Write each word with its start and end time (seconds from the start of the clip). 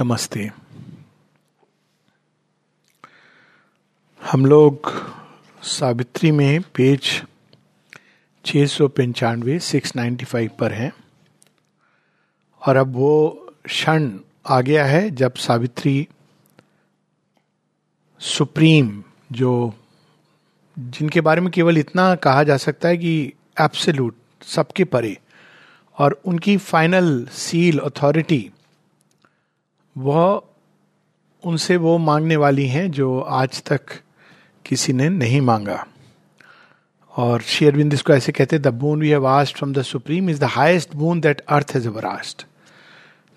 नमस्ते। 0.00 0.50
हम 4.22 4.44
लोग 4.46 4.90
सावित्री 5.62 6.30
में 6.30 6.60
पेज 6.74 7.24
छः 8.44 8.66
सौ 8.66 8.88
पंचानवे 8.88 9.58
सिक्स 9.58 9.96
नाइन्टी 9.96 10.24
फाइव 10.24 10.50
पर 10.58 10.72
हैं। 10.72 10.92
और 12.62 12.76
अब 12.76 12.94
वो 12.94 13.30
क्षण 13.64 14.10
आ 14.46 14.60
गया 14.60 14.84
है 14.84 15.10
जब 15.10 15.34
सावित्री 15.36 16.08
सुप्रीम, 18.20 19.02
जो 19.32 19.74
जिनके 20.78 21.20
बारे 21.20 21.40
में 21.40 21.50
केवल 21.50 21.78
इतना 21.78 22.14
कहा 22.14 22.42
जा 22.42 22.56
सकता 22.56 22.88
है 22.88 22.96
कि 22.96 23.32
एब्सोल्यूट 23.60 24.44
सबके 24.44 24.84
परे, 24.84 25.16
और 25.98 26.20
उनकी 26.24 26.56
फाइनल 26.56 27.26
सील 27.32 27.78
अथॉरिटी 27.78 28.50
वह 29.98 30.42
उनसे 31.42 31.76
वो 31.76 31.96
मांगने 31.98 32.36
वाली 32.36 32.66
हैं 32.68 32.90
जो 32.90 33.20
आज 33.20 33.62
तक 33.62 33.80
किसी 34.64 34.92
ने 34.92 35.08
नहीं 35.08 35.40
मांगा। 35.40 35.86
और 37.14 37.40
शेयरविंद 37.42 37.94
इसको 37.94 38.12
ऐसे 38.12 38.32
कहते 38.32 38.56
हैं 38.56 38.62
the 38.62 38.68
boon 38.74 39.00
we 39.00 39.08
have 39.08 39.26
asked 39.26 39.56
from 39.56 39.72
the 39.72 39.82
supreme 39.82 40.30
is 40.30 40.40
the 40.40 40.44
highest 40.44 40.94
boon 40.94 41.20
that 41.20 41.40
earth 41.40 41.72
has 41.74 41.86
ever 41.86 42.04
asked 42.04 42.46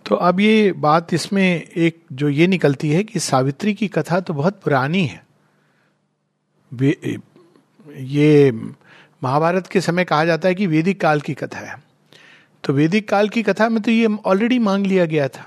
तो 0.05 0.15
अब 0.15 0.39
ये 0.39 0.71
बात 0.71 1.13
इसमें 1.13 1.61
एक 1.61 2.01
जो 2.13 2.29
ये 2.29 2.47
निकलती 2.47 2.89
है 2.89 3.03
कि 3.03 3.19
सावित्री 3.19 3.73
की 3.73 3.87
कथा 3.87 4.19
तो 4.19 4.33
बहुत 4.33 4.59
पुरानी 4.61 5.05
है। 5.05 5.23
ये 7.99 8.51
महाभारत 9.23 9.67
के 9.67 9.81
समय 9.81 10.03
कहा 10.03 10.25
जाता 10.25 10.47
है 10.47 10.55
कि 10.55 10.67
वैदिक 10.67 10.99
काल 11.01 11.21
की 11.21 11.33
कथा 11.33 11.59
है। 11.59 11.75
तो 12.63 12.73
वैदिक 12.73 13.09
काल 13.09 13.29
की 13.29 13.43
कथा 13.43 13.69
में 13.69 13.81
तो 13.83 13.91
ये 13.91 14.07
ऑलरेडी 14.25 14.59
मांग 14.59 14.85
लिया 14.85 15.05
गया 15.05 15.27
था। 15.27 15.45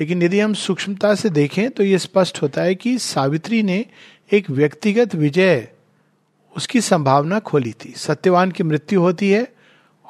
लेकिन 0.00 0.22
यदि 0.22 0.40
हम 0.40 0.54
सूक्ष्मता 0.54 1.14
से 1.14 1.30
देखें 1.30 1.70
तो 1.70 1.82
ये 1.82 1.98
स्पष्ट 1.98 2.42
होता 2.42 2.62
है 2.62 2.74
कि 2.74 2.98
सावित्री 2.98 3.62
ने 3.62 3.84
एक 4.32 4.50
व्यक्तिगत 4.50 5.14
विजय 5.14 5.68
उसकी 6.56 6.80
संभावना 6.80 7.38
खोली 7.38 7.72
थी। 7.72 7.94
सत्यवान 7.96 8.50
की 8.50 8.62
मृत्यु 8.62 9.00
होती 9.00 9.30
है, 9.30 9.52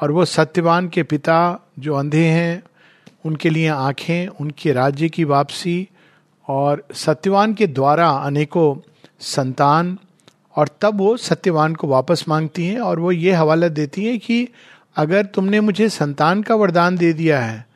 और 0.02 0.10
वो 0.10 0.24
सत्यवान 0.24 0.88
के 0.88 1.02
पिता 1.02 1.68
जो 1.78 1.94
अंधे 1.94 2.26
हैं, 2.26 2.62
उनके 3.24 3.50
लिए 3.50 3.68
आँखें, 3.68 4.26
उनके 4.26 4.72
राज्य 4.72 5.08
की 5.08 5.24
वापसी, 5.24 5.88
और 6.48 6.86
सत्यवान 6.94 7.54
के 7.54 7.66
द्वारा 7.66 8.10
अनेकों 8.10 8.76
संतान, 9.20 9.98
और 10.56 10.68
तब 10.80 10.98
वो 10.98 11.16
सत्यवान 11.16 11.74
को 11.74 11.86
वापस 11.86 12.24
मांगती 12.28 12.66
हैं, 12.66 12.80
और 12.80 13.00
वो 13.00 13.12
ये 13.12 13.32
हवाला 13.32 13.68
देती 13.68 14.04
हैं 14.04 14.18
कि 14.18 14.48
अगर 14.96 15.24
तुमने 15.24 15.60
मुझे 15.60 15.88
संतान 15.88 16.42
का 16.42 16.54
वरदान 16.54 16.96
दे 16.96 17.12
दिया 17.12 17.40
है 17.40 17.67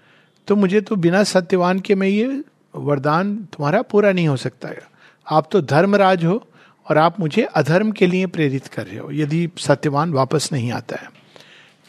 तो 0.48 0.56
मुझे 0.56 0.80
तो 0.80 0.96
बिना 0.96 1.22
सत्यवान 1.24 1.80
के 1.80 1.94
मैं 1.94 2.08
ये 2.08 2.42
वरदान 2.74 3.36
तुम्हारा 3.36 3.82
पूरा 3.82 4.12
नहीं 4.12 4.28
हो 4.28 4.36
सकता 4.36 4.68
है। 4.68 4.82
आप 5.26 5.48
तो 5.52 5.60
धर्मराज 5.60 6.24
हो 6.24 6.48
और 6.86 6.98
आप 6.98 7.20
मुझे 7.20 7.42
अधर्म 7.44 7.92
के 7.92 8.06
लिए 8.06 8.26
प्रेरित 8.26 8.66
कर 8.66 8.86
रहे 8.86 8.98
हो, 8.98 9.10
यदि 9.12 9.48
सत्यवान 9.58 10.12
वापस 10.12 10.48
नहीं 10.52 10.72
आता 10.72 10.96
है। 10.96 11.08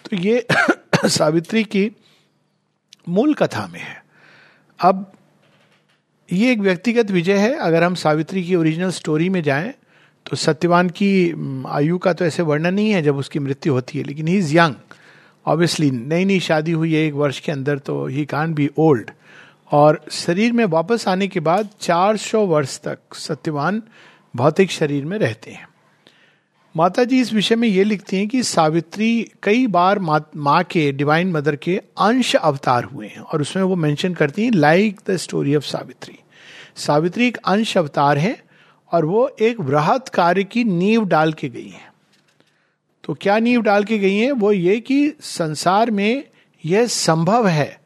तो 0.06 0.18
ये 0.18 0.46
सावित्री 1.06 1.64
की 1.64 1.90
मूल 3.10 3.34
कथा 3.34 3.68
में 3.68 3.80
है। 3.80 4.04
अब 4.80 5.12
ये 6.32 6.52
एक 6.52 6.60
व्यक्तिगत 6.60 7.12
विजय 7.12 7.38
है। 7.38 7.54
अगर 7.56 7.84
हम 7.84 7.96
सावित्री 7.96 8.44
की 8.44 8.56
ओरिजिनल 8.56 8.92
स्टोरी 8.92 9.30
में 9.30 9.42
जाएँ 9.44 9.74
तो 10.26 10.36
सत्यवान 10.36 10.90
की 10.90 11.12
आयु 11.68 11.98
का 11.98 12.14
तो 12.14 12.26
ऐसे 12.26 12.44
वर्णन 12.44 12.74
नहीं 12.74 12.92
है 12.92 13.02
जब 13.02 13.18
उसकी 13.18 13.40
मृत्यु 13.40 13.74
होती 13.74 13.98
है, 13.98 14.04
लेकिन 14.04 14.28
ही 14.28 14.38
इज़ 14.38 14.58
यंग 14.58 14.76
ऑब्वियसली 15.46 15.92
नई 15.92 16.26
नई 16.26 16.40
शादी 16.40 16.72
हुई 16.72 16.94
है 16.94 17.06
एक 17.06 17.14
वर्ष 17.14 17.40
के 17.40 17.52
अंदर 17.52 17.78
तो 17.78 18.08
ही 18.08 18.26
कान 18.26 18.54
बी 18.54 18.70
ओल्ड 18.78 19.12
और 19.72 20.06
शरीर 20.12 20.54
में 20.54 20.66
वापस 20.66 21.08
आने 21.08 21.28
के 21.28 21.40
बाद 21.40 21.70
400 21.82 22.36
वर्ष 22.36 22.80
तक 22.80 23.16
सत्यवान 23.16 23.84
भौतिक 24.36 24.72
शरीर 24.72 25.06
में 25.06 25.18
रहते 25.20 25.52
हैं। 25.52 25.68
माता 26.78 27.04
जी 27.04 27.22
इस 27.22 27.34
विषय 27.34 27.56
में 27.56 27.68
ये 27.68 27.84
लिखती 27.84 28.18
हैं 28.18 28.28
कि 28.28 28.44
सावित्री 28.44 29.32
कई 29.44 29.68
बार 29.68 30.00
माँ, 30.00 30.30
मा 30.36 30.64
के 30.64 30.92
डिवाइन 30.92 31.32
मदर 31.32 31.56
के 31.56 31.82
अंश 31.98 32.36
अवतार 32.36 32.84
हुए 32.84 33.08
हैं 33.08 33.20
और 33.20 33.42
उसमें 33.42 33.64
वो 33.64 33.76
मेंशन 33.76 34.14
करती 34.14 34.44
हैं 34.44 34.52
like 34.52 35.02
the 35.08 35.18
story 35.18 35.56
of 35.56 35.64
Savitri. 35.64 36.20
Savitri 36.76 37.28
एक 37.28 37.38
अंश 37.38 37.78
अवतार 37.78 38.18
है 38.18 38.44
और 38.92 39.06
वो 39.06 39.36
एक 39.42 39.60
वृहत 39.60 40.10
कार्य 40.10 40.44
की 40.44 40.64
नींव 40.64 41.06
डाल 41.06 41.34
के 41.34 41.50
गई 41.50 41.70
है। 41.70 41.93
तो 43.04 43.14
क्या 43.14 43.38
नींव 43.40 43.62
डाल 43.62 43.84
के 43.84 43.98
गई 44.00 44.18
है? 44.18 44.32
वो 44.32 44.52
ये 44.52 44.80
कि 44.80 45.14
संसार 45.22 45.92
में 45.92 46.24
यह 46.64 46.86
संभव 46.88 47.48
है 47.48 47.82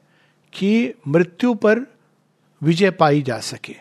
कि 0.53 0.93
मृत्यु 1.07 1.53
पर 1.53 1.79
विजय 2.61 2.91
पाई 2.91 3.21
जा 3.21 3.39
सके। 3.39 3.75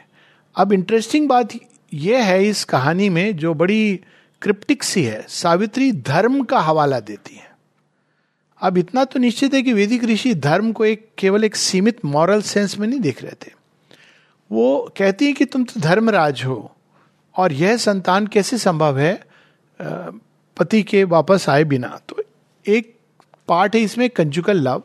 अब 0.56 0.72
इंटरेस्टिंग 0.72 1.28
बात 1.28 1.52
यह 1.94 2.24
है 2.24 2.46
इस 2.48 2.64
कहानी 2.64 3.08
में 3.08 3.36
जो 3.36 3.54
बड़ी 3.54 4.00
क्रिप्टिक 4.42 4.82
सी 4.82 5.02
है, 5.02 5.24
सावित्री 5.28 5.92
धर्म 5.92 6.42
का 6.44 6.60
हवाला 6.60 7.00
देती 7.00 7.36
है। 7.36 7.44
अब 8.60 8.78
इतना 8.78 9.04
तो 9.04 9.18
निश्चित 9.18 9.54
है 9.54 9.62
कि 9.62 9.72
वैदिक 9.72 10.04
ऋषि 10.04 10.34
धर्म 10.34 10.72
को 10.72 10.84
एक, 10.84 11.08
केवल 11.18 11.44
एक 11.44 11.56
सीमित 11.56 12.04
मॉरल 12.04 12.42
सेंस 12.42 12.78
में 12.78 12.86
नहीं 12.88 13.00
देख 13.00 13.22
रहे 13.22 13.32
थे। 13.32 13.50
वो 14.50 14.94
कहती 14.98 15.26
है 15.26 15.32
कि 15.32 15.44
तुम 15.44 15.64
तो 15.64 15.80
धर्मराज 15.80 16.42
हो, 16.44 16.76
और 17.34 17.52
यह 17.52 17.76
संतान 17.76 18.26
कैसे 18.26 18.58
संभव 18.58 18.98
है? 18.98 19.14
पति 20.56 20.82
के 20.82 21.04
वापस 21.04 21.48
आए 21.48 21.64
बिना। 21.64 22.00
तो 22.08 22.22
एक 22.68 22.94
पार्ट 23.48 23.74
है 23.74 23.80
इसमें 23.80 24.10
कंजुगल 24.10 24.56
लव 24.56 24.82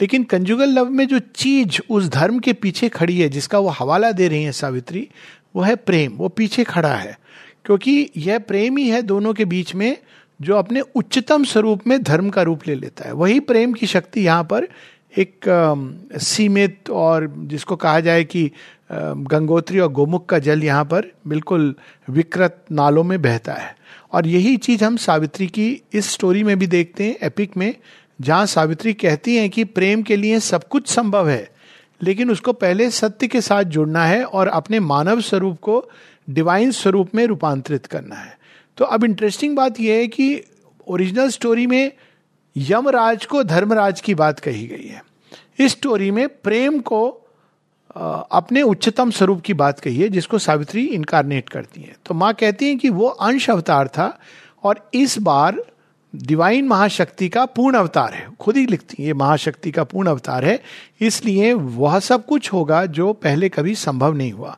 लेकिन 0.00 0.24
कंजुगल 0.24 0.68
लव 0.68 0.90
में 0.90 1.06
जो 1.08 1.18
चीज़ 1.18 1.78
उस 1.90 2.08
धर्म 2.08 2.38
के 2.38 2.52
पीछे 2.52 2.88
खड़ी 2.88 3.20
है, 3.20 3.28
जिसका 3.28 3.58
वो 3.58 3.68
हवाला 3.68 4.12
दे 4.12 4.28
रही 4.28 4.42
है 4.42 4.52
सावित्री, 4.52 5.08
वो 5.56 5.62
है 5.62 5.76
प्रेम। 5.76 6.12
वो 6.12 6.28
पीछे 6.28 6.64
खड़ा 6.64 6.94
है। 6.94 7.18
क्योंकि 7.64 8.10
यह 8.16 8.38
प्रेम 8.38 8.76
ही 8.76 8.88
है 8.88 9.02
दोनों 9.02 9.34
के 9.34 9.44
बीच 9.44 9.74
में, 9.74 9.96
जो 10.40 10.56
अपने 10.56 10.80
उच्चतम 10.80 11.44
स्वरूप 11.44 11.86
में 11.86 12.02
धर्म 12.02 12.30
का 12.30 12.42
रूप 12.42 12.60
ले 12.66 12.74
लेता 12.74 13.04
है। 13.04 13.12
वही 13.12 13.40
प्रेम 13.40 13.72
की 13.72 13.86
शक्ति 13.86 14.20
यहाँ 14.20 14.44
पर 14.44 14.68
एक 15.18 15.40
सीमित 16.18 16.90
और 16.90 17.34
जिसको 17.38 17.76
कहा 17.76 18.00
जाए 18.00 18.24
कि 18.24 18.50
गंगोत्री 19.32 19.78
और 19.78 19.92
गोमुख 19.92 20.26
का 20.26 20.38
जल 20.38 20.64
यहाँ 20.64 20.84
पर 20.84 21.12
बिल्कुल 21.26 21.74
विकृत 22.10 22.64
नालों 22.72 23.04
में 23.04 23.22
बहता 23.22 23.52
है। 23.52 23.76
और 24.16 24.26
यही 24.26 24.56
चीज़ 24.56 24.84
हम 24.84 24.96
सावित्री 24.96 25.46
की 25.46 25.82
इस 25.92 26.10
स्टोरी 26.10 26.42
में 26.42 26.58
भी 26.58 26.66
देखते 26.66 27.04
हैं 27.04 27.16
एपिक 27.22 27.56
में, 27.56 27.74
जहाँ 28.20 28.46
सावित्री 28.46 28.92
कहती 28.92 29.36
हैं 29.36 29.50
कि 29.50 29.64
प्रेम 29.64 30.02
के 30.02 30.16
लिए 30.16 30.40
सब 30.40 30.68
कुछ 30.68 30.88
संभव 30.88 31.28
है, 31.28 31.50
लेकिन 32.02 32.30
उसको 32.30 32.52
पहले 32.52 32.90
सत्य 32.90 33.28
के 33.28 33.40
साथ 33.40 33.64
जुड़ना 33.64 34.04
है 34.04 34.24
और 34.24 34.48
अपने 34.48 34.80
मानव 34.80 35.20
स्वरूप 35.20 35.58
को 35.60 35.90
डिवाइन 36.30 36.70
स्वरूप 36.70 37.14
में 37.14 37.26
रूपांतरित 37.26 37.86
करना 37.86 38.14
है। 38.14 38.38
तो 38.76 38.84
अब 38.84 39.04
इंटरेस्टिंग 39.04 39.56
बात 39.56 39.80
यह 39.80 39.94
है 39.94 40.06
कि 40.08 40.42
ओरिजिनल 40.88 41.28
स्टोरी 41.28 41.66
में 41.66 41.92
यमराज 42.56 43.24
को 43.24 43.42
धर्मराज 43.42 44.00
की 44.00 44.14
बात 44.14 44.40
कही 44.40 44.66
गई 44.66 44.86
है। 44.86 45.02
इस 45.58 45.72
स्टोरी 45.72 46.10
में 46.10 46.28
प्रेम 46.28 46.78
को 46.78 47.25
अपने 48.30 48.62
उच्चतम 48.62 49.10
स्वरूप 49.10 49.40
की 49.40 49.54
बात 49.54 49.80
कही 49.80 49.96
है 49.96 50.08
जिसको 50.08 50.38
सावित्री 50.38 50.84
इनकारनेट 50.84 51.48
करती 51.48 51.80
हैं। 51.80 51.96
तो 52.06 52.14
माँ 52.14 52.34
कहती 52.34 52.66
हैं 52.66 52.78
कि 52.78 52.88
वो 52.88 53.06
अंश 53.06 53.50
अवतार 53.50 53.88
था 53.88 54.18
और 54.62 54.90
इस 54.94 55.18
बार 55.18 55.62
डिवाइन 56.16 56.68
महाशक्ति 56.68 57.28
का 57.28 57.44
पूर्ण 57.44 57.76
अवतार 57.76 58.14
है। 58.14 58.28
खुद 58.40 58.56
ही 58.56 58.66
लिखती 58.66 59.02
है 59.02 59.06
ये 59.06 59.14
महाशक्ति 59.14 59.70
का 59.70 59.84
पूर्ण 59.84 60.08
अवतार 60.08 60.44
है। 60.44 60.62
इसलिए 61.00 61.52
वह 61.52 61.98
सब 61.98 62.26
कुछ 62.26 62.52
होगा 62.52 62.86
जो 62.86 63.12
पहले 63.12 63.48
कभी 63.48 63.74
संभव 63.74 64.14
नहीं 64.14 64.32
हुआ। 64.32 64.56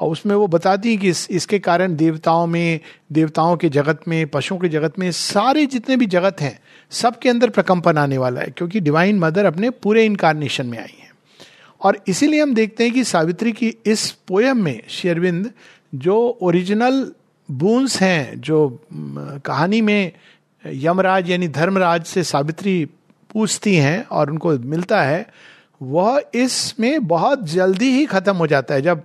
और 0.00 0.10
उसमें 0.10 0.34
वो 0.34 0.46
बताती 0.46 0.90
हैं 0.90 0.98
कि 0.98 1.08
इस, 1.08 1.30
इसके 1.30 1.58
कारण 1.58 1.96
देवताओं 1.96 2.46
में 2.46 2.80
देवताओं 3.12 3.56
के 3.56 3.68
जगत 3.68 4.00
में 4.08 4.26
पशुओं 4.26 4.58
के 4.58 4.68
जगत 4.68 4.98
में 4.98 5.12
सारे 5.12 5.66
जितने 5.66 5.96
भी 5.96 6.06
जगत 6.06 6.40
हैं 6.40 6.60
सबके 6.90 7.28
अंदर 7.28 7.50
प्रकंपन 7.50 7.98
आने 7.98 8.18
वाला 8.18 8.40
है 8.40 8.46
क्योंकि 8.46 8.80
डिवाइन 8.80 9.18
मदर 9.18 9.44
अपने 9.44 9.70
पूरे 9.70 10.04
इनकारनेशन 10.04 10.66
में 10.66 10.78
आई 10.78 10.96
है। 11.00 11.07
और 11.82 11.98
इसीलिए 12.08 12.42
हम 12.42 12.54
देखते 12.54 12.84
हैं 12.84 12.92
कि 12.92 13.04
सावित्री 13.04 13.52
की 13.52 13.74
इस 13.86 14.10
पोयम 14.10 14.64
में 14.64 14.82
शेरविंद 14.88 15.50
जो 15.94 16.38
ओरिजिनल 16.42 17.12
बूंस 17.50 18.00
हैं 18.00 18.40
जो 18.40 18.86
कहानी 19.44 19.80
में 19.80 20.12
यमराज 20.66 21.30
यानी 21.30 21.48
धर्मराज 21.48 22.04
से 22.04 22.24
सावित्री 22.24 22.84
पूछती 23.32 23.76
हैं 23.76 24.04
और 24.04 24.30
उनको 24.30 24.58
मिलता 24.58 25.02
है 25.02 25.26
वह 25.82 26.22
इसमें 26.34 27.06
बहुत 27.06 27.44
जल्दी 27.44 27.90
ही 27.90 28.06
खत्म 28.06 28.36
हो 28.36 28.46
जाता 28.46 28.74
है। 28.74 28.82
जब 28.82 29.02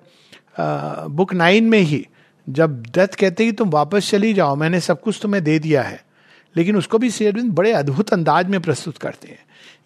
आ, 0.60 1.08
बुक 1.08 1.34
नाइन 1.34 1.64
में 1.64 1.80
ही 1.80 2.08
जब 2.50 2.84
डेथ 2.84 3.08
कहते 3.08 3.44
हैं 3.44 3.54
कि 3.54 3.58
तुम 3.58 3.70
वापस 3.70 4.10
चली 4.10 4.34
जाओ 4.34 4.56
मैंने 4.56 4.80
सब 4.80 5.02
कुछ 5.02 5.20
तुम्हें 5.22 5.44
दे 5.44 5.60
दिया 5.60 5.82
है। 5.82 6.04
लेकिन 6.58 6.76
उसको 6.76 6.98
भी 6.98 7.10
शेरविंद 7.10 7.52
बड़े 7.52 7.72
अद्भुत 7.72 8.14
अंदाज 8.14 8.48
में 8.48 8.62
प्रस्तुत 8.62 8.98
करते 8.98 9.28
हैं। 9.28 9.40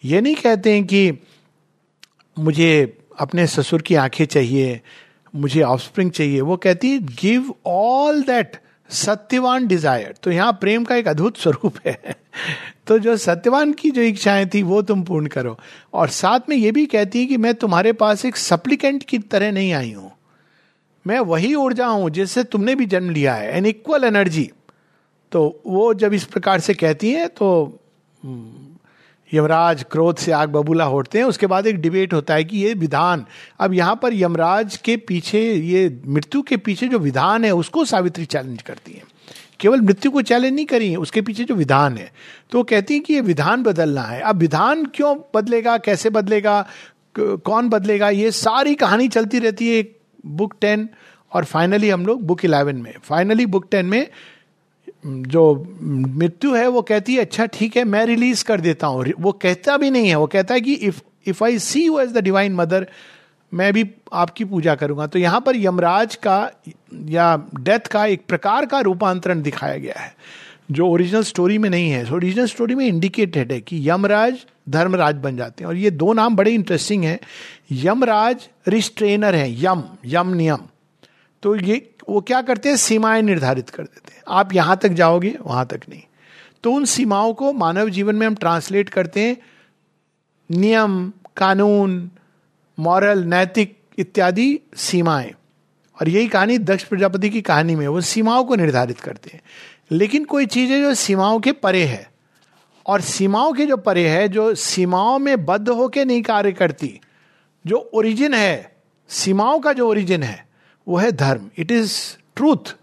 ये 0.05 0.21
नहीं 0.21 0.35
कहते 0.35 0.73
हैं 0.73 0.83
कि 0.83 1.11
मुझे 2.39 2.97
अपने 3.19 3.45
ससुर 3.47 3.81
की 3.81 3.95
आँखें 3.95 4.25
चाहिए 4.25 4.79
मुझे 5.33 5.61
ऑफस्प्रिंग 5.63 6.11
चाहिए। 6.11 6.41
वो 6.41 6.57
कहती 6.57 6.89
है 6.89 6.99
give 7.15 7.53
all 7.67 8.21
that 8.23 8.57
Satyavan 8.89 9.67
desire 9.67 10.13
तो 10.23 10.31
यहाँ 10.31 10.51
प्रेम 10.61 10.83
का 10.83 10.95
एक 10.95 11.07
अद्भुत 11.07 11.37
स्वरूप 11.37 11.77
है। 11.85 12.15
तो 12.87 12.97
जो 12.99 13.15
सत्यवान 13.17 13.73
की 13.73 13.91
जो 13.91 14.01
इच्छाएँ 14.01 14.45
थी 14.45 14.61
वो 14.63 14.81
तुम 14.81 15.03
पूर्ण 15.03 15.27
करो। 15.27 15.57
और 15.93 16.09
साथ 16.09 16.49
में 16.49 16.55
ये 16.57 16.71
भी 16.71 16.85
कहती 16.85 17.19
है 17.19 17.25
कि 17.25 17.37
मैं 17.37 17.53
तुम्हारे 17.55 17.93
पास 17.93 18.25
एक 18.25 18.37
सप्लीकेंट 18.37 19.03
की 19.03 19.17
तरह 19.19 19.51
नहीं 19.51 19.73
आई 19.73 19.91
हूँ। 19.93 20.11
मैं 21.05 21.19
वही 21.21 21.53
ऊर्जा 21.55 21.87
हूँ 21.87 22.09
जिससे 22.09 22.43
तुमने 22.43 22.75
भी 22.75 22.85
जन्म 22.85 23.09
लिया 23.09 23.33
है। 23.33 23.51
एन 23.57 23.65
इक्वल 23.65 24.03
एनर्जी 24.03 24.49
तो 25.31 25.61
वो 25.67 25.93
जब 25.95 26.13
इस 26.13 26.23
प्रकार 26.25 26.59
से 26.59 26.73
कहती 26.73 27.11
है 27.11 27.27
तो 27.27 27.47
हम्म, 28.23 28.76
यमराज 29.33 29.83
क्रोध 29.91 30.17
से 30.17 30.31
आग 30.31 30.49
बबूला 30.49 30.83
होते 30.83 31.17
हैं। 31.17 31.25
उसके 31.25 31.47
बाद 31.47 31.67
एक 31.67 31.81
डिबेट 31.81 32.13
होता 32.13 32.33
है 32.33 32.43
कि 32.43 32.57
ये 32.57 32.73
विधान, 32.73 33.25
अब 33.59 33.73
यहाँ 33.73 33.99
पर 34.01 34.13
यमराज 34.13 34.77
के 34.77 34.97
पीछे, 34.97 35.41
ये 35.53 36.01
मृत्यु 36.07 36.41
के 36.41 36.57
पीछे 36.57 36.87
जो 36.87 36.99
विधान 36.99 37.45
है, 37.45 37.51
उसको 37.51 37.85
सावित्री 37.85 38.25
चैलेंज 38.25 38.61
करती 38.61 38.91
है। 38.91 39.03
केवल 39.59 39.81
मृत्यु 39.81 40.11
को 40.11 40.21
चैलेंज 40.21 40.53
नहीं 40.55 40.65
करी 40.65 40.89
है, 40.91 40.97
उसके 40.97 41.21
पीछे 41.21 41.43
जो 41.43 41.55
विधान 41.55 41.97
है। 41.97 42.11
तो 42.51 42.63
कहती 42.63 42.93
है 42.93 42.99
कि 42.99 43.13
ये 43.13 43.21
विधान 43.21 43.63
बदलना 43.63 44.01
है। 44.01 44.21
अब 44.21 44.35
विधान 44.35 44.85
क्यों 44.85 45.15
बदलेगा, 45.35 45.77
कैसे 45.77 46.09
बदलेगा 46.09 46.65
कौन 47.19 47.69
बदलेगा? 47.69 48.09
ये 48.09 48.31
सारी 48.31 48.75
कहानी 48.75 49.07
चलती 49.07 49.39
रहती 49.39 49.77
है 49.77 49.83
बुक 50.25 50.53
टेन 50.61 50.89
और 51.31 51.45
फाइनली 51.45 51.89
हम 51.89 52.05
लोग 52.05 52.21
बुक 52.23 52.45
इलेवन 52.45 52.75
में। 52.75 52.93
फाइनली 53.03 53.45
बुक 53.45 53.67
टेन 53.71 53.85
में 53.85 54.07
जो 55.07 55.43
मृत्यु 55.81 56.53
है, 56.53 56.67
वो 56.67 56.81
कहती 56.81 57.15
है 57.15 57.21
अच्छा 57.21 57.45
ठीक 57.45 57.77
है, 57.77 57.83
मैं 57.83 58.05
रिलीज़ 58.05 58.43
कर 58.43 58.61
देता 58.61 58.87
हूँ। 58.87 59.05
वो 59.19 59.31
कहता 59.33 59.77
भी 59.77 59.89
नहीं 59.91 60.07
है, 60.09 60.15
वो 60.15 60.27
कहता 60.27 60.53
है 60.53 60.61
कि 60.61 60.73
if 60.73 61.01
if 61.27 61.43
I 61.43 61.59
see 61.59 61.85
you 61.85 61.99
as 61.99 62.11
the 62.11 62.23
divine 62.23 62.53
mother 62.55 62.87
मैं 63.51 63.71
भी 63.73 63.85
आपकी 64.13 64.45
पूजा 64.45 64.75
करूँगा। 64.75 65.05
तो 65.07 65.19
यहाँ 65.19 65.39
पर 65.41 65.55
यमराज 65.55 66.15
का 66.17 66.39
या 67.09 67.35
डेथ 67.55 67.87
का 67.87 68.05
एक 68.05 68.25
प्रकार 68.27 68.65
का 68.65 68.79
रूपांतरण 68.79 69.41
दिखाया 69.41 69.77
गया 69.77 69.99
है, 69.99 70.13
जो 70.71 70.87
ओरिजिनल 70.87 71.23
स्टोरी 71.23 71.57
में 71.57 71.69
नहीं 71.69 71.89
है। 71.89 72.03
ओरिजिनल 72.13 72.45
स्टोरी 72.45 72.75
में 72.75 72.85
इंडिकेटेड 72.85 73.51
है 73.51 73.59
कि 73.61 73.89
यमराज 73.89 74.45
धर्मराज 74.69 75.15
बन 75.15 75.37
जाते 75.37 75.63
हैं। 75.63 75.69
और 75.69 75.77
ये 75.77 75.91
दो 75.91 76.13
नाम 76.13 76.35
बड़े 76.35 76.51
इंटरेस्टिंग 76.51 77.03
हैं। 77.03 77.19
यमराज 77.73 78.47
रिस्ट्रेनर 78.67 79.35
है, 79.35 79.49
यम 79.63 79.83
यम 80.05 80.33
नियम। 80.33 80.67
तो 81.41 81.55
ये, 81.55 81.95
वो 82.09 82.21
क्या 82.21 82.41
करते 82.41 82.69
हैं? 82.69 82.75
सीमाएँ 82.75 83.21
निर्धारित 83.21 83.69
कर 83.69 83.83
देते 83.83 84.15
हैं। 84.15 84.23
आप 84.27 84.53
यहाँ 84.53 84.77
तक 84.77 84.89
जाओगे, 84.89 85.37
वहाँ 85.41 85.65
तक 85.65 85.79
नहीं। 85.89 86.03
तो 86.63 86.71
उन 86.71 86.85
सीमाओं 86.85 87.33
को 87.33 87.53
मानव 87.53 87.89
जीवन 87.89 88.15
में 88.15 88.27
हम 88.27 88.35
ट्रांसलेट 88.35 88.89
करते 88.89 89.19
हैं। 89.19 89.37
नियम, 90.51 91.13
कानून, 91.37 92.11
मॉरल, 92.79 93.23
नैतिक 93.23 93.79
इत्यादि 93.97 94.59
सीमाएँ। 94.75 95.31
और 96.01 96.09
यही 96.09 96.27
कहानी 96.27 96.57
दक्ष 96.57 96.83
प्रजापति 96.83 97.29
की 97.29 97.41
कहानी 97.41 97.75
में 97.75 97.87
वो 97.87 98.01
सीमाओं 98.01 98.43
को 98.43 98.55
निर्धारित 98.55 98.99
करते 98.99 99.29
हैं। 99.33 99.41
लेकिन 99.91 100.25
कोई 100.25 100.45
चीज़ 100.45 100.71
है 100.71 100.81
जो 100.81 100.93
सीमाओं 100.93 101.39
के 101.39 101.51
परे 101.51 101.83
है। 101.83 102.11
और 102.85 103.01
सीमाओं 103.01 103.53
के 103.53 103.65
जो 103.65 103.77
परे 103.77 104.09
है, 104.09 104.29
जो 104.29 104.55
सीमाओं 104.55 105.19
में 105.19 105.45
बद्ध 105.45 105.69
होके 105.69 106.05
नहीं 106.05 106.21
कार्य 106.21 106.51
करती, 106.51 106.99
जो 107.67 107.91
ओरिजिन 107.93 108.33
है, 108.33 108.75
सीमाओं 109.07 109.59
का 109.59 109.73
जो 109.73 109.89
ओरिजिन 109.89 110.23
है 110.23 110.46
वो 110.87 110.97
है 110.97 111.11
धर्म. 111.11 111.49
इट 111.57 111.71
इज़ 111.71 111.93
ट्रूथ 112.35 112.75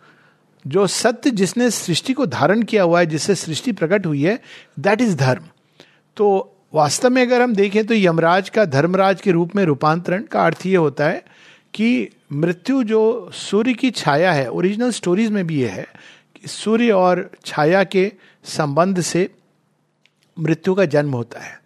जो 0.64 0.86
सत्य 0.86 1.30
जिसने 1.30 1.70
सृष्टि 1.70 2.12
को 2.12 2.26
धारण 2.26 2.62
किया 2.62 2.82
हुआ 2.82 3.00
है, 3.00 3.06
जिससे 3.06 3.34
सृष्टि 3.34 3.72
प्रकट 3.72 4.06
हुई 4.06 4.22
है 4.22 4.38
दैट 4.78 5.00
इज़ 5.00 5.16
धर्म. 5.16 5.44
तो 6.16 6.50
वास्तव 6.74 7.10
में 7.10 7.20
अगर 7.22 7.42
हम 7.42 7.54
देखें 7.54 7.84
तो 7.86 7.94
यमराज 7.94 8.48
का 8.48 8.64
धर्मराज 8.64 9.20
के 9.20 9.30
रूप 9.30 9.54
में 9.56 9.64
रूपांतरण 9.64 10.22
का 10.22 10.44
अर्थ 10.46 10.66
ये 10.66 10.76
होता 10.76 11.04
है 11.04 11.22
कि 11.74 12.08
मृत्यु 12.32 12.82
जो 12.82 13.30
सूर्य 13.34 13.72
की 13.72 13.90
छाया 13.90 14.32
है 14.32 14.48
ओरिजिनल 14.50 14.90
स्टोरीज 14.90 15.30
में 15.30 15.46
भी 15.46 15.60
ये 15.60 15.68
है 15.68 15.86
कि 16.36 16.48
सूर्य 16.48 16.90
और 16.90 17.30
छाया 17.44 17.82
के 17.84 18.10
संबंध 18.44 19.00
से 19.00 19.28
मृत्यु 20.36 20.74
का 20.74 20.84
जन्म 20.84 21.12
होता 21.12 21.40
है. 21.40 21.58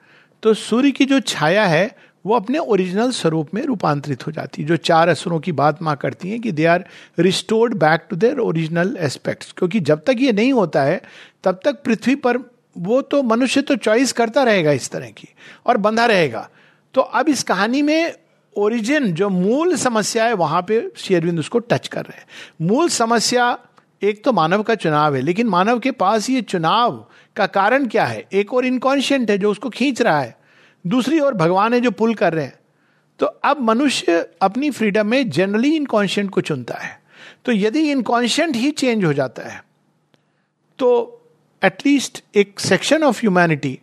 तो 0.43 0.55
सूर्य 0.55 0.91
की 0.91 1.05
जो 1.05 1.21
छाया 1.21 1.65
है 1.67 1.91
वो 2.29 2.35
अपने 2.35 2.59
ओरिजिनल 2.59 3.11
स्वरूप 3.11 3.55
में 3.55 3.63
रूपांतरित 3.63 4.27
हो 4.27 4.33
जाती 4.33 4.63
है। 4.63 4.69
जो 4.69 4.77
चार 4.77 5.09
असुरों 5.09 5.39
की 5.41 5.53
बात 5.53 5.83
माँ 5.83 5.97
करती 5.97 6.31
हैं 6.31 6.41
कि 6.41 6.53
they 6.53 6.65
are 6.65 6.85
restored 7.19 7.75
back 7.75 8.07
to 8.11 8.17
their 8.17 8.39
original 8.39 8.97
aspects 9.01 9.53
क्योंकि 9.53 9.81
जब 9.81 10.05
तक 10.07 10.17
ये 10.19 10.33
नहीं 10.33 10.53
होता 10.53 10.83
है, 10.83 11.01
तब 11.45 11.61
तक 11.65 11.83
पृथ्वी 11.83 12.15
पर 12.15 12.39
वो 12.79 13.01
तो 13.03 13.23
मनुष्य 13.23 13.63
तो 13.63 13.77
चॉइस 13.77 14.13
करता 14.13 14.43
रहेगा 14.43 14.73
इस 14.73 14.91
तरह 14.91 15.11
की 15.11 15.29
और 15.67 15.77
बंधा 15.77 16.07
रहेगा। 16.07 16.49
तो 16.95 17.01
अब 17.01 17.29
इस 17.29 17.43
कहानी 17.43 17.83
में 17.83 18.13
ओरिजिन 18.57 19.13
जो 19.13 19.29
मूल 19.29 19.75
समस्या 19.77 20.25
है, 20.25 20.35
वहाँ 20.35 20.63
पे 20.63 20.91
शेरविंद 20.97 21.39
उसको 21.39 21.59
टच 21.59 21.89
कर 21.89 22.01
रहे 22.01 22.19
हैं। 22.19 22.27
मूल 22.67 22.89
समस्या 22.89 23.59
एक 24.03 24.23
तो 24.25 24.33
मानव 24.33 24.63
का 24.63 24.75
चुनाव 24.75 25.15
है, 25.15 25.21
लेकिन 25.21 25.47
मानव 25.47 25.79
के 25.79 25.91
पास 25.91 26.31
ये 26.31 26.43
चुनाव 26.43 27.05
का 27.37 27.47
कारण 27.47 27.87
क्या 27.87 28.05
है? 28.05 28.25
एक 28.33 28.55
और 28.55 28.67
इनकॉन्शियंट 28.67 29.31
है 29.31 29.39
जो 29.39 29.51
उसको 29.51 29.71
खींच 29.71 30.03
रहा 30.03 30.21
है। 30.21 30.37
दूसरी 30.85 31.21
ओर 31.21 31.35
भगवान 31.35 31.75
है 31.75 31.81
जो 31.81 31.91
पुल 31.91 32.15
कर 32.15 32.35
रहे 32.35 32.45
हैं। 32.45 32.59
तो 33.21 33.27
अब 33.27 33.61
मनुष्य 33.61 34.19
अपनी 34.43 34.71
फ्रीडम 34.71 35.07
में 35.07 35.31
जनरली 35.31 35.75
इनकॉन्शियंट 35.77 36.31
को 36.31 36.41
चुनता 36.41 36.75
है। 36.75 37.01
तो 37.45 37.53
यदि 37.53 37.91
इनकॉन्शियंट 37.91 38.57
ही 38.57 38.71
चेंज 38.71 39.05
हो 39.05 39.13
जाता 39.13 39.49
है 39.49 39.63
तो 40.79 40.89
एटलीस्ट 41.63 42.23
एक 42.37 42.61
सेक्शन 42.61 43.03
ऑफ़ 43.03 43.21
ह्यूमैनिटी 43.21 43.79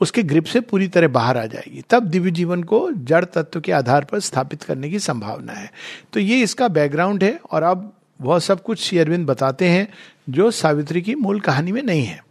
उसके 0.00 0.22
ग्रिप 0.22 0.44
से 0.44 0.60
पूरी 0.60 0.86
तरह 0.88 1.08
बाहर 1.08 1.36
आ 1.36 1.44
जाएगी। 1.46 1.82
तब 1.90 2.02
दिव्य 2.02 2.30
जीवन 2.30 2.62
को 2.62 2.90
जड़ 2.92 3.24
तत्व 3.24 3.60
के 3.60 3.72
आधार 3.72 4.04
पर 4.04 4.20
स्थापित 4.20 4.62
करने 4.62 4.90
की 4.90 4.98
संभावना 4.98 5.52
है। 5.52 5.70
तो 6.12 6.20
ये 6.20 6.40
इसका 6.42 6.68
बैकग्राउंड 6.68 7.24
है 7.24 7.38
और 7.50 7.62
अब 7.62 7.92
वह 8.20 8.38
सब 8.38 8.62
कुछ 8.62 8.80
श्री 8.80 8.98
अरविंद 8.98 9.26
बताते 9.26 9.68
हैं 9.68 9.88
जो 10.30 10.50
सावित्री 10.50 11.02
की 11.02 11.14
मूल 11.14 11.40
कहानी 11.40 11.72
में 11.72 11.82
नहीं 11.82 12.04
है। 12.04 12.22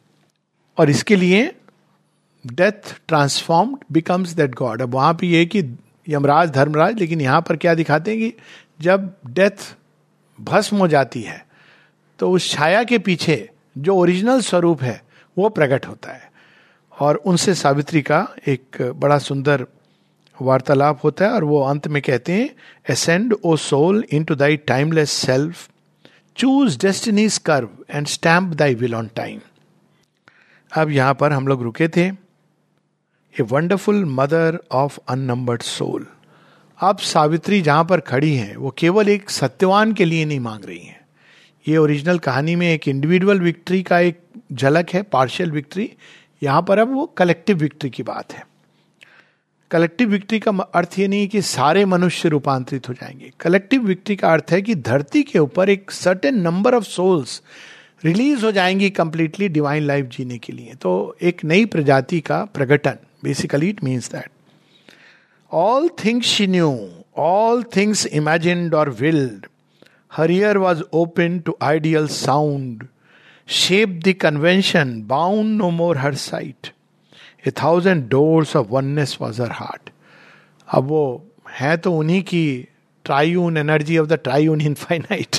और 0.78 0.90
इसके 0.90 1.16
लिए 1.16 1.52
death 2.48 2.94
transformed 3.08 3.78
becomes 3.92 4.30
that 4.34 4.56
god 4.56 4.82
अब 4.82 4.94
वहाँ 4.94 5.14
पर 5.14 5.26
यह 5.26 5.46
कि 5.46 5.64
यमराज, 6.08 6.50
धर्मराज, 6.50 7.00
लेकिन 7.00 7.22
यहाँ 7.22 7.42
पर 7.42 7.56
क्या 7.58 7.74
दिखाते 7.76 8.12
हैं 8.12 8.20
कि 8.20 8.34
जब 8.82 9.14
डेथ 9.28 9.76
भस्म 10.40 10.78
हो 10.78 10.88
जाती 10.88 11.22
है 11.22 11.46
तो 12.20 12.32
उस 12.32 12.50
छाया 12.52 12.84
के 12.84 12.98
पीछे 13.00 13.50
जो 13.78 13.96
ओरिजिनल 13.96 14.42
स्वरूप 14.42 14.82
है, 14.82 15.02
वो 15.38 15.50
प्रकट 15.50 15.86
होता 15.88 16.12
है। 16.12 16.30
और 16.94 17.16
उनसे 17.26 17.54
सावित्री 17.56 18.02
का 18.02 18.28
एक 18.48 18.82
बड़ा 18.96 19.18
सुंदर 19.20 19.66
वार्तालाप 20.38 21.04
होता 21.04 21.26
है, 21.26 21.32
और 21.32 21.44
वो 21.44 21.62
अंत 21.62 21.88
में 21.88 22.02
कहते 22.02 22.34
हैं 22.34 22.50
ascend 22.90 23.34
O 23.36 23.56
soul 23.58 24.04
into 24.24 24.36
thy 24.36 24.58
timeless 24.68 25.12
self 25.12 25.68
choose 26.36 26.78
destiny's 26.80 27.38
curve 27.46 27.70
and 27.90 28.08
stamp 28.08 28.54
thy 28.56 28.76
will 28.76 28.96
on 28.96 29.10
time 29.16 29.40
अब 30.72 30.92
यहाँ 30.92 31.14
पर 31.14 31.32
हम 31.32 31.48
लोग 31.48 31.64
रुके 31.64 31.88
थे। 31.88 32.10
A 33.40 33.44
wonderful 33.44 34.06
mother 34.06 34.60
of 34.72 35.00
unnumbered 35.08 35.62
soul 35.62 36.08
अब 36.82 36.98
सावित्री 36.98 37.62
जहाँ 37.62 37.86
पर 37.86 38.00
खड़ी 38.00 38.36
हैं, 38.36 38.56
वो 38.56 38.76
केवल 38.78 39.10
एक 39.10 39.30
सत्यवान 39.30 39.94
के 39.94 40.06
लिए 40.06 40.26
नहीं 40.26 40.40
मांग 40.40 40.66
रही 40.66 40.80
हैं। 40.80 41.02
ये 41.68 41.78
ओरिजिनल 41.78 42.20
कहानी 42.20 42.56
में 42.56 42.74
एक 42.74 42.88
इंडिविजुअल 42.88 43.40
विक्ट्री 43.40 43.84
का 43.84 44.00
एक 44.00 44.20
झलक 44.54 44.90
है 44.90 45.02
पार्शियल 45.02 45.52
विक्ट्री 45.52 45.94
यहाँ 46.44 46.62
पर 46.62 46.80
अब 46.80 46.94
वो 46.94 47.06
कलेक्टिव 47.06 47.58
विक्ट्री 47.58 47.90
की 47.90 48.04
बात 48.04 48.34
है। 48.34 48.48
कलेक्टिव 49.72 50.10
विक्ट्री 50.10 50.40
का 50.40 50.52
अर्थ 50.52 51.00
ये 51.00 51.08
नहीं 51.08 51.28
कि 51.28 51.42
सारे 51.42 51.86
मनुष्य 51.86 52.30
रूपांतरित 52.30 52.90
हो 52.90 52.94
जाएँगे। 52.94 53.32
कलेक्टिव 53.40 53.82
विक्ट्री 53.82 54.16
का 54.16 54.34
अर्थ 54.34 54.46
है 54.52 54.62
कि 54.62 54.76
धरती 54.76 55.24
के 55.24 55.40
ऊपर 55.40 55.70
एक 55.70 55.92
certain 55.92 56.42
number 56.42 56.76
of 56.76 56.84
souls 56.84 57.42
release 58.06 58.46
हो 58.46 58.52
जाएँगी 58.52 58.90
कंप्लीटली 58.90 59.48
डिवाइन 59.50 59.84
लाइफ 59.84 60.06
जीने 60.06 60.38
के 60.38 60.54
लिए। 60.54 60.74
तो 60.74 61.18
एक 61.22 61.44
नई 61.44 61.66
प्रजाति 61.66 62.20
का 62.20 62.44
प्रकटन 62.46 62.98
basically 63.24 63.70
it 63.70 63.84
means 63.84 64.12
that 64.12 64.30
all 65.52 65.90
things 66.06 66.26
she 66.26 66.48
knew 66.48 66.90
all 67.18 67.64
things 67.76 68.06
imagined 68.06 68.74
और 68.74 68.90
willed 68.90 69.46
her 70.16 70.32
ear 70.32 70.58
was 70.58 70.82
open 70.94 71.40
to 71.40 71.58
ideal 71.62 72.08
sound 72.08 72.88
shape 73.48 73.90
the 74.06 74.14
convention 74.22 75.02
bound 75.08 75.58
no 75.58 75.70
more 75.70 75.98
her 75.98 76.16
sight 76.16 76.72
a 77.48 77.52
thousand 77.52 78.08
doors 78.10 78.56
of 78.56 78.68
oneness 78.70 79.18
was 79.22 79.42
her 79.42 79.52
heart 79.52 79.90
अब 80.68 80.84
वो 80.84 81.04
है 81.50 81.78
तो 81.78 81.94
उन्हीं 81.94 82.22
की 82.24 82.68
triune 83.06 83.58
energy 83.58 83.98
of 83.98 84.08
the 84.08 84.14
triune 84.14 84.62
infinite 84.62 85.36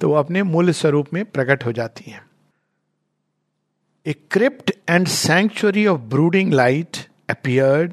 तो 0.00 0.08
वो 0.08 0.14
अपने 0.14 0.42
मूल 0.42 0.70
स्वरूप 0.70 1.06
में 1.12 1.24
प्रकट 1.24 1.64
हो 1.64 1.72
जाती 1.72 2.10
हैं। 2.10 2.22
A 4.06 4.12
crypt 4.30 4.72
and 4.90 5.06
century 5.06 5.86
of 5.86 6.00
brooding 6.00 6.52
light 6.52 6.96
appeared 7.30 7.92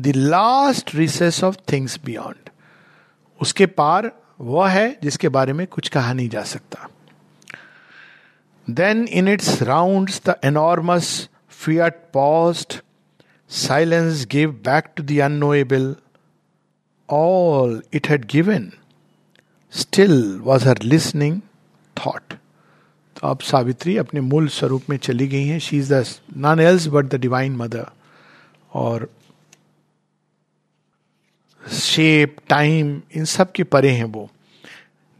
the 0.00 0.12
last 0.16 0.94
recess 0.94 1.44
of 1.44 1.56
things 1.72 1.98
beyond 2.04 2.50
उसके 3.40 3.66
पार 3.66 4.10
वह 4.40 4.68
है 4.68 4.98
जिसके 5.02 5.28
बारे 5.28 5.52
में 5.52 5.66
कुछ 5.66 5.88
कहा 5.88 6.12
नहीं 6.12 6.28
जा 6.28 6.42
सकता। 6.42 6.88
Then 8.70 9.04
in 9.04 9.28
its 9.28 9.62
round 9.62 10.10
the 10.28 10.34
enormous 10.44 11.28
fiat 11.50 12.02
post 12.14 12.82
silence 13.50 14.26
give 14.30 14.52
back 14.52 14.92
to 14.96 15.02
the 15.02 15.18
unknowable 15.20 15.96
all 17.10 17.82
it 17.92 18.08
had 18.08 18.24
given 18.24 18.72
still 19.72 20.40
was 20.44 20.68
her 20.68 20.82
listening 20.82 21.40
thought 21.96 22.32
तो 23.16 23.26
अब 23.28 23.40
सावित्री 23.40 23.96
अपने 23.96 24.20
मूल 24.20 24.48
स्वरूप 24.48 24.82
में 24.90 24.96
चली 24.96 25.26
गई 25.28 25.46
हैं। 25.46 25.58
She 25.58 25.78
is 25.78 25.92
the 25.94 26.04
none 26.36 26.60
else 26.60 26.86
but 26.86 27.04
the 27.04 27.20
divine 27.20 27.56
mother 27.56 27.86
और 28.74 29.08
शेप 31.64 32.36
टाइम 32.48 33.00
इन 33.16 33.24
सब 33.24 33.52
के 33.52 33.64
परे 33.64 33.90
हैं 33.90 34.04
वो। 34.04 34.28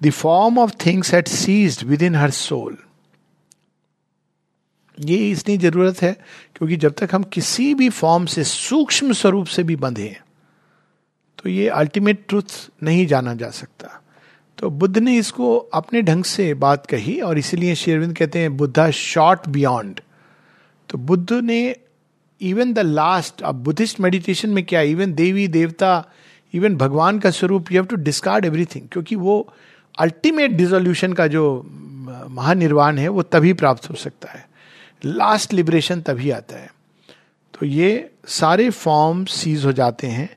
The 0.01 0.11
form 0.11 0.59
of 0.59 0.73
things 0.87 1.13
at 1.15 1.29
ceased 1.29 1.83
within 2.03 2.15
her 2.17 2.31
soul 2.31 2.77
ये 4.99 5.17
इसलिए 5.31 5.59
ज़रूरत 5.59 6.01
है 6.03 6.13
क्योंकि 6.57 6.77
जब 6.77 6.95
तक 6.99 7.15
हम 7.15 7.23
किसी 7.23 7.75
भी 7.75 7.89
फॉर्म 7.91 8.27
से, 8.27 8.45
सूक्ष्म 8.45 9.13
स्वरूप 9.13 9.47
से 9.47 9.63
भी 9.63 9.77
बंधे 9.77 10.17
तो 11.39 11.49
ये 11.51 11.69
अल्टीमेट 11.69 12.25
ट्रुथ 12.29 12.71
नहीं 12.83 13.07
जाना 13.07 13.35
जा 13.35 13.51
सकता। 13.51 14.00
तो 14.61 14.71
बुद्ध 14.71 14.99
ने 14.99 15.17
इसको 15.17 15.57
अपने 15.57 16.03
ढंग 16.03 16.25
से 16.25 16.53
बात 16.55 16.87
कही 16.87 17.21
और 17.21 17.39
इसीलिए 17.39 17.75
शेरविंद 17.75 18.17
कहते 18.17 18.39
हैं, 18.39 18.57
बुद्धा 18.57 18.91
शॉर्ट 18.91 19.49
बियॉन्ड 19.49 20.01
तो 20.89 20.99
बुद्ध 20.99 21.33
ने 21.33 21.77
इवन 22.41 22.73
द 22.73 22.79
लास्ट 22.79 23.43
अब 23.43 23.55
बुद्धिस्ट 23.55 24.01
मेडिटेशन 24.01 24.51
में 24.51 24.65
क्या 24.65 24.81
इवन 24.81 25.13
देवी, 25.13 25.47
देवता 25.49 26.05
इवन 26.55 26.77
भगवान 26.77 27.19
का 27.19 27.31
स्वरूप 27.31 27.73
you 27.73 27.79
have 27.79 27.87
to 27.87 27.97
discard 27.97 28.45
everything 28.45 28.89
क्योंकि 28.89 29.17
वो 29.17 29.55
अल्टीमेट 29.99 30.51
डिजोल्यूशन 30.51 31.13
का 31.13 31.27
जो 31.27 31.63
महानिर्वाण 32.31 32.99
है, 32.99 33.09
वो 33.09 33.23
तभी 33.23 33.53
प्राप्त 33.53 33.91
हो 33.91 33.95
सकता 33.95 34.31
है। 34.33 34.49
लास्ट 35.05 35.53
लिबरेशन 35.53 36.01
तभी 36.01 36.31
आता 36.31 36.59
है। 36.59 36.71
तो 37.55 37.67
ये 37.67 38.11
सारे 38.27 38.71
फॉर्म 38.71 39.25
सीज 39.25 39.65
हो 39.65 39.73
जाते 39.73 40.07
हैं। 40.07 40.29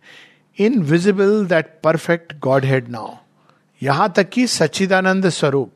Invisible 0.81 1.45
that 1.45 1.79
perfect 1.83 2.33
godhead 2.65 2.89
now 2.89 3.13
यहाँ 3.83 4.11
तक 4.15 4.29
कि 4.29 4.45
सच्चिदानंद 4.47 5.29
स्वरूप, 5.29 5.71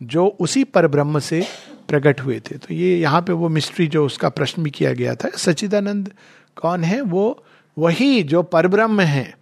जो 0.00 0.26
उसी 0.40 0.64
पर 0.64 0.86
ब्रह्म 0.86 1.18
से 1.18 1.44
प्रकट 1.88 2.20
हुए 2.20 2.38
थे। 2.40 2.56
तो 2.56 2.74
ये 2.74 2.96
यहाँ 2.98 3.22
पे 3.22 3.32
वो 3.32 3.48
मिस्ट्री 3.48 3.86
जो 3.86 4.04
उसका 4.06 4.28
प्रश्न 4.28 4.62
भी 4.62 4.70
किया 4.70 4.92
गया 4.92 5.14
था, 5.14 5.30
सच्चिदानंद 5.36 6.12
कौन 6.56 6.84
है? 6.84 7.00
वो 7.00 7.44
वही 7.76 8.22
जो 8.22 8.42
परब्रह्म 8.44 9.00
है, 9.00 9.34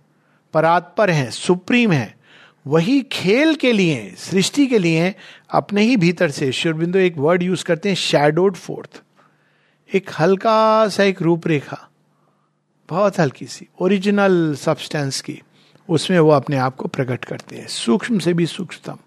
परात्पर 0.54 1.11
है, 1.11 1.30
सुप्रीम 1.30 1.92
है, 1.92 2.14
वही 2.66 3.00
खेल 3.12 3.54
के 3.54 3.73
लिए, 3.73 4.14
सृष्टि 4.19 4.66
के 4.66 4.78
लिए 4.78 5.14
अपने 5.50 5.83
ही 5.83 5.97
भीतर 5.97 6.30
से 6.30 6.50
शिवबिंदु 6.52 6.99
एक 6.99 7.19
वर्ड 7.19 7.42
यूज़ 7.42 7.64
करते 7.64 7.88
हैं 7.88 7.97
शेडोड 7.97 8.57
फोर्थ 8.57 9.02
एक 9.90 10.11
हल्का 10.19 10.88
सा 10.88 11.04
एक 11.04 11.23
रूपरेखा, 11.23 11.78
बहुत 12.88 13.19
हल्की 13.21 13.47
सी 13.47 13.66
ओरिजिनल 13.80 14.54
सब्सटेंस 14.54 15.21
की। 15.21 15.40
उसमें 15.90 16.18
वो 16.18 16.30
अपने 16.30 16.56
आप 16.56 16.76
को 16.76 16.88
प्रकट 16.88 17.25
करते 17.25 17.56
हैं। 17.56 17.66
सूक्ष्म 17.66 18.18
से 18.18 18.32
भी 18.32 18.47
सूक्ष्मतम। 18.47 18.99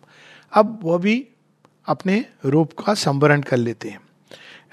अब 0.54 0.80
वो 0.84 0.98
भी 0.98 1.16
अपने 1.88 2.26
रूप 2.46 2.74
का 2.80 2.94
संवरण 2.94 3.42
कर 3.42 3.58
लेते 3.58 3.90
हैं। 3.90 4.00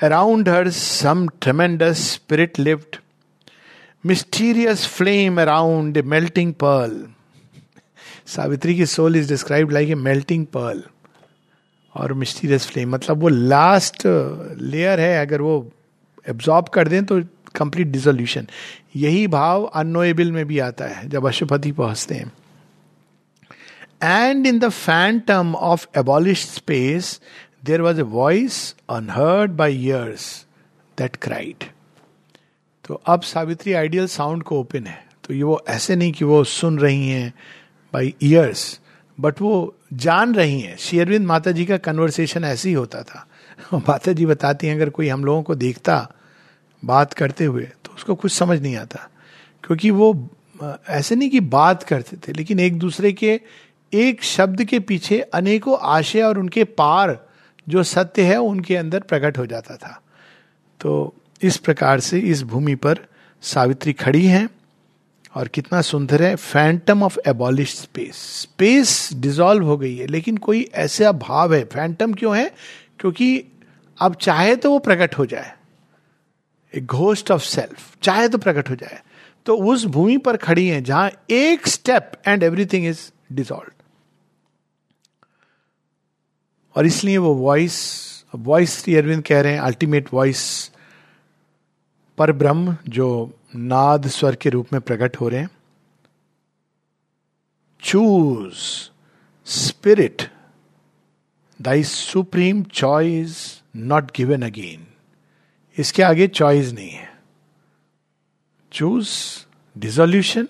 Around 0.02 0.48
her 0.48 0.70
some 0.70 1.26
tremendous 1.40 2.08
spirit 2.12 2.58
lift 2.58 3.00
mysterious 4.04 4.86
flame 4.86 5.40
around 5.40 5.98
melting 5.98 6.52
pearl 6.54 7.06
Savitri 8.26 8.74
की 8.76 8.86
soul 8.86 9.16
is 9.16 9.28
describe 9.28 9.70
like 9.70 9.88
a 9.88 9.94
melting 9.94 10.46
pearl 10.46 10.82
और 11.94 12.12
मिस्टीरियस 12.12 12.66
फ्लेम 12.66 12.90
मतलब 12.90 13.20
वो 13.20 13.28
लास्ट 13.28 14.02
लेयर 14.06 15.00
है, 15.00 15.20
अगर 15.20 15.40
वो 15.40 15.70
एब्जॉर्ब 16.28 16.68
कर 16.68 16.88
दें 16.88 17.04
तो 17.04 17.20
कंप्लीट 17.56 17.86
डिजोल्यूशन 17.86 18.46
यही 18.96 19.26
भाव 19.26 19.64
अनोएबल 19.64 20.32
में 20.32 20.44
भी 20.46 20.58
आता 20.58 20.84
है, 20.84 21.08
जब 21.08 21.26
अशुपति 21.26 21.72
पहुँचते 21.72 22.14
हैं। 22.14 22.32
And 24.02 24.46
in 24.46 24.58
the 24.58 24.68
phantom 24.68 25.54
of 25.54 25.86
abolish 25.98 26.46
space 26.46 27.20
there 27.64 27.80
was 27.80 27.98
a 27.98 28.02
voice 28.02 28.74
unheard 28.90 29.50
by 29.50 29.76
ears 29.76 30.46
that 30.98 31.16
cried 31.16 31.64
तो 32.84 32.94
अब 33.06 33.22
सावित्री 33.22 33.72
आइडियल 33.72 34.06
साउंड 34.06 34.42
को 34.42 34.60
ओपन 34.60 34.86
है। 34.86 35.04
तो 35.24 35.34
ये 35.34 35.42
वो 35.42 35.62
ऐसे 35.68 35.96
नहीं 35.96 36.12
कि 36.12 36.24
वो 36.24 36.44
सुन 36.44 36.78
रही 36.78 37.08
हैं 37.08 37.34
बाई 37.92 38.14
ईयर्स 38.22 38.80
बट 39.20 39.40
वो 39.40 39.74
जान 39.92 40.34
रही 40.34 40.60
हैं। 40.60 40.76
शेरविंद 40.76 41.26
माता 41.26 41.50
जी 41.50 41.64
का 41.64 41.76
कन्वर्सेशन 41.76 42.44
ऐसे 42.44 42.68
ही 42.68 42.74
होता 42.74 43.02
था। 43.02 43.26
माता 43.74 44.12
जी 44.12 44.26
बताती 44.26 44.66
हैं, 44.66 44.74
अगर 44.74 44.90
कोई 44.90 45.08
हम 45.08 45.24
लोगों 45.24 45.42
को 45.42 45.54
देखता 45.54 46.12
बात 46.84 47.12
करते 47.12 47.44
हुए 47.44 47.62
तो 47.84 47.92
उसको 47.94 48.14
कुछ 48.14 48.32
समझ 48.32 48.60
नहीं 48.62 48.76
आता। 48.76 49.08
क्योंकि 49.64 49.90
वो 49.90 50.28
ऐसे 50.88 51.16
नहीं 51.16 51.30
कि 51.30 51.40
बात 51.40 51.82
करते 51.82 52.16
थे, 52.16 52.32
लेकिन 52.32 52.60
एक 52.60 52.78
दूसरे 52.78 53.12
के, 53.12 53.40
एक 53.92 54.22
शब्द 54.22 54.64
के 54.64 54.78
पीछे 54.78 55.20
अनेकों 55.20 55.78
आशय 55.80 56.22
और 56.22 56.38
उनके 56.38 56.64
पार 56.64 57.18
जो 57.68 57.82
सत्य 57.82 58.22
है, 58.22 58.36
उनके 58.36 58.76
अंदर 58.76 59.00
प्रकट 59.00 59.38
हो 59.38 59.46
जाता 59.46 59.76
था। 59.76 60.00
तो 60.80 61.14
इस 61.42 61.56
प्रकार 61.56 62.00
से 62.00 62.18
इस 62.18 62.42
भूमि 62.42 62.74
पर 62.74 62.98
सावित्री 63.42 63.92
खड़ी 63.92 64.26
हैं 64.26 64.48
और 65.34 65.48
कितना 65.48 65.80
सुंदर 65.80 66.22
है 66.22 66.34
phantom 66.36 67.02
of 67.02 67.18
abolish 67.28 67.74
space 67.74 68.16
space 68.16 69.10
dissolve 69.14 69.64
हो 69.64 69.76
गई 69.76 69.96
है, 69.96 70.06
लेकिन 70.06 70.36
कोई 70.36 70.70
ऐसा 70.74 71.12
भाव 71.12 71.54
है 71.54 71.64
फैंटम 71.64 72.12
क्यों 72.12 72.36
है? 72.36 72.50
क्योंकि 72.98 73.44
अब 74.00 74.14
चाहे 74.14 74.56
तो 74.56 74.70
वो 74.70 74.78
प्रकट 74.78 75.18
हो 75.18 75.26
जाए। 75.26 75.52
ए 76.74 76.80
घोस्ट 76.80 77.30
ऑफ़ 77.30 77.42
सेल्फ 77.42 77.96
चाहे 78.02 78.28
तो 78.28 78.38
प्रकट 78.38 78.70
हो 78.70 78.74
जाए। 78.74 79.02
तो 79.46 79.56
उस 79.56 79.84
भूमि 79.84 80.16
पर 80.18 80.36
खड़ी 80.36 80.66
है 80.68 80.80
जहाँ 80.82 81.10
एक 81.30 81.66
step 81.66 82.12
and 82.26 82.42
everything 82.42 82.86
is 82.86 83.00
dissolve 83.32 83.70
और 86.76 86.86
इसलिए 86.86 87.18
वो 87.18 87.34
वॉइस 87.34 87.78
वॉइस 88.34 88.78
श्री 88.82 88.96
अरविंद 88.96 89.24
कह 89.24 89.40
रहे 89.40 89.52
हैं 89.52 89.60
अल्टीमेट 89.60 90.12
वॉइस 90.12 90.42
पर 92.18 92.32
ब्रह्म 92.32 92.76
जो 92.88 93.08
नाद 93.56 94.06
स्वर 94.08 94.34
के 94.34 94.50
रूप 94.50 94.72
में 94.72 94.80
प्रकट 94.80 95.16
हो 95.16 95.28
रहे 95.28 95.40
हैं। 95.40 95.50
Choose 97.82 98.90
spirit 99.46 100.22
thy 101.60 101.84
supreme 101.84 102.62
choice 102.62 103.62
not 103.76 104.10
given 104.16 104.42
again 104.42 104.86
इसके 105.80 106.02
आगे 106.02 106.26
चॉइस 106.28 106.72
नहीं 106.72 106.90
है। 106.90 107.08
चूज़ 108.72 109.10
डिजोल्यूशन 109.76 110.48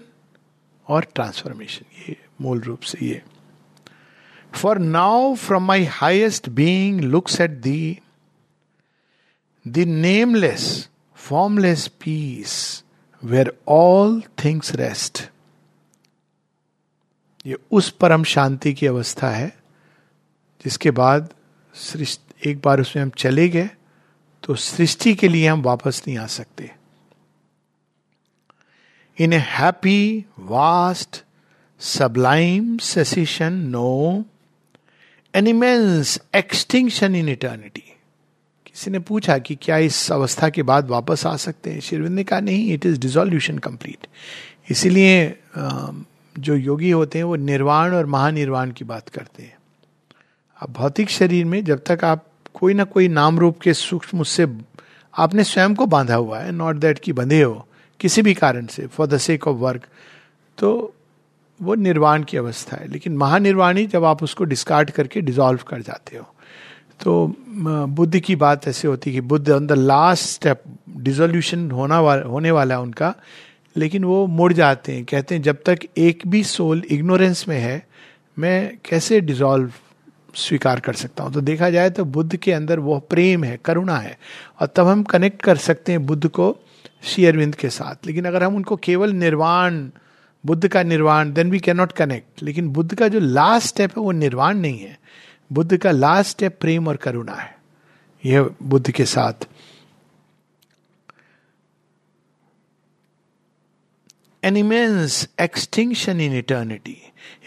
और 0.87 1.05
ट्रांसफॉर्मेशन 1.15 1.85
ये 1.99 2.17
मूल 2.41 2.61
रूप 2.61 2.81
से 2.81 3.07
ये। 3.07 3.23
For 4.55 4.79
now 4.79 5.35
from 5.37 5.65
my 5.65 5.85
highest 5.85 6.49
being 6.51 7.01
looks 7.01 7.41
at 7.41 7.51
the 7.51 7.99
the 9.67 9.79
nameless 9.79 10.89
formless 11.19 11.87
peace 12.01 12.53
where 13.23 13.53
all 13.69 14.23
things 14.45 14.75
rest 14.75 15.23
ये 17.47 17.57
उस 17.73 17.91
परम 17.91 18.25
शांति 18.25 18.73
की 18.75 18.87
अवस्था 18.87 19.29
है, 19.31 19.49
जिसके 20.65 20.91
बाद 20.91 21.29
एक 22.47 22.61
बार 22.65 22.81
उसमें 22.81 23.03
हम 23.03 23.11
चले 23.11 23.49
गए 23.49 23.69
तो 24.43 24.55
सृष्टि 24.55 25.15
के 25.15 25.29
लिए 25.29 25.47
हम 25.49 25.63
वापस 25.63 26.03
नहीं 26.07 26.19
आ 26.19 26.27
सकते। 26.27 26.71
In 29.19 29.33
a 29.33 29.37
happy 29.37 30.25
vast 30.39 31.23
sublime 31.81 32.77
cessation 32.79 33.53
no 33.53 34.25
an immense 35.35 36.19
extinction 36.35 37.15
in 37.15 37.29
eternity 37.29 37.83
किसी 38.67 38.91
ने 38.91 38.99
पूछा 38.99 39.39
कि 39.39 39.55
क्या 39.55 39.77
इस 39.79 40.11
अवस्था 40.13 40.49
के 40.49 40.63
बाद 40.63 40.89
वापस 40.89 41.27
आ 41.27 41.37
सकते 41.37 41.71
हैं? 41.71 41.81
शिरविंद 41.81 42.15
ने 42.15 42.25
कहा, 42.25 42.41
नहीं 42.41 42.73
इट 42.75 42.87
इज़ 42.87 42.99
डिजोल्यूशन 43.01 43.59
कंप्लीट 43.59 44.07
इसीलिए 44.71 45.39
जो 46.37 46.55
योगी 46.55 46.91
होते 46.91 47.19
हैं, 47.19 47.25
वो 47.25 47.37
निर्वाण 47.37 47.95
और 47.95 48.07
महानिर्वाण 48.07 48.71
की 48.73 48.85
बात 48.85 49.09
करते 49.09 49.43
हैं। 49.43 49.57
अब 50.61 50.73
भौतिक 50.73 51.11
शरीर 51.11 51.45
में 51.45 51.65
जब 51.65 51.83
तक 51.87 52.05
आप 52.05 52.27
कोई 52.55 52.75
ना 52.75 52.85
कोई 52.85 53.09
नाम 53.09 53.39
रूप 53.39 53.59
के 53.61 53.75
सूक्ष्म 53.75 54.21
उससे 54.21 54.47
आपने 55.15 55.45
स्वयं 55.45 55.75
को 55.75 55.87
बांधा 55.87 56.15
हुआ 56.15 56.39
है 56.39 56.53
नॉट 56.53 56.77
दैट 56.77 56.99
कि 56.99 57.13
बंधे 57.13 57.43
हो, 57.43 57.67
किसी 58.01 58.23
भी 58.23 58.35
कारण 58.35 58.67
से 58.67 58.87
for 58.87 59.07
the 59.07 59.19
sake 59.19 59.47
of 59.49 59.57
work 59.59 59.87
तो 60.59 60.95
वो 61.61 61.75
निर्वाण 61.75 62.23
की 62.23 62.37
अवस्था 62.37 62.77
है, 62.77 62.89
लेकिन 62.89 63.17
महानिर्वाणी 63.17 63.87
जब 63.87 64.05
आप 64.05 64.23
उसको 64.23 64.45
डिस्कार्ड 64.45 64.91
करके 64.91 65.21
डिजॉल्व 65.21 65.61
कर 65.69 65.83
जाते 65.83 66.17
हो 66.17 66.27
तो 67.01 67.35
बुद्ध 67.89 68.19
की 68.19 68.37
बात 68.37 68.69
ऐसे 68.69 68.89
होती 68.89 69.13
कि 69.13 69.21
Buddha 69.23 69.51
on 69.51 69.67
the 69.67 69.73
last 69.73 70.25
step 70.25 70.63
dissolution 70.99 71.71
होना 71.71 72.01
वाला 72.01 72.23
होने 72.23 72.51
वाला 72.51 72.75
है 72.75 72.81
उनका, 72.81 73.15
लेकिन 73.77 74.05
वो 74.05 74.27
मुड़ 74.27 74.53
जाते 74.53 74.93
हैं, 74.93 75.05
कहते 75.05 75.35
हैं, 75.35 75.43
जब 75.43 75.63
तक 75.67 75.79
एक 75.99 76.23
भी 76.27 76.43
सोल 76.45 76.83
इग्नोरेंस 76.91 77.45
में 77.49 77.59
है, 77.59 77.87
मैं 78.37 78.77
कैसे 78.85 79.21
डिजॉल्व 79.21 79.73
स्वीकार 80.35 80.81
कर 80.81 80.93
सकता 80.93 81.25
हूँ। 81.25 81.33
तो 81.33 81.41
देखा 81.41 81.71
जाए 81.71 81.91
तो 81.91 82.05
बुद्ध 82.05 82.37
के 82.37 82.53
अंदर 82.53 82.79
वो 82.79 82.99
प्रेम 83.01 83.45
है 83.45 83.57
करुणा 83.65 83.97
है। 83.97 84.19
और 84.61 84.67
तब 84.67 84.87
हम 84.87 85.03
कनेक्ट 85.03 85.43
कर 85.43 85.57
सकते 85.57 85.93
हैं 85.93 86.07
बुद्ध 86.07 86.29
को 86.29 86.57
शेयरविंद 87.05 87.55
के 87.55 87.71
साथ। 87.71 88.07
लेकिन 88.07 88.25
अगर 88.25 88.43
हम 88.43 88.57
उनको 88.57 88.77
केवल 88.77 89.13
निर्वाण 89.13 89.89
बुद्ध 90.45 90.69
का 90.69 90.83
निर्वाण 90.83 91.33
then 91.33 91.51
we 91.51 91.59
can 91.59 91.77
not 91.77 91.93
connect 91.93 92.43
लेकिन 92.43 92.69
बुद्ध 92.69 92.95
का 92.95 93.09
जो 93.09 93.21
लास्ट 93.21 93.69
स्टेप 93.69 93.91
है 93.91 94.03
वो 94.03 94.13
निर्वाण 94.13 94.59
नहीं 94.59 94.79
है। 94.79 94.99
बुद्ध 95.53 95.77
का 95.77 95.91
लास्ट 95.91 96.31
स्टेप 96.31 96.59
प्रेम 96.61 96.89
और 96.89 96.97
करुणा 96.97 97.35
है। 97.35 97.59
यह 98.25 98.51
बुद्ध 98.63 98.91
के 98.91 99.05
साथ। 99.05 99.49
An 104.43 104.57
immense 104.57 105.17
extinction 105.41 106.21
in 106.27 106.35
eternity, 106.35 106.95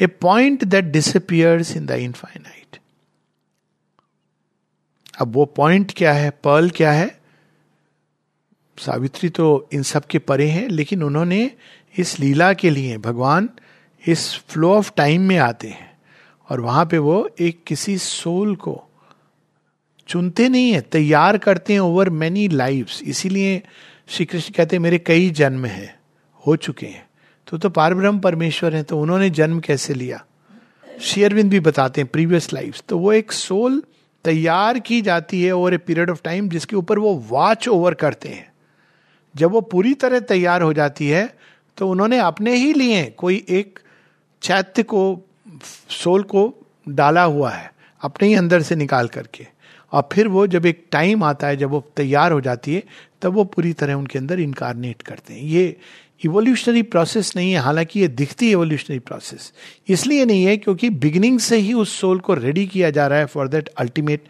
a 0.01 0.07
point 0.25 0.65
that 0.65 0.91
disappears 0.91 1.71
in 1.77 1.87
the 1.87 1.97
infinite. 1.99 2.62
अब 5.21 5.33
वो 5.33 5.45
पॉइंट 5.45 5.91
क्या 5.97 6.13
है? 6.13 6.29
पर्ल 6.43 6.69
क्या 6.69 6.91
है? 6.91 7.19
सावित्री 8.77 9.29
तो 9.29 9.69
इन 9.73 9.83
सब 9.83 10.05
के 10.05 10.19
परे 10.19 10.47
हैं, 10.47 10.67
लेकिन 10.67 11.03
उन्होंने 11.03 11.49
इस 11.95 12.19
लीला 12.19 12.53
के 12.53 12.69
लिए 12.69 12.97
भगवान 12.97 13.49
इस 14.03 14.33
फ्लो 14.39 14.73
ऑफ़ 14.73 14.91
टाइम 14.97 15.21
में 15.21 15.37
आते 15.37 15.67
हैं 15.67 15.91
और 16.49 16.59
वहाँ 16.59 16.85
पे 16.85 16.97
वो 16.97 17.29
एक 17.39 17.63
किसी 17.67 17.97
सोल 17.97 18.55
को 18.55 18.81
चुनते 20.07 20.47
नहीं 20.49 20.71
है, 20.71 20.81
तैयार 20.81 21.37
करते 21.37 21.73
हैं 21.73 21.79
ओवर 21.79 22.09
मैनी 22.09 22.47
लाइफ्स 22.47 23.01
इसीलिए 23.03 23.61
श्री 24.07 24.25
कृष्ण 24.25 24.53
कहते 24.53 24.75
हैं, 24.75 24.83
मेरे 24.83 24.99
कई 24.99 25.29
जन्म 25.29 25.65
हैं, 25.65 25.95
हो 26.47 26.55
चुके 26.55 26.85
हैं। 26.85 27.07
तो 27.47 27.57
तो 27.57 27.69
पारब्रह्म 27.69 28.19
परमेश्वर 28.19 28.75
हैं 28.75 28.83
तो 28.83 28.99
उन्होंने 29.01 29.29
जन्म 29.29 29.59
कैसे 29.59 29.93
लिया? 29.93 30.25
शेयरविंद 31.01 31.51
भी 31.51 31.59
बताते 31.59 32.01
हैं 32.01 32.09
प्रीवियस 32.13 32.53
लाइफ 32.53 32.81
तो 32.89 32.97
वो 32.97 33.13
एक 33.13 33.31
सोल 33.31 33.83
तैयार 34.25 34.79
की 34.79 35.01
जाती 35.01 35.41
है 35.43 35.51
over 35.51 35.73
a 35.73 35.77
period 35.77 36.09
of 36.09 36.21
time 36.23 36.49
जिसके 36.49 36.75
ऊपर 36.75 36.99
वो 36.99 37.13
वॉच 37.29 37.67
ओवर 37.67 37.93
करते 37.93 38.29
हैं। 38.29 38.51
जब 39.35 39.51
वो 39.51 39.61
पूरी 39.61 39.93
तरह 39.93 40.19
तैयार 40.19 40.61
हो 40.61 40.73
जाती 40.73 41.07
है 41.07 41.25
तो 41.77 41.89
उन्होंने 41.89 42.17
अपने 42.19 42.55
ही 42.55 42.73
लिए 42.73 43.03
कोई 43.17 43.43
एक 43.49 43.79
चैत्य 44.41 44.83
को, 44.83 45.21
सोल 45.89 46.23
को 46.23 46.53
डाला 46.89 47.23
हुआ 47.23 47.49
है, 47.51 47.71
अपने 48.01 48.27
ही 48.27 48.33
अंदर 48.33 48.61
से 48.61 48.75
निकाल 48.75 49.07
करके। 49.07 49.47
और 49.93 50.07
फिर 50.11 50.27
वो 50.27 50.45
जब 50.47 50.65
एक 50.65 50.85
टाइम 50.91 51.23
आता 51.23 51.47
है, 51.47 51.57
जब 51.57 51.69
वो 51.69 51.83
तैयार 51.95 52.31
हो 52.31 52.41
जाती 52.41 52.75
है, 52.75 52.83
तब 53.21 53.33
वो 53.33 53.43
पूरी 53.45 53.73
तरह 53.73 53.93
उनके 53.93 54.19
अंदर 54.19 54.39
इनकारनेट 54.39 55.01
करते 55.01 55.33
हैं। 55.33 55.41
ये 55.41 55.77
इवोल्यूशनरी 56.21 56.81
प्रोसेस 56.83 57.31
नहीं 57.35 57.51
है, 57.51 57.59
हालाँकि 57.59 57.99
ये 57.99 58.07
दिखती 58.07 58.51
इवोल्यूशनरी 58.51 58.99
प्रोसेस 58.99 59.51
इसलिए 59.89 60.25
नहीं 60.25 60.43
है 60.45 60.55
क्योंकि 60.57 60.89
बिगिनिंग 60.89 61.39
से 61.39 61.57
ही 61.57 61.73
उस 61.73 61.99
सोल 61.99 62.19
को 62.19 62.33
रेडी 62.33 62.65
किया 62.67 62.89
जा 62.89 63.07
रहा 63.07 63.19
है 63.19 63.25
for 63.25 63.47
that 63.47 63.69
ultimate 63.77 64.23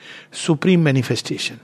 supreme 0.46 0.82
manifestation 0.82 1.58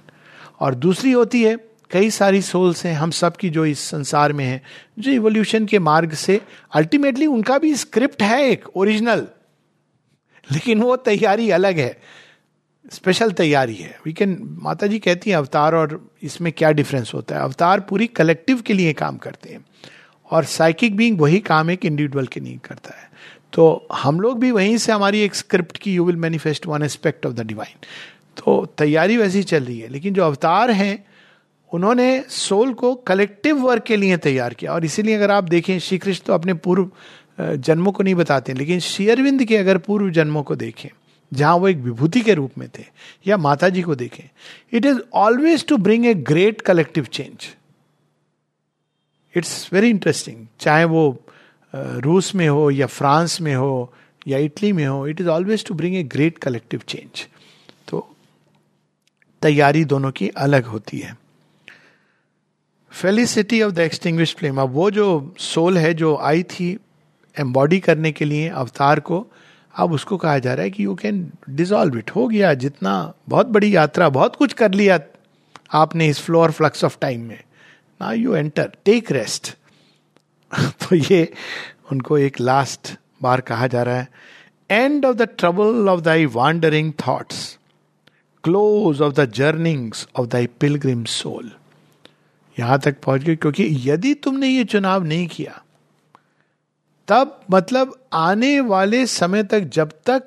और 0.60 0.76
दूसरी 0.76 1.12
होती 1.12 1.44
है, 1.44 1.58
कई 1.92 2.10
सारी 2.10 2.42
सोल्स 2.42 2.86
हैं, 2.86 2.94
हम 2.96 3.12
सब 3.12 3.38
की 3.38 3.50
जो 3.50 3.66
इस 3.66 3.80
संसार 3.80 4.34
में 4.34 4.46
है, 4.46 4.62
जो 5.00 5.12
इवोल्यूशन 5.12 5.66
के 5.66 5.80
मार्ग 5.80 6.14
से 6.14 6.40
अल्टीमेटली 6.74 7.26
उनका 7.26 7.58
भी 7.58 7.74
स्क्रिप्ट 7.76 8.22
है 8.24 8.42
एक 8.44 8.68
ओरिजिनल 8.78 9.28
लेकिन 10.48 10.82
वो 10.82 10.96
तैयारी 10.96 11.50
अलग 11.50 11.80
है 11.80 11.98
स्पेशल 12.92 13.32
तैयारी 13.32 13.76
है। 13.76 13.98
वी 14.06 14.14
कैन 14.14 14.38
माता 14.64 14.88
जी 14.88 15.00
कहती 15.00 15.30
हैं, 15.30 15.38
अवतार 15.38 15.76
और 15.76 16.14
इसमें 16.24 16.52
क्या 16.54 16.72
डिफरेंस 16.72 17.12
होता 17.14 17.36
है? 17.36 17.42
अवतार 17.42 17.80
पूरी 17.80 18.08
कलेक्टिव 18.08 18.62
के 18.62 18.74
लिए 18.74 18.94
काम 18.94 19.18
करते 19.18 19.50
हैं। 19.50 19.66
और 20.32 20.44
साइकिक 20.46 20.96
बीइंग 20.96 21.20
वही 21.22 21.40
काम 21.42 21.72
एक 21.72 21.86
इंडिविजुअल 21.86 22.28
के 22.28 22.40
नहीं 22.40 22.58
करता 22.60 23.00
है। 23.00 23.08
तो 23.54 23.88
हम 23.94 24.20
लोग 24.20 24.40
भी 24.40 24.52
वहीं 24.52 24.78
से 24.78 24.92
हमारी 24.92 25.22
एक 25.22 25.36
स्क्रिप्ट 25.36 25.78
की 25.78 25.94
you 25.94 26.06
will 26.06 26.16
manifest 26.18 26.68
one 26.68 26.84
aspect 26.84 27.26
of 27.26 27.34
the 27.34 27.46
divine 27.48 27.86
तो 28.38 28.66
तैयारी 28.78 29.18
वैसी 29.18 29.44
चल 29.44 29.64
रही 29.64 29.80
है, 29.80 29.88
लेकिन 29.88 30.14
जो 30.14 30.24
अवतार 30.24 30.72
हैं, 30.72 31.06
उन्होंने 31.72 32.24
सोल 32.30 32.74
को 32.74 32.94
कलेक्टिव 33.08 33.58
वर्क 33.60 33.84
के 33.84 33.96
लिए 33.98 34.18
तैयार 34.20 34.54
किया। 34.54 34.74
और 34.74 34.86
इसीलिए 34.86 35.16
अगर 35.16 35.32
आप 35.32 35.44
देखें, 35.46 35.78
श्री 35.80 35.98
कृष्ण 35.98 36.26
तो 36.26 36.34
अपने 36.34 36.54
पूर्व 36.56 36.90
जन्मों 37.58 37.92
को 37.92 38.04
नहीं 38.04 38.16
बताते, 38.16 38.54
लेकिन 38.54 38.80
शेयरविंद 38.82 39.44
के 39.44 39.58
अगर 39.58 39.78
पूर्व 39.80 40.10
जन्मों 40.12 40.44
को 40.44 40.56
देखें, 40.56 40.90
जहाँ 41.32 41.56
वो 41.56 41.68
एक 41.68 41.78
विभूति 41.78 42.22
के 42.22 42.34
रूप 42.34 42.58
में 42.58 42.68
थे, 42.70 42.84
या 43.28 43.38
माता 43.38 43.70
जी 43.70 43.82
को 43.82 43.96
देखें 43.96 44.24
it 44.74 44.86
is 44.86 45.00
always 45.16 45.66
to 45.68 45.78
bring 45.80 46.06
a 46.06 46.14
great 46.14 46.62
collective 46.62 47.06
change 47.06 47.48
it's 49.40 49.70
very 49.74 49.90
interesting 49.90 50.46
चाहे 50.60 50.86
वो 50.86 51.04
रूस 51.74 52.34
में 52.36 52.48
हो 52.48 52.70
या 52.72 52.86
फ्रांस 52.88 53.40
में 53.42 53.56
हो 53.56 53.94
या 54.28 54.38
इटली 54.38 54.72
में 54.74 54.86
हो 54.86 55.08
it 55.08 55.22
is 55.22 55.28
always 55.30 55.66
to 55.66 55.74
bring 55.74 55.96
a 55.96 56.04
great 56.14 56.38
collective 56.38 56.82
change 56.88 57.26
तो 57.88 58.08
तैयारी 59.42 59.84
दोनों 59.86 60.12
की 60.12 60.28
अलग 60.38 60.66
होती 60.66 61.00
है। 61.00 61.18
Felicity 62.92 63.62
of 63.62 63.74
the 63.74 63.80
extinguish 63.80 64.36
flame 64.36 64.62
अब 64.62 64.72
वो 64.74 64.90
जो 64.92 65.36
सोल 65.40 65.78
है, 65.78 65.94
जो 65.94 66.16
आई 66.18 66.44
थी 66.44 66.78
एम्बॉडी 67.36 67.80
करने 67.80 68.12
के 68.12 68.26
लिए, 68.26 68.48
अवतार 68.50 69.00
को, 69.00 69.26
अब 69.76 69.92
उसको 69.92 70.18
कहा 70.18 70.38
जा 70.40 70.54
रहा 70.54 70.64
है 70.64 70.72
कि 70.72 70.86
यू 70.86 70.96
कैन 70.96 71.32
डिजॉल्व 71.50 71.98
इट 71.98 72.12
हो 72.12 72.28
गया, 72.28 72.54
जितना, 72.54 73.14
बहुत 73.30 73.48
बड़ी 73.48 73.76
यात्रा, 73.76 74.10
बहुत 74.10 74.36
कुछ 74.36 74.54
कर 74.54 74.72
लिया 74.72 75.00
आपने 75.74 76.08
इस 76.08 76.20
फ्लोर 76.20 76.52
फ्लक्स 76.52 76.84
ऑफ़ 76.84 76.98
टाइम 77.02 77.22
में। 77.22 77.40
ना 78.02 78.12
यू 78.14 78.36
एंटर 78.36 78.72
टेक 78.86 79.12
रेस्ट 79.12 79.56
तो 80.82 80.96
ये 80.96 81.34
उनको 81.92 82.18
एक 82.18 82.40
लास्ट 82.40 82.96
बार 83.22 83.42
कहा 83.42 83.68
जा 83.68 83.84
रहा 83.84 83.96
है। 83.96 84.08
End 84.72 85.06
of 85.06 85.16
the 85.16 85.22
trouble 85.22 85.90
of 85.90 86.02
thy 86.02 86.26
wandering 86.26 86.94
thoughts 87.08 87.58
close 88.44 89.02
of 89.02 89.14
the 89.14 89.32
journeyings 89.32 90.08
of 90.16 90.28
thy 90.28 90.48
pilgrim 90.48 91.04
soul 91.04 91.52
यहाँ 92.60 92.80
तक 92.80 92.96
पहुँच 93.02 93.22
गए 93.22 93.36
क्योंकि 93.36 93.68
यदि 93.90 94.14
तुमने 94.14 94.48
ये 94.48 94.64
चुनाव 94.64 95.04
नहीं 95.04 95.28
किया, 95.28 95.62
तब 97.08 97.42
मतलब 97.52 97.94
आने 98.14 98.60
वाले 98.60 99.06
समय 99.06 99.44
तक 99.44 99.60
जब 99.60 99.92
तक 100.06 100.24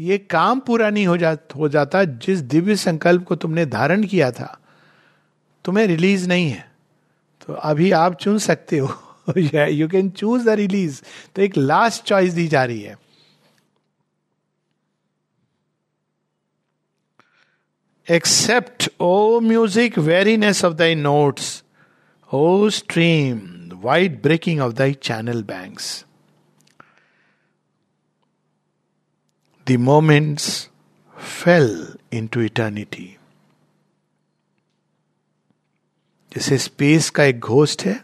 ये 0.00 0.18
काम 0.18 0.60
पूरा 0.60 0.90
नहीं 0.90 1.06
हो 1.06 1.16
जा, 1.16 1.36
हो 1.56 1.68
जाता 1.68 2.04
जिस 2.04 2.38
दिव्य 2.38 2.76
संकल्प 2.76 3.24
को 3.24 3.36
तुमने 3.36 3.66
धारण 3.66 4.04
किया 4.04 4.30
था 4.30 4.58
तुम्हें 5.68 5.86
रिलीज़ 5.86 6.26
नहीं 6.28 6.48
है। 6.50 6.64
तो 7.40 7.52
अभी 7.52 7.90
आप 7.92 8.14
चुन 8.20 8.38
सकते 8.38 8.78
हो। 8.78 8.88
You 9.38 9.88
can 9.88 10.08
choose 10.10 10.44
the 10.44 10.48
release 10.58 11.00
तो 11.36 11.42
एक 11.42 11.56
लास्ट 11.56 12.04
चॉइस 12.04 12.32
दी 12.34 12.46
जा 12.48 12.64
रही 12.64 12.80
है। 12.82 12.96
Accept 18.06 18.88
O 19.00 19.40
music 19.40 19.98
weariness 19.98 20.64
of 20.64 20.74
thy 20.74 20.94
notes 20.94 21.62
O 22.30 22.68
stream 22.70 23.40
white 23.82 24.20
breaking 24.22 24.60
of 24.60 24.72
thy 24.74 24.92
channel 25.02 25.42
banks 25.42 26.04
the 29.66 29.76
moments 29.82 30.48
fell 31.16 31.70
into 32.26 32.40
eternity 32.40 33.14
जैसे 36.38 36.56
स्पेस 36.58 37.08
का 37.10 37.24
एक 37.24 37.38
घोस्ट 37.40 37.82
है, 37.84 37.94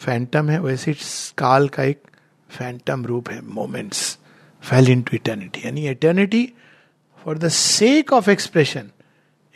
फैंटम 0.00 0.48
है, 0.50 0.58
वैसे 0.60 0.92
काल 1.38 1.68
का 1.68 1.82
एक 1.82 2.02
फैंटम 2.48 3.04
रूप 3.06 3.28
है, 3.30 3.40
moments 3.42 4.18
fell 4.62 4.88
in 4.90 5.02
to 5.02 5.16
eternity 5.16 5.60
यानी 5.64 5.88
eternity 5.88 6.42
for 7.24 7.38
the 7.38 7.48
sake 7.48 8.12
of 8.12 8.30
expression 8.30 8.90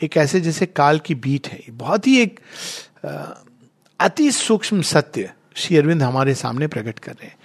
एक 0.01 0.17
ऐसे 0.17 0.41
जैसे 0.41 0.67
काल 0.67 0.99
की 0.99 1.15
बीट 1.15 1.49
है। 1.49 1.61
बहुत 1.71 2.07
ही 2.07 2.19
एक 2.23 2.41
अति 4.01 4.31
सूक्ष्म 4.33 4.83
सत्य 4.83 5.33
श्री 5.57 5.77
अरविंद 5.77 6.03
हमारे 6.03 6.35
सामने 6.35 6.67
प्रकट 6.67 6.99
कर 6.99 7.13
रहे 7.13 7.27
हैं। 7.27 7.37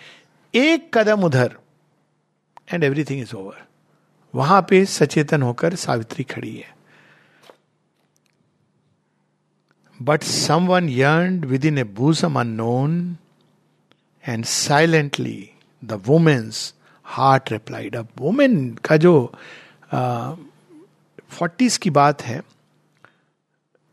एक 0.54 0.98
कदम 0.98 1.24
उधर 1.24 1.56
एंड 2.74 2.84
एवरीथिंग 2.84 3.22
इज़ 3.22 3.36
ओवर 3.36 3.66
वहाँ 4.34 4.62
पे 4.70 4.86
सचेतन 4.86 5.42
होकर 5.42 5.76
सावित्री 5.76 6.24
खड़ी 6.26 6.56
है। 6.58 6.76
But 10.06 10.24
someone 10.24 10.88
yearned 10.90 11.44
within 11.46 11.78
a 11.78 11.86
bosom 11.98 12.38
unknown, 12.38 12.94
and 14.24 14.48
silently 14.48 15.40
the 15.82 15.98
woman's 16.12 16.74
heart 17.06 17.52
replied 17.52 17.96
अब 17.96 18.08
वुमेन 18.18 18.56
का 18.86 18.98
जो 18.98 19.14
फोर्टीज 21.30 21.78
की 21.78 21.90
बात 21.90 22.22
है 22.22 22.42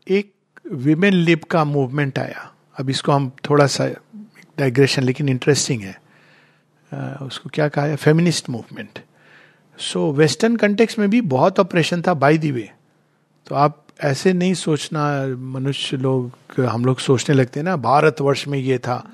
एक 0.07 0.33
विमेन 0.71 1.13
लिप 1.13 1.43
का 1.43 1.63
मूवमेंट 1.63 2.19
आया। 2.19 2.53
अब 2.79 2.89
इसको 2.89 3.11
हम 3.11 3.31
थोड़ा 3.49 3.67
सा 3.67 3.87
डाइग्रेशन 4.59 5.03
लेकिन 5.03 5.29
इंटरेस्टिंग 5.29 5.81
है। 5.81 6.01
uh, 6.91 7.21
उसको 7.21 7.49
क्या 7.49 7.67
कहा 7.67 7.85
है? 7.85 7.95
Feminist 7.95 8.49
movement 8.49 8.99
so 9.79 10.11
western 10.11 10.55
context 10.55 10.99
में 10.99 11.09
भी 11.09 11.21
बहुत 11.21 11.59
ऑपरेशन 11.59 12.01
था 12.01 12.13
बाय 12.13 12.37
दी 12.37 12.51
वे 12.51 12.69
तो 13.47 13.55
आप 13.55 13.85
ऐसे 14.01 14.33
नहीं 14.33 14.53
सोचना 14.53 15.01
मनुष्य 15.37 15.97
लोग, 15.97 16.61
हम 16.61 16.85
लोग 16.85 16.99
सोचने 16.99 17.35
लगते 17.35 17.59
हैं 17.59 17.65
ना, 17.65 17.75
भारतवर्ष 17.75 18.47
में 18.47 18.57
ये 18.59 18.77
था। 18.77 19.11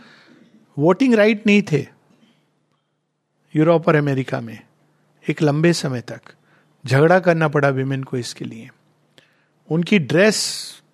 वोटिंग 0.78 1.14
राइट 1.14 1.46
नहीं 1.48 1.62
थे। 1.72 1.86
यूरोप 3.56 3.88
और 3.88 3.96
अमेरिका 3.96 4.40
में, 4.42 4.60
एक 5.28 5.42
लंबे 5.42 5.74
समय 5.74 6.02
तक। 6.02 6.22
झगड़ा 6.86 7.20
करना 7.20 7.48
पड़ा 7.48 7.70
विमेन 7.70 8.04
को 8.04 8.18
इसके 8.18 8.46
लिए। 8.46 8.70
उनकी 9.70 10.00
ड्रेस 10.00 10.40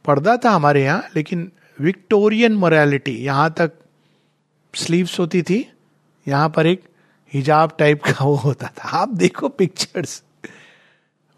पर्दा 0.06 0.38
था 0.38 0.52
हमारे 0.52 0.84
यहाँ, 0.84 1.04
लेकिन 1.16 1.52
विक्टोरियन 1.80 2.54
मोरालिटी 2.54 3.16
यहाँ 3.16 3.54
तक 3.58 3.72
स्लीव्स 4.74 5.20
होती 5.20 5.42
थी, 5.42 5.66
यहाँ 6.28 6.50
पर 6.50 6.68
एक 6.68 6.84
हिजाब 7.34 7.76
टाइप 7.80 8.04
का 8.04 8.26
वो 8.26 8.36
होता 8.36 8.68
था। 8.68 8.90
आप 8.90 9.10
देखो 9.10 9.50
पिक्चर्स 9.50 10.22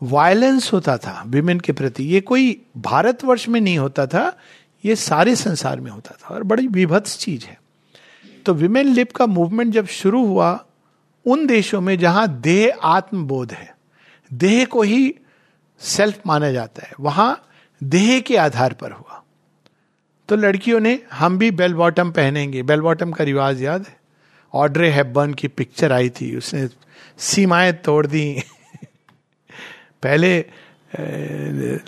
वायलेंस 0.04 0.74
होता 0.74 0.98
था 0.98 1.24
विमेन 1.28 1.60
के 1.60 1.74
प्रति। 1.74 2.04
ये 2.04 2.22
कोई 2.22 2.62
भारतवर्ष 2.78 3.48
में 3.48 3.62
नहीं 3.62 3.78
होता 3.78 4.06
था, 4.08 4.38
ये 4.86 4.96
सारे 4.96 5.36
संसार 5.36 5.80
में 5.80 5.92
होता 5.92 6.16
था 6.22 6.36
और 6.36 6.44
बड़ी 6.44 6.68
विभत्स 6.68 7.18
चीज़ 7.18 7.46
है। 7.46 7.60
तो 8.46 8.54
विमेन 8.54 8.88
लिप 8.88 9.12
का 9.12 9.26
मूवमेंट 9.26 9.74
जब 9.74 9.88
शुरू 9.88 10.26
हुआ, 10.26 10.66
उन 11.26 11.48
देशों 11.48 11.82
में 11.82 11.98
जहाँ 12.00 12.28
देह 12.42 12.78
आत्मबोध 12.84 13.52
है, 13.52 13.76
देह 14.34 14.66
को 14.66 14.82
ही 14.82 15.16
सेल्फ 15.80 16.20
माना 16.28 16.52
जाता 16.52 16.86
है, 16.86 16.92
वहाँ 17.00 17.48
देह 17.84 18.20
के 18.20 18.38
आधार 18.38 18.74
पर 18.74 18.92
हुआ। 18.92 19.24
तो 20.30 20.36
लड़कियों 20.36 20.80
ने, 20.80 21.00
हम 21.14 21.38
भी 21.38 21.52
बेल 21.52 21.74
बॉटम 21.74 22.12
पहनेंगे। 22.12 22.64
बेल 22.64 22.82
बॉटम 22.82 23.12
का 23.12 23.24
रिवाज 23.24 23.62
याद 23.62 23.82
है? 23.82 23.98
ऑड्रे 24.54 24.92
हेबर्न 24.92 25.34
की 25.34 25.48
पिक्चर 25.48 25.92
आई 25.92 26.10
थी, 26.10 26.36
उसने 26.38 26.70
सीमाएँ 27.18 27.74
तोड़ 27.74 28.08
दी। 28.08 28.44
पहले 30.06 30.46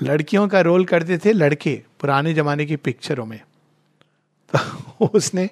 लड़कियों 0.03 0.47
का 0.47 0.61
रोल 0.61 0.85
करते 0.85 1.17
थे 1.17 1.33
लड़के, 1.33 1.83
पुराने 1.99 2.33
जमाने 2.33 2.65
की 2.65 2.75
पिक्चरों 2.75 3.25
में। 3.25 3.41
तो 4.55 5.05
उसने 5.13 5.49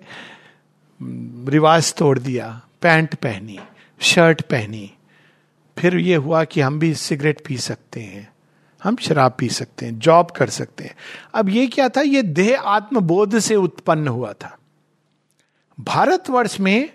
रिवाज 1.50 1.94
तोड़ 1.94 2.20
दिया, 2.20 2.62
पैंट 2.82 3.16
पहनी, 3.16 3.60
शर्ट 4.02 4.42
पहनी। 4.42 4.92
फिर 5.78 5.98
ये 5.98 6.16
हुआ 6.16 6.44
कि 6.44 6.62
हम 6.62 6.80
भी 6.80 6.94
सिगरेट 6.94 7.42
पी 7.48 7.58
सकते 7.58 8.02
हैं, 8.02 8.34
हम 8.84 8.96
शराब 8.96 9.36
पी 9.40 9.50
सकते 9.50 9.86
हैं, 9.86 10.00
जॉब 10.00 10.32
कर 10.32 10.50
सकते 10.50 10.84
हैं। 10.84 10.96
अब 11.34 11.50
ये 11.50 11.68
क्या 11.68 11.90
था? 11.90 12.02
ये 12.02 12.22
देह 12.22 12.60
आत्मबोध 12.60 13.40
से 13.40 13.56
उत्पन्न 13.56 14.08
हुआ 14.08 14.34
था। 14.34 14.58
भारतवर्ष 15.80 16.60
में 16.60 16.90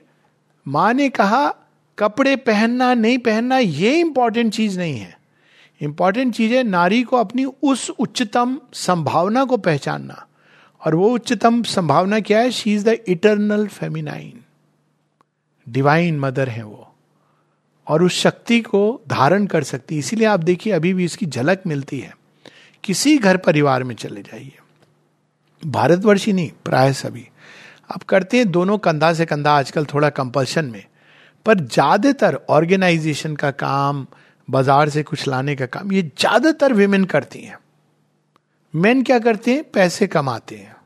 माँ 0.69 0.95
ने 0.95 1.09
कहा, 1.09 1.55
कपड़े 1.99 2.37
पहनना, 2.37 2.95
नहीं 2.95 3.19
पहनना, 3.19 3.59
ये 3.59 4.01
इंपॉर्टेंट 4.01 4.53
चीज़ 4.53 4.79
नहीं 4.79 4.99
है। 4.99 5.20
इंपॉर्टेंट 5.81 6.35
चीज़ 6.35 6.53
है 6.53 6.63
नारी 6.63 7.03
को 7.03 7.17
अपनी 7.17 7.45
उस 7.45 7.91
उच्चतम 7.91 8.61
संभावना 8.73 9.45
को 9.45 9.57
पहचानना। 9.57 10.27
और 10.87 10.95
वो 10.95 11.11
उच्चतम 11.11 11.63
संभावना 11.63 12.21
क्या 12.21 12.41
है? 12.41 12.51
She 12.51 12.75
is 12.75 12.85
the 12.85 12.99
eternal 13.09 13.67
feminine 13.67 14.41
divine 15.69 16.21
mother 16.21 16.49
है 16.49 16.63
वो। 16.63 16.95
और 17.87 18.03
उस 18.03 18.13
शक्ति 18.13 18.61
को 18.61 19.01
धारण 19.09 19.47
कर 19.47 19.63
सकती 19.63 19.95
है। 19.95 19.99
इसीलिए 19.99 20.27
आप 20.27 20.41
देखिए, 20.41 20.73
अभी 20.73 20.95
भी 20.95 21.05
इसकी 21.05 21.27
झलक 21.27 21.63
मिलती 21.67 22.01
है। 22.01 22.17
किसी 22.85 23.19
घर 23.19 23.37
परिवार 23.37 23.85
में 23.85 23.95
चले 23.95 24.23
जाइए। 24.23 24.57
भारतवर्ष 25.67 26.27
ही 26.27 26.33
नहीं, 26.33 26.51
प्राय 26.65 26.93
सभी। 26.93 27.29
आप 27.91 28.03
करते 28.03 28.37
हैं 28.37 28.51
दोनों 28.51 28.79
कंधा 28.79 29.13
से 29.13 29.27
कंधा, 29.27 29.53
आजकल 29.59 29.85
थोड़ा 29.85 30.11
कंपल्शन 30.11 30.65
में। 30.65 30.85
पर 31.47 31.61
ज़्यादातर 31.61 32.39
ऑर्गेनाइजेशन 32.49 33.37
का 33.37 33.51
काम 33.51 34.07
बाज़ार 34.51 34.89
से 34.89 35.03
कुछ 35.03 35.27
लाने 35.29 35.57
का 35.57 35.67
काम, 35.67 35.93
ये 35.93 36.03
ज़्यादातर 36.03 36.73
विमेन 36.73 37.05
करती 37.05 37.41
हैं। 37.41 37.59
मेन 38.75 39.03
क्या 39.03 39.19
करते 39.19 39.55
हैं? 39.55 39.63
पैसे 39.71 40.07
कमाते 40.07 40.57
हैं 40.57 40.77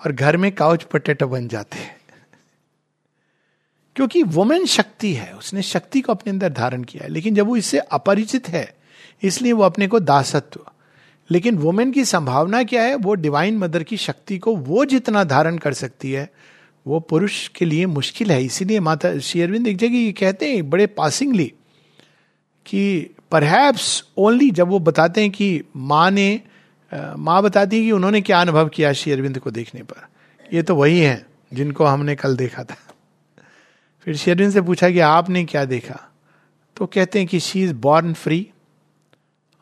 और 0.00 0.12
घर 0.12 0.36
में 0.36 0.50
काउच 0.52 0.82
पटेटो 0.82 1.26
बन 1.28 1.48
जाते 1.48 1.78
हैं। 1.78 1.96
क्योंकि 3.96 4.22
वुमेन 4.22 4.66
शक्ति 4.66 5.12
है, 5.12 5.32
उसने 5.32 5.62
शक्ति 5.62 6.00
को 6.00 6.12
अपने 6.12 6.30
अंदर 6.30 6.52
धारण 6.52 6.82
किया 6.84 7.04
है, 7.04 7.10
लेकिन 7.10 7.34
जब 7.34 7.46
वो 7.46 7.56
इससे 7.56 7.78
अपरिचित 7.78 8.48
है, 8.48 8.76
इसलिए 9.22 9.52
वो 9.52 9.62
अपने 9.62 9.86
को 9.88 10.00
दासत्व। 10.00 10.60
लेकिन 11.30 11.56
वुमेन 11.58 11.90
की 11.92 12.04
संभावना 12.04 12.62
क्या 12.62 12.82
है? 12.82 12.94
वो 12.94 13.14
डिवाइन 13.14 13.58
मदर 13.58 13.82
की 13.82 13.96
शक्ति 13.96 14.38
को 14.38 14.54
वो 14.56 14.84
जितना 14.84 15.24
धारण 15.24 15.58
कर 15.58 15.72
सकती 15.72 16.12
है, 16.12 16.30
वो 16.86 17.00
पुरुष 17.00 17.46
के 17.48 17.64
लिए 17.64 17.86
मुश्किल 17.86 18.30
है। 18.32 18.42
इसीलिए 18.44 18.80
माता 18.80 19.18
श्री 19.18 19.42
अरविंद 19.42 19.66
एक 19.66 19.76
जगह 19.76 19.96
ये 19.96 20.12
कहते 20.12 20.52
हैं, 20.52 20.68
बड़े 20.70 20.86
पासिंगली 20.86 21.52
कि 22.68 23.10
परहैप्स 23.30 24.04
ओनली 24.16 24.50
जब 24.50 24.68
वो 24.68 24.78
बताते 24.78 25.20
हैं 25.20 25.30
कि 25.30 25.62
माँ 25.76 26.10
ने 26.10 26.40
माँ 26.94 27.42
बताती 27.42 27.78
है 27.78 27.82
कि 27.82 27.92
उन्होंने 27.92 28.20
क्या 28.20 28.40
अनुभव 28.40 28.68
किया 28.68 28.92
शेयरविंद 28.92 29.38
को 29.38 29.50
देखने 29.50 29.82
पर। 29.82 30.06
ये 30.52 30.62
तो 30.62 30.74
वही 30.74 31.00
है 31.00 31.26
जिनको 31.52 31.84
हमने 31.84 32.14
कल 32.16 32.36
देखा 32.36 32.64
था। 32.64 32.76
फिर 34.04 34.16
शेरविन 34.16 34.50
से 34.50 34.60
पूछा 34.60 34.90
कि 34.90 34.98
आपने 34.98 35.44
क्या 35.44 35.64
देखा? 35.64 36.00
तो 36.76 36.86
कहते 36.86 37.18
हैं 37.18 37.28
कि 37.28 37.40
शी 37.40 37.62
इज़ 37.64 37.74
बॉर्न 37.74 38.12
फ्री 38.14 38.50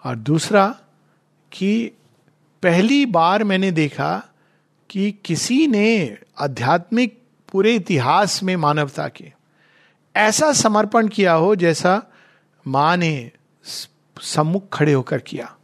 और 0.05 0.17
दूसरा 0.17 0.67
कि 1.53 1.93
पहली 2.63 3.07
बार 3.07 3.45
मैंने 3.45 3.71
देखा 3.71 4.29
कि 4.91 5.11
किसी 5.25 5.67
ने 5.67 6.19
आध्यात्मिक 6.39 7.19
पूरे 7.53 7.75
इतिहास 7.75 8.43
में 8.43 8.57
मानवता 8.57 9.09
के 9.09 9.33
ऐसा 10.17 10.53
समर्पण 10.53 11.09
किया 11.09 11.33
हो 11.33 11.55
जैसा 11.55 12.03
माँ 12.67 12.97
ने 12.97 13.31
सम्मुख 14.21 14.69
खड़े 14.73 14.93
होकर 14.93 15.19
किया। 15.19 15.57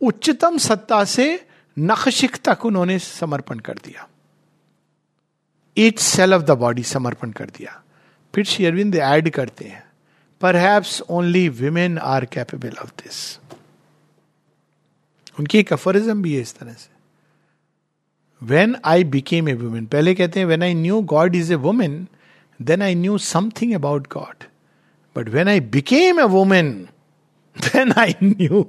उच्चतम 0.00 0.58
सत्ता 0.58 1.04
से 1.04 1.46
नखशिक 1.78 2.36
तक 2.44 2.64
उन्होंने 2.66 2.98
समर्पण 2.98 3.58
कर 3.58 3.74
दिया। 3.74 4.08
Each 5.76 5.98
cell 5.98 6.34
of 6.34 6.42
the 6.42 6.50
body 6.50 6.82
समर्पण 6.82 7.30
कर 7.30 7.46
दिया। 7.46 7.82
फिर 8.34 8.44
श्री 8.44 8.66
अरविंद 8.66 8.96
ऐड 8.96 9.30
करते 9.30 9.64
हैं। 9.64 9.82
पर 10.40 10.82
only 11.10 11.48
women 11.48 11.98
are 11.98 12.24
capable 12.24 12.76
of 12.82 12.90
this 12.98 13.38
उनकी 15.40 15.58
एक 15.58 15.72
अफरिज्म 15.72 16.22
भी 16.22 16.34
है 16.34 16.40
इस 16.40 16.54
तरह 16.54 16.72
से। 16.72 16.92
When 18.46 18.76
I 18.84 19.04
became 19.04 19.48
a 19.48 19.54
woman 19.54 19.86
पहले 19.86 20.14
कहते 20.14 20.40
हैं 20.40 20.46
when 20.46 20.62
I 20.62 20.74
knew 20.74 21.00
God 21.02 21.34
is 21.36 21.52
a 21.52 21.56
woman 21.56 22.06
then 22.62 22.82
I 22.82 22.94
knew 22.94 23.18
something 23.18 23.74
about 23.74 24.06
God 24.12 24.44
but 25.16 25.28
when 25.28 25.48
I 25.48 25.60
became 25.60 26.20
a 26.20 26.24
woman 26.30 26.72
then 27.56 27.92
I 27.92 28.14
knew 28.22 28.62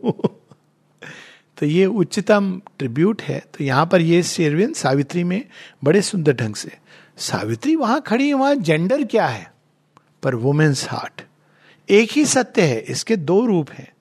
तो 1.58 1.66
ये 1.66 1.86
उच्चतम 1.86 2.62
ट्रिब्यूट 2.80 3.22
है। 3.22 3.40
तो 3.54 3.64
यहाँ 3.64 3.86
पर 3.86 4.02
ये 4.02 4.22
शेरविन 4.24 4.74
सावित्री 4.74 5.24
में 5.24 5.44
बड़े 5.84 6.02
सुंदर 6.02 6.34
ढंग 6.34 6.56
से। 6.56 6.72
सावित्री 7.18 7.76
वहाँ 7.76 8.02
खड़ी 8.02 8.28
है, 8.28 8.34
वहाँ 8.34 8.56
जेंडर 8.56 9.04
क्या 9.04 9.28
है? 9.28 9.52
पर 10.24 10.36
वुमेन्स 10.36 10.88
हार्ट 10.90 11.22
एक 11.90 12.12
ही 12.12 12.26
सत्य 12.26 12.62
है, 12.62 12.80
इसके 12.80 13.16
दो 13.16 13.46
रूप 13.46 13.72
हैं। 13.72 13.92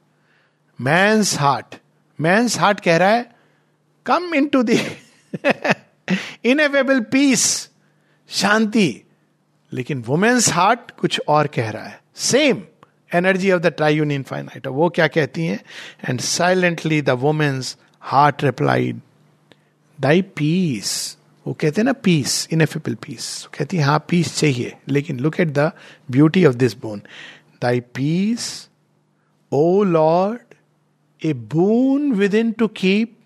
मैंस 0.79 1.39
हार्ट 1.39 1.75
मैंस 2.19 2.59
हार्ट 2.59 2.81
कह 2.81 2.97
रहा 2.97 3.09
है 3.09 3.31
कम 4.07 4.35
इन 4.35 4.47
टू 4.47 4.63
दी 4.63 4.79
इनएवेबल 6.45 7.01
पीस 7.13 7.47
शांति। 8.29 9.03
लेकिन 9.73 10.03
वुमेन्स 10.07 10.53
हार्ट 10.53 10.91
कुछ 10.91 11.21
और 11.29 11.47
कह 11.47 11.71
रहा 11.71 11.85
है। 11.85 12.01
Same 12.17 12.63
energy 13.15 13.51
of 13.53 13.63
the 13.63 13.67
triune 13.67 14.11
infinite 14.11 14.67
वो 14.67 14.89
क्या 14.91 15.07
कहती 15.09 15.47
हैं? 15.47 15.61
And 16.09 16.21
silently 16.21 17.01
the 17.03 17.11
woman's 17.25 17.77
heart 18.03 18.45
replied 18.45 19.01
thy 19.99 20.23
peace 20.37 21.17
वो 21.47 21.53
कहते 21.53 21.81
हैं 21.81 21.85
ना 21.85 21.93
पीस 21.93 22.49
इनएफेबल 22.53 22.95
पीस 22.95 23.27
कहती 23.55 23.77
है 23.77 23.83
हाँ 23.83 23.99
पीस 24.09 24.37
चाहिए, 24.39 24.77
लेकिन 24.89 25.19
look 25.21 25.41
at 25.41 25.49
the 25.49 25.71
beauty 26.11 26.45
of 26.45 26.55
this 26.55 26.77
bone 26.79 27.03
thy 27.63 27.81
peace 27.95 28.47
O 29.53 29.83
Lord 29.83 30.55
a 31.23 31.33
boon 31.33 32.13
within 32.35 32.53
to 32.53 32.69
keep 32.69 33.17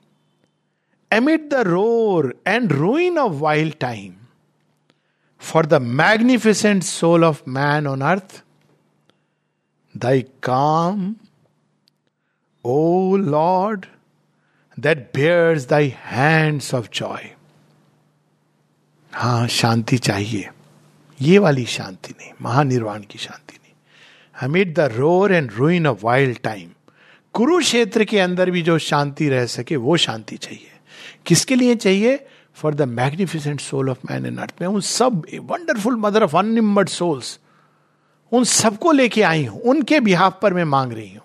amid 1.11 1.48
the 1.51 1.62
roar 1.66 2.35
and 2.46 2.72
ruin 2.72 3.18
of 3.18 3.33
wild 3.33 3.74
time 3.81 4.12
for 5.40 5.66
the 5.66 5.83
magnificent 5.83 6.83
soul 6.83 7.24
of 7.24 7.42
man 7.48 7.87
on 7.87 8.01
earth 8.01 8.42
thy 9.99 10.23
calm 10.43 11.15
O 12.65 13.17
Lord 13.17 13.87
that 14.81 14.99
bears 15.15 15.69
thy 15.69 15.95
hands 15.97 16.75
of 16.75 16.89
joy 16.95 17.35
हाँ 19.13 19.49
शांति 19.49 19.99
चाहिए। 19.99 20.49
ये 21.21 21.39
वाली 21.39 21.65
शांति 21.67 22.15
नहीं, 22.21 22.33
महानिर्वाण 22.43 23.03
की 23.03 23.19
शांति 23.19 23.59
नहीं। 23.63 23.73
Amid 24.41 24.75
the 24.75 24.81
roar 24.81 25.33
and 25.35 25.53
ruin 25.53 25.87
of 25.87 26.05
wild 26.05 26.39
time 26.39 26.71
Kurukshetra 27.33 28.05
के 28.05 28.19
अंदर 28.21 28.51
भी 28.51 28.63
जो 28.63 28.79
शांति 28.79 29.29
रह 29.29 29.47
सके, 29.47 29.77
वो 29.77 29.97
शांति 29.97 30.37
चाहिए। 30.37 30.71
किसके 31.27 31.55
लिए 31.55 31.75
चाहिए? 31.75 32.27
For 32.55 32.75
the 32.75 32.83
magnificent 32.83 33.61
soul 33.61 33.91
of 33.91 33.99
man 34.11 34.27
and 34.27 34.39
earth 34.39 34.55
में 34.61 34.69
उन 34.69 34.81
सब 34.81 35.23
wonderful 35.35 35.97
mother 35.97 36.23
of 36.23 36.37
unnumbered 36.37 36.89
souls 36.89 37.39
उन 38.33 38.45
सबको 38.45 38.93
लेके 38.93 39.23
आई 39.23 39.45
हूँ, 39.45 39.61
उनके 39.61 40.01
बिहाफ 40.01 40.38
पर 40.43 40.55
मैं 40.55 40.64
मांग 40.64 40.93
रही 40.93 41.12
हूँ 41.14 41.23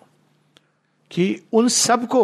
कि 1.11 1.41
उन 1.53 1.67
सबको 1.67 2.23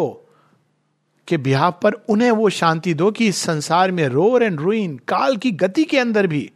के 1.28 1.36
बिहार 1.36 1.70
पर 1.82 1.92
उन्हें 2.08 2.30
वो 2.30 2.48
शांति 2.50 2.94
दो 2.94 3.10
कि 3.10 3.26
इस 3.26 3.36
संसार 3.36 3.90
में 3.90 4.06
रोर 4.08 4.42
एंड 4.42 4.60
रुइन 4.60 4.96
काल 5.08 5.36
की 5.36 5.50
गति 5.50 5.84
के 5.84 5.98
अंदर 5.98 6.26
भी, 6.26 6.50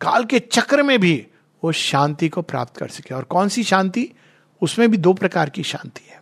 काल 0.00 0.24
के 0.24 0.38
चक्र 0.38 0.82
में 0.82 0.98
भी 1.00 1.26
वो 1.62 1.72
शांति 1.72 2.28
को 2.28 2.42
प्राप्त 2.42 2.76
कर 2.76 2.88
सके। 2.88 3.14
और 3.14 3.24
कौन 3.24 3.48
सी 3.48 3.62
शांति? 3.64 4.08
उसमें 4.62 4.90
भी 4.90 4.96
दो 4.96 5.12
प्रकार 5.12 5.50
की 5.50 5.62
शांति 5.62 6.08
है। 6.10 6.20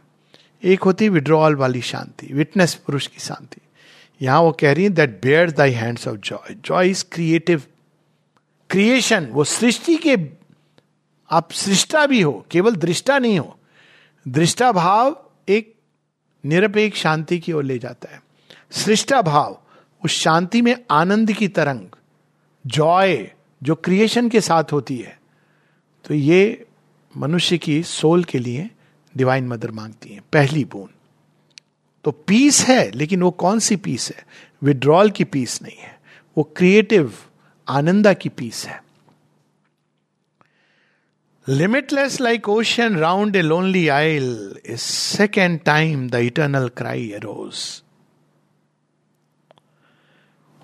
एक 0.62 0.82
होती 0.82 1.08
विड्रॉल 1.08 1.54
वाली 1.56 1.80
शांति 1.82 2.32
विटनेस 2.32 2.74
पुरुष 2.76 3.06
की 3.06 3.20
शांति। 3.20 3.60
यहाँ 4.20 4.40
वो 4.40 4.52
कह 4.52 4.72
रही 4.72 4.84
है 4.84 4.90
that 4.90 5.20
bear 5.22 5.50
thy 5.50 5.70
hands 5.70 6.08
of 6.08 6.16
joy 6.16 6.54
joy 6.64 6.90
is 6.90 7.04
creative 7.12 7.62
creation 8.70 9.26
वो 9.26 9.44
सृष्टि 9.44 9.96
के 9.96 10.16
आप 11.30 11.52
सृष्टा 11.52 12.06
भी 12.06 12.20
हो, 12.20 12.44
केवल 12.50 12.76
दृष्टा 12.76 13.18
नहीं 13.18 13.38
हो, 13.38 13.56
दृष्टा 14.26 14.70
भाव 14.72 15.16
एक 15.48 15.74
निरपेक्ष 16.44 17.00
शांति 17.00 17.38
की 17.38 17.52
ओर 17.52 17.64
ले 17.64 17.78
जाता 17.78 18.12
है। 18.12 18.20
सृष्टा 18.74 19.20
भाव, 19.22 19.58
उस 20.02 20.12
शांति 20.12 20.62
में 20.62 20.76
आनंद 20.90 21.32
की 21.32 21.48
तरंग, 21.48 21.88
जॉय 22.64 23.30
जो 23.62 23.74
क्रिएशन 23.74 24.28
के 24.28 24.40
साथ 24.40 24.72
होती 24.72 24.96
है 24.96 25.18
तो 26.04 26.14
ये 26.14 26.66
मनुष्य 27.14 27.58
की 27.58 27.82
सोल 27.82 28.24
के 28.24 28.38
लिए 28.38 28.68
डिवाइन 29.14 29.46
मदर 29.48 29.70
मांगती 29.70 30.08
है, 30.08 30.20
पहली 30.32 30.64
बूंद। 30.64 30.88
तो 32.04 32.10
पीस 32.10 32.60
है, 32.60 32.90
लेकिन 32.90 33.22
वो 33.22 33.30
कौन 33.32 33.58
सी 33.58 33.76
पीस 33.76 34.10
है? 34.10 34.26
विड्रॉल 34.62 35.10
की 35.10 35.24
पीस 35.24 35.60
नहीं 35.62 35.76
है, 35.76 35.98
वो 36.36 36.44
क्रिएटिव, 36.56 37.12
आनंदा 37.66 38.12
की 38.12 38.28
पीस 38.28 38.64
है। 38.66 38.82
limitless 41.47 42.19
like 42.21 42.49
ocean 42.49 42.95
round 42.97 43.35
a 43.35 43.41
lonely 43.41 43.87
isle 43.89 44.25
a 44.65 44.75
second 44.77 45.59
time 45.65 46.09
the 46.09 46.15
eternal 46.25 46.67
cry 46.77 47.11
arose 47.11 47.63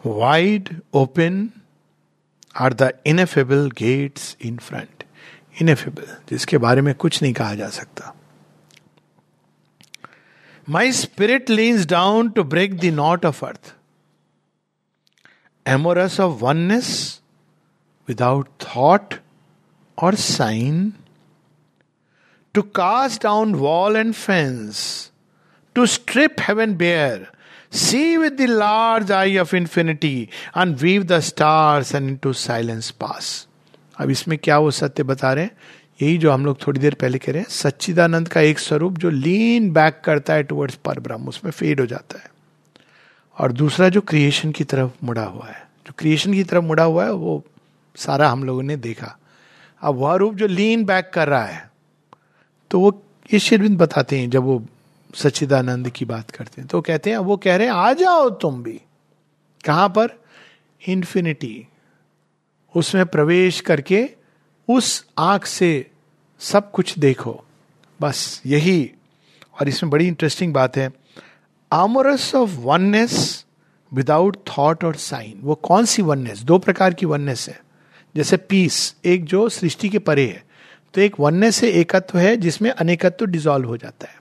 wide 0.03 0.69
open 0.95 1.49
are 2.55 2.73
the 2.73 2.91
ineffable 3.07 3.69
gates 3.77 4.35
in 4.45 4.57
front 4.57 5.03
ineffable 5.61 6.15
जिसके 6.29 6.57
बारे 6.57 6.81
में 6.81 6.93
कुछ 6.95 7.21
नहीं 7.21 7.33
कहा 7.33 7.55
जा 7.55 7.69
सकता 7.69 8.13
my 10.67 10.91
spirit 10.91 11.49
leans 11.49 11.85
down 11.87 12.29
to 12.29 12.43
break 12.45 12.79
the 12.79 12.93
knot 12.93 13.25
of 13.25 13.43
earth 13.45 13.73
amorous 15.65 16.19
of 16.19 16.41
oneness 16.41 16.89
without 18.07 18.47
thought 18.63 19.13
or 19.98 20.14
sign 20.14 20.92
to 22.54 22.62
cast 22.62 23.22
down 23.22 23.54
wall 23.54 23.96
and 23.96 24.14
fence 24.14 25.10
to 25.74 25.86
strip 25.86 26.36
heaven 26.40 26.74
bare 26.74 27.26
see 27.72 28.16
with 28.16 28.32
the 28.32 28.40
large 28.40 29.12
eye 29.12 29.38
of 29.38 29.56
infinity 29.56 30.28
and 30.58 30.76
weave 30.76 31.02
the 31.02 31.20
stars 31.20 31.94
and 31.94 32.18
to 32.18 32.32
silence 32.32 32.90
pass 32.90 33.48
अब 34.00 34.10
इसमें 34.10 34.38
क्या 34.38 34.58
वो 34.58 34.70
सत्य 34.70 35.02
बता 35.02 35.32
रहे 35.32 35.44
हैं? 35.44 35.50
यही 36.02 36.18
जो 36.18 36.32
हम 36.32 36.46
लोग 36.46 36.66
थोड़ी 36.66 36.80
देर 36.80 36.94
पहले 36.94 37.18
कह 37.18 37.32
रहे 37.32 37.42
हैं, 37.42 37.48
सच्चिदानंद 37.48 38.28
का 38.28 38.40
एक 38.40 38.58
स्वरूप 38.58 38.98
जो 38.98 39.10
लीन 39.10 39.72
बैक 39.72 40.02
करता 40.04 40.34
है 40.34 40.42
टुवर्ड्स 40.42 40.74
पर 40.74 41.00
ब्रह्म 41.00 41.28
उसमें 41.28 41.52
फेड 41.52 41.80
हो 41.80 41.86
जाता 41.86 42.18
है। 42.18 42.30
और 43.38 43.52
दूसरा 43.52 43.88
जो 43.88 44.00
क्रिएशन 44.00 44.52
की 44.52 44.64
तरफ़ 44.64 44.90
मुड़ा 45.04 45.24
हुआ 45.24 45.46
है, 45.46 45.68
जो 45.86 45.92
क्रिएशन 45.98 46.32
की 46.32 46.44
तरफ़ 46.44 46.64
मुड़ा 46.64 46.84
हुआ 46.84 47.04
है, 47.04 47.12
वो 47.12 47.44
सारा 47.96 48.28
हम 48.28 48.44
लोगों 48.44 48.62
ने 48.62 48.76
देखा। 48.76 49.18
अब 49.82 49.94
वह 49.94 50.14
रूप 50.14 50.34
जो 50.34 50.46
लीन 50.46 50.84
बैक 50.84 51.10
कर 51.14 51.28
रहा 51.28 51.44
है 51.44 51.70
तो 52.70 52.80
वो 52.80 53.02
ये 53.32 53.38
शिरविंद 53.38 53.78
बताते 53.78 54.18
हैं 54.18 54.30
जब 54.30 54.42
वो 54.42 54.66
सच्चिदानंद 55.14 55.90
की 55.90 56.04
बात 56.04 56.30
करते 56.30 56.60
हैं। 56.60 56.68
तो 56.68 56.80
कहते 56.80 57.10
हैं 57.10 57.16
वो 57.16 57.36
कह 57.36 57.56
रहे 57.56 57.66
हैं, 57.66 57.74
आ 57.74 57.92
जाओ 57.92 58.30
तुम 58.30 58.62
भी। 58.62 58.80
कहाँ 59.64 59.88
पर? 59.88 60.22
इंफिनिटी 60.88 61.66
उसमें 62.76 63.06
प्रवेश 63.06 63.60
करके 63.60 64.10
उस 64.68 65.06
आँख 65.18 65.46
से 65.46 65.90
सब 66.40 66.70
कुछ 66.70 66.98
देखो। 66.98 67.44
बस 68.00 68.42
यही। 68.46 68.92
और 69.60 69.68
इसमें 69.68 69.90
बड़ी 69.90 70.08
इंटरेस्टिंग 70.08 70.54
बात 70.54 70.76
है। 70.76 70.92
Amorous 71.72 72.34
of 72.34 72.50
oneness 72.58 73.44
without 73.92 74.36
thought 74.48 74.84
or 74.84 74.94
sign 74.94 75.40
वो 75.40 75.54
कौन 75.54 75.84
सी 75.84 76.02
वननेस 76.02 76.38
दो 76.38 76.58
प्रकार 76.58 76.94
की 76.94 77.06
वननेस 77.06 77.48
है। 77.48 77.61
जैसे 78.14 78.36
पीस 78.36 78.94
एक 79.04 79.24
जो 79.24 79.48
सृष्टि 79.48 79.88
के 79.88 79.98
परे 80.00 80.26
है 80.26 80.42
तो 80.94 81.00
एक 81.00 81.14
वननेस 81.20 81.56
से 81.56 81.70
एकत्व 81.70 82.18
है, 82.18 82.36
जिसमें 82.36 82.70
अनेकत्व 82.70 83.26
डिजॉल्व 83.26 83.68
हो 83.68 83.76
जाता 83.76 84.06
है। 84.06 84.20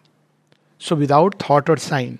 So 0.81 0.95
without 0.95 1.35
thought 1.41 1.69
or 1.69 1.77
sign 1.79 2.17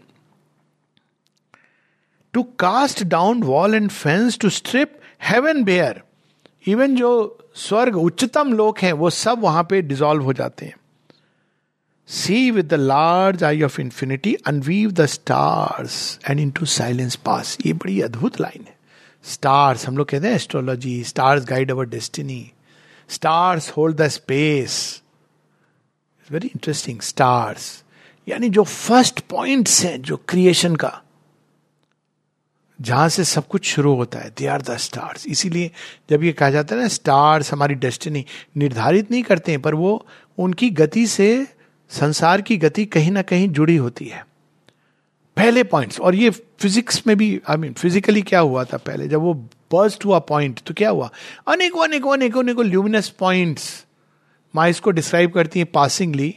to 2.34 2.44
cast 2.60 3.04
down 3.04 3.44
wall 3.44 3.76
and 3.76 3.90
fence 3.90 4.38
to 4.40 4.50
strip 4.50 5.00
heaven 5.24 5.64
bare 5.64 6.02
even 6.66 6.96
जो 6.96 7.38
स्वर्ग 7.56 7.96
उच्चतम 7.98 8.54
लोक 8.54 8.80
हैं, 8.80 8.92
वो 8.94 9.10
सब 9.10 9.42
वहाँ 9.42 9.64
पे 9.64 9.82
डिजॉल्व 9.82 10.24
हो 10.24 10.34
जाते 10.34 10.66
हैं। 10.66 10.76
See 12.10 12.52
with 12.52 12.68
the 12.68 12.74
large 12.74 13.44
eye 13.44 13.62
of 13.64 13.80
infinity 13.82 14.34
unweave 14.48 14.92
the 14.92 15.06
stars 15.06 16.20
and 16.30 16.40
into 16.52 16.66
silence 16.68 17.16
pass 17.16 17.58
ये 17.66 17.74
बड़ी 17.74 18.00
अद्भुत 18.02 18.40
लाइन 18.42 18.66
है। 18.68 18.76
स्टार्स 19.24 19.88
हम 19.88 19.98
लोग 19.98 20.10
कहते 20.10 20.28
हैं 20.28 20.36
astrology 20.36 21.04
stars 21.04 21.46
guide 21.46 21.72
our 21.72 21.86
destiny 21.86 22.52
stars 23.10 23.70
hold 23.72 23.98
the 23.98 24.08
space 24.08 25.02
very 26.32 26.48
interesting 26.48 27.00
stars 27.02 27.84
यानी 28.28 28.50
जो 28.50 28.64
फ़र्स्ट 28.64 29.20
पॉइंट्स 29.20 29.84
हैं, 29.86 30.02
जो 30.02 30.18
क्रिएशन 30.30 30.76
का, 30.76 31.02
जहाँ 32.82 33.10
से 33.10 33.24
सब 33.24 33.48
कुछ 33.48 33.66
शुरू 33.66 33.94
होता 33.96 34.20
है 34.20 34.30
दे 34.30 34.48
आर 34.48 34.62
द 34.62 34.78
स्टार्स 34.78 35.28
इसीलिए 35.28 35.72
जब 36.10 36.24
ये 36.24 36.32
कहा 36.32 36.50
जाता 36.50 36.76
है 36.76 36.82
ना 36.82 36.88
स्टार्स 36.88 37.52
हमारी 37.54 37.76
डेस्टिनी 37.76 38.26
निर्धारित 38.58 39.12
नहीं 39.12 39.24
करते 39.24 39.52
हैं, 39.52 39.62
पर 39.62 39.76
वो 39.76 40.06
उनकी 40.38 40.70
गति 40.70 41.08
से, 41.08 41.48
संसार 41.90 42.42
की 42.42 42.58
गति 42.58 42.86
कहीं 42.86 43.12
ना 43.12 43.22
कहीं 43.22 43.50
जुड़ी 43.50 43.76
होती 43.76 44.06
है। 44.06 44.26
पहले 45.36 45.64
पॉइंट्स 45.64 46.00
और 46.00 46.16
ये 46.16 46.30
फिजिक्स 46.30 47.08
में 47.08 47.18
भी 47.18 47.42
आई 47.48 47.58
मीन 47.58 47.74
फिजिकली 47.74 48.22
क्या 48.22 48.40
हुआ 48.40 48.64
था 48.64 48.78
पहले? 48.78 49.08
जब 49.08 49.20
वो 49.20 49.34
बर्स्ट 49.74 50.06
हुआ 50.06 50.20
पॉइंट 50.20 50.60
तो 50.68 50.74
क्या 50.74 50.90
हुआ? 50.90 51.10
अनेकों 51.48 51.84
अनेकों 51.84 52.14
अनेकों 52.14 52.44
अनेकों 52.44 52.66
ल्यूमिनस 52.66 53.10
पॉइंट्स 53.10 53.86
माँ 54.56 54.70
इसको 54.70 54.92
डिस्क्राइब 54.92 55.32
करती 55.32 55.60
हैं 55.60 55.72
पासिंगली 55.72 56.36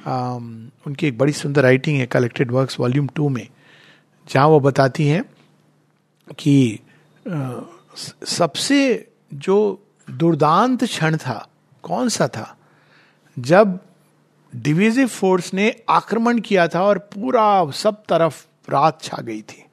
um, 0.00 0.86
उनकी 0.86 1.06
एक 1.06 1.18
बड़ी 1.18 1.32
सुंदर 1.32 1.62
राइटिंग 1.62 1.98
है 1.98 2.06
कलेक्टेड 2.06 2.52
वर्क्स 2.52 2.80
वॉल्यूम 2.80 3.06
टू 3.06 3.28
में 3.28 3.48
जहाँ 4.28 4.48
वो 4.48 4.60
बताती 4.60 5.06
हैं 5.06 5.24
कि 6.38 6.78
सबसे 8.26 9.08
जो 9.34 9.82
दुर्दांत 10.10 10.84
क्षण 10.84 11.16
था 11.16 11.48
कौन 11.82 12.08
सा 12.08 12.28
था? 12.28 12.58
जब 13.38 13.80
डिविजिव 14.54 15.08
फोर्स 15.08 15.54
ने 15.54 15.82
आक्रमण 15.88 16.40
किया 16.40 16.68
था 16.68 16.82
और 16.82 16.98
पूरा 16.98 17.70
सब 17.70 18.02
तरफ़ 18.08 18.46
रात 18.70 19.02
छा 19.02 19.22
गई 19.22 19.42
थी। 19.42 19.64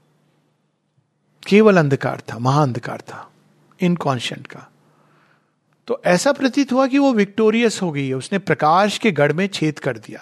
केवल 1.47 1.77
अंधकार 1.77 2.21
था, 2.21 2.39
महाअंधकार 2.39 3.01
था 3.01 3.31
इनकॉन्शियंट 3.81 4.47
का। 4.47 4.71
तो 5.87 6.01
ऐसा 6.05 6.31
प्रतीत 6.31 6.71
हुआ 6.71 6.87
कि 6.87 6.97
वो 6.97 7.13
विक्टोरियस 7.13 7.81
हो 7.81 7.91
गई 7.91 8.07
है। 8.07 8.13
उसने 8.13 8.39
प्रकाश 8.39 8.97
के 8.97 9.11
गढ़ 9.11 9.33
में 9.33 9.47
छेद 9.47 9.79
कर 9.79 9.97
दिया। 9.97 10.19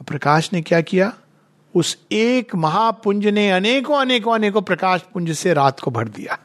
और 0.00 0.04
प्रकाश 0.04 0.52
ने 0.52 0.62
क्या 0.62 0.80
किया? 0.80 1.12
उस 1.74 1.98
एक 2.12 2.54
महापुंज 2.54 3.26
ने 3.26 3.50
अनेकों 3.50 4.00
अनेकों 4.00 4.34
अनेकों 4.34 4.62
प्रकाश 4.62 5.00
पुंज 5.00 5.32
से 5.32 5.54
रात 5.54 5.80
को 5.80 5.90
भर 5.90 6.08
दिया। 6.08 6.38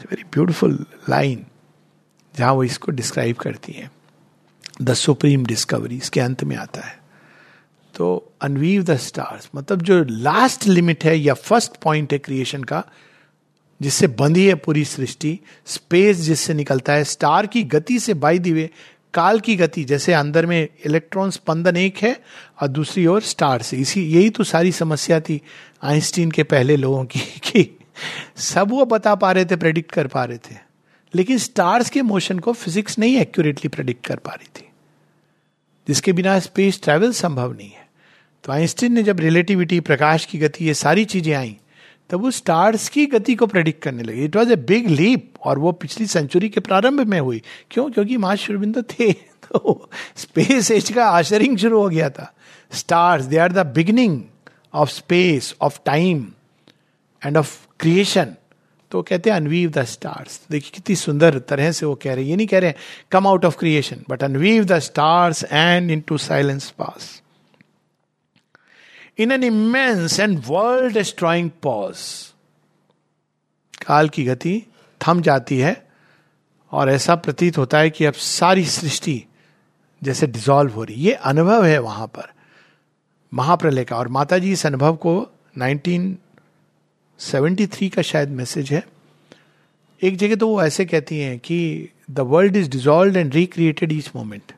वेरी 0.00 0.22
ब्यूटिफुल 0.22 0.86
लाइन 1.08 1.46
जहाँ 2.36 2.52
वो 2.52 2.64
इसको 2.64 2.92
डिस्क्राइब 2.92 3.36
करती 3.36 3.72
है। 3.72 3.95
द 4.82 4.94
सुप्रीम 4.94 5.46
डिस्कवरी 5.46 5.96
इसके 5.96 6.20
अंत 6.20 6.44
में 6.44 6.56
आता 6.56 6.80
है। 6.80 6.98
तो 7.94 8.32
अनवीव 8.40 8.82
द 8.82 8.96
स्टार्स 8.96 9.48
मतलब 9.56 9.82
जो 9.82 10.04
लास्ट 10.10 10.66
लिमिट 10.66 11.04
है 11.04 11.18
या 11.18 11.34
फ़र्स्ट 11.34 11.76
पॉइंट 11.76 12.12
है 12.12 12.18
क्रिएशन 12.18 12.64
का, 12.64 12.84
जिससे 13.82 14.06
बंधी 14.06 14.46
है 14.46 14.54
पूरी 14.54 14.84
सृष्टि 14.84 15.40
स्पेस 15.66 16.16
जिससे 16.16 16.54
निकलता 16.54 16.92
है 16.92 17.04
स्टार 17.04 17.46
की 17.46 17.62
गति 17.62 17.98
से 17.98 18.14
बाई 18.14 18.38
दिवे 18.38 18.70
काल 19.14 19.40
की 19.40 19.56
गति, 19.56 19.84
जैसे 19.84 20.12
अंदर 20.12 20.46
में 20.46 20.68
इलेक्ट्रॉन 20.86 21.30
स्पंदन 21.30 21.76
एक 21.76 21.96
है 21.96 22.20
और 22.62 22.68
दूसरी 22.68 23.06
ओर 23.06 23.22
स्टार 23.22 23.62
से। 23.62 23.76
इसी, 23.76 24.02
यही 24.02 24.30
तो 24.30 24.44
सारी 24.44 24.72
समस्या 24.72 25.20
थी 25.20 25.42
आइंस्टीन 25.82 26.30
के 26.30 26.42
पहले 26.42 26.76
लोगों 26.76 27.04
की 27.04 27.20
कि 27.44 27.78
सब 28.36 28.70
वो 28.70 28.84
बता 28.84 29.14
पा 29.14 29.32
रहे 29.32 29.44
थे 29.44 29.56
प्रेडिक्ट 29.56 29.92
कर 29.92 30.06
पा 30.06 30.24
रहे 30.24 30.38
थे। 30.38 30.56
लेकिन 31.14 31.38
स्टार्स 31.38 31.90
के 31.90 32.02
मोशन 32.02 32.38
को 32.38 32.52
फिजिक्स 32.52 32.98
नहीं 32.98 33.16
एक्यूरेटली 33.16 33.68
प्रेडिक्ट 33.68 34.06
कर 34.06 34.16
पा 34.16 34.32
रही 34.32 34.60
थी। 34.60 34.65
जिसके 35.88 36.12
बिना 36.12 36.38
स्पेस 36.38 36.80
ट्रैवल 36.82 37.12
संभव 37.12 37.52
नहीं 37.52 37.70
है। 37.70 37.88
तो 38.44 38.52
आइंस्टीन 38.52 38.92
ने 38.92 39.02
जब 39.02 39.20
रिलेटिविटी 39.20 39.80
प्रकाश 39.80 40.24
की 40.24 40.38
गति, 40.38 40.64
ये 40.64 40.74
सारी 40.74 41.04
चीज़ें 41.04 41.34
आई, 41.34 41.56
तब 42.10 42.20
वो 42.20 42.30
स्टार्स 42.30 42.88
की 42.88 43.06
गति 43.06 43.34
को 43.34 43.46
प्रेडिक्ट 43.46 43.82
करने 43.82 44.02
लगे। 44.02 44.24
It 44.24 44.36
was 44.36 44.52
a 44.52 44.56
big 44.56 44.86
leap 44.86 45.32
और 45.44 45.58
वो 45.58 45.72
पिछली 45.72 46.06
सेंचुरी 46.06 46.48
के 46.48 46.60
प्रारंभ 46.60 47.00
में 47.00 47.20
हुई। 47.20 47.42
क्यों? 47.70 47.90
क्योंकि 47.90 48.16
माँ 48.16 48.36
शुरबिंदु 48.36 48.82
थे 48.82 49.12
तो 49.46 49.90
स्पेस 50.16 50.70
एज 50.70 50.92
का 50.92 51.06
आशरिंग 51.06 51.58
शुरू 51.58 51.82
हो 51.82 51.88
गया 51.88 52.10
था। 52.10 52.34
Stars 52.72 53.24
they 53.24 53.36
are 53.36 53.52
the 53.52 53.66
beginning 53.66 54.22
of 54.74 54.90
space 54.90 55.54
of 55.60 55.80
time 55.86 56.32
and 57.26 57.36
of 57.36 57.66
creation 57.80 58.34
तो 58.90 59.02
कहते 59.02 59.30
हैं 59.30 59.36
अनवीव 59.36 59.70
द 59.70 59.84
स्टार्स 59.84 60.40
देखिए, 60.50 60.70
कितनी 60.74 60.96
सुंदर 60.96 61.38
तरह 61.38 61.72
से 61.72 61.86
वो 61.86 61.94
कह 61.94 62.14
रहे 62.14 62.24
हैं। 62.24 62.30
ये 62.30 62.36
नहीं 62.36 62.46
कह 62.46 62.58
रहे 62.58 62.74
come 63.10 63.26
out 63.26 63.44
of 63.44 63.56
creation 63.58 64.04
but 64.08 64.22
unweave 64.22 64.64
the 64.64 64.78
stars 64.78 65.44
and 65.44 65.90
into 66.00 66.18
silence 66.18 66.70
pass 66.70 67.22
in 69.18 69.32
an 69.32 69.44
immense 69.44 70.20
and 70.20 70.42
world 70.46 70.94
destroying 70.94 71.50
pause 71.62 71.96
काल 73.86 74.08
की 74.08 74.24
गति 74.24 74.62
थम 75.00 75.20
जाती 75.22 75.58
है 75.58 75.86
और 76.72 76.90
ऐसा 76.90 77.14
प्रतीत 77.14 77.58
होता 77.58 77.78
है 77.78 77.90
कि 77.90 78.04
अब 78.04 78.14
सारी 78.14 78.64
सृष्टि 78.64 79.24
जैसे 80.02 80.26
डिजॉल्व 80.26 80.72
हो 80.72 80.84
रही 80.84 80.94
ये 80.96 81.12
अनुभव 81.12 81.64
है 81.64 81.78
वहाँ 81.78 82.06
पर, 82.06 82.32
महाप्रलय 83.32 83.84
का। 83.84 83.96
और 83.96 84.08
माता 84.08 84.38
जी 84.38 84.52
इस 84.52 84.66
अनुभव 84.66 84.96
को 84.96 85.14
1973 87.20 87.88
का 87.88 88.02
शायद 88.02 88.30
मैसेज 88.30 88.70
है। 88.72 88.82
एक 90.02 90.16
जगह 90.16 90.36
तो 90.36 90.48
वो 90.48 90.62
ऐसे 90.62 90.84
कहती 90.84 91.18
हैं 91.18 91.38
कि 91.38 91.88
the 92.10 92.20
world 92.20 92.56
is 92.56 92.70
dissolve 92.70 93.16
and 93.16 93.34
recreated 93.34 93.92
each 93.92 94.10
moment 94.16 94.52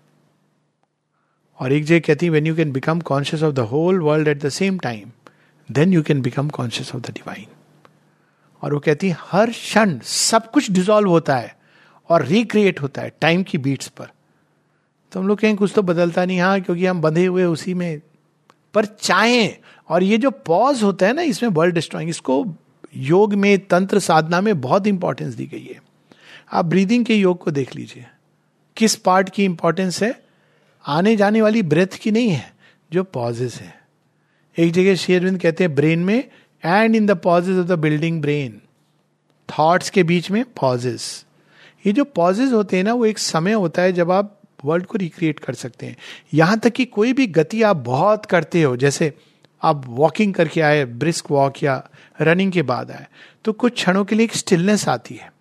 और 1.59 1.73
एक 1.73 1.85
जगह 1.85 2.01
कहती 2.01 2.27
है 2.27 2.33
when 2.33 2.47
you 2.47 2.55
can 2.57 2.73
become 2.73 3.01
conscious 3.01 3.43
of 3.43 3.55
the 3.55 3.59
whole 3.59 4.01
world 4.01 4.29
at 4.29 4.43
the 4.43 4.49
same 4.49 4.79
time 4.79 5.11
then 5.69 5.93
you 5.93 6.03
can 6.03 6.21
become 6.23 6.49
conscious 6.49 6.95
of 6.95 7.03
the 7.03 7.11
divine 7.11 7.47
और 8.63 8.75
वो 8.75 8.81
कहती 8.81 9.09
है, 9.09 9.17
हर 9.21 9.51
क्षण 9.51 9.99
सब 9.99 10.51
कुछ 10.51 10.71
डिजॉल्व 10.71 11.09
होता 11.09 11.37
है 11.37 11.57
और 12.09 12.25
रिक्रिएट 12.27 12.83
होता 12.83 13.03
है 13.03 13.13
टाइम 13.21 13.43
की 13.43 13.59
बीट्स 13.59 13.89
पर। 13.89 14.09
तो 15.13 15.21
हम 15.21 15.29
लोग 15.29 15.39
कहें, 15.39 15.57
कुछ 15.57 15.73
तो 15.75 15.83
बदलता 15.83 16.25
नहीं 16.25 16.41
हाँ 16.41 16.61
क्योंकि 16.61 16.87
हम 16.87 17.01
बंधे 17.01 17.27
हुए 17.27 17.45
उसी 17.45 17.75
में 17.75 18.01
पर 18.75 18.85
चाहें, 18.85 19.57
और 19.89 20.03
ये 20.03 20.19
जो 20.19 20.31
पॉज 20.31 20.83
होता 20.83 21.07
है 21.07 21.13
ना, 21.13 21.23
इसमें 21.23 21.51
वर्ल्ड 21.51 21.75
डिस्ट्रॉइंग 21.75 22.11
इसको 22.11 22.45
योग 22.97 23.35
में, 23.35 23.59
तंत्र 23.67 23.99
साधना 23.99 24.41
में 24.41 24.61
बहुत 24.61 24.87
इंपॉर्टेंस 24.87 25.35
दी 25.35 25.47
गई 25.47 25.65
है। 25.65 25.83
आप 26.53 26.65
ब्रीदिंग 26.65 27.05
के 27.05 27.15
योग 27.15 27.39
को 27.39 27.51
देख 27.51 27.77
लीजिए। 27.77 28.07
किस 28.77 28.97
पार्ट 28.97 29.31
की 29.31 29.45
इंपॉर्टेंस 29.45 30.03
है? 30.03 30.23
आने 30.87 31.17
जाने 31.17 31.43
वाली 31.43 31.63
ब्रेथ 31.63 31.99
की 32.03 32.11
नहीं 32.11 32.29
है, 32.29 32.53
जो 32.93 33.05
पॉजेस 33.05 33.55
है। 33.55 33.75
एक 34.59 34.73
जगह 34.73 34.95
शेरविंद 34.95 35.41
कहते 35.41 35.65
हैं 35.65 35.75
ब्रेन 35.75 35.99
में 35.99 36.25
and 36.65 36.97
in 36.97 37.07
the 37.07 37.11
pauses 37.11 37.59
of 37.59 37.67
the 37.67 37.73
building 37.73 38.21
brain 38.23 38.61
thoughts 39.49 39.91
के 39.91 40.03
बीच 40.03 40.31
में 40.31 40.45
पॉजेस 40.61 41.25
ये 41.87 41.93
जो 41.93 42.05
पॉजेज 42.05 42.53
होते 42.53 42.77
हैं 42.77 42.85
ना, 42.85 42.93
वो 42.93 43.07
एक 43.07 43.19
समय 43.19 43.53
होता 43.53 43.83
है 43.83 43.93
जब 43.93 44.11
आप 44.11 44.38
वर्ल्ड 44.65 44.87
को 44.87 44.99
रिक्रिएट 44.99 45.39
कर 45.39 45.55
सकते 45.55 45.87
हैं। 45.87 45.97
यहाँ 46.35 46.59
तक 46.59 46.73
कि 46.73 46.85
कोई 46.85 47.13
भी 47.13 47.27
गति 47.29 47.63
आप 47.63 47.77
बहुत 47.77 48.27
करते 48.27 48.63
हो, 48.63 48.77
जैसे 48.77 49.13
आप 49.63 49.85
वॉकिंग 49.87 50.35
करके 50.35 50.61
आए 50.61 50.85
ब्रिस्क 50.85 51.31
वॉक 51.31 51.63
या 51.63 51.83
रनिंग 52.21 52.53
के 52.53 52.63
बाद 52.65 52.91
आए 52.91 53.07
तो 53.45 53.53
कुछ 53.53 53.75
क्षणों 53.75 54.05
के 54.05 54.17
लिए 54.17 54.25
एक 54.25 54.35
स्टिलनेस 54.35 54.89
आती 54.89 55.15
है। 55.15 55.33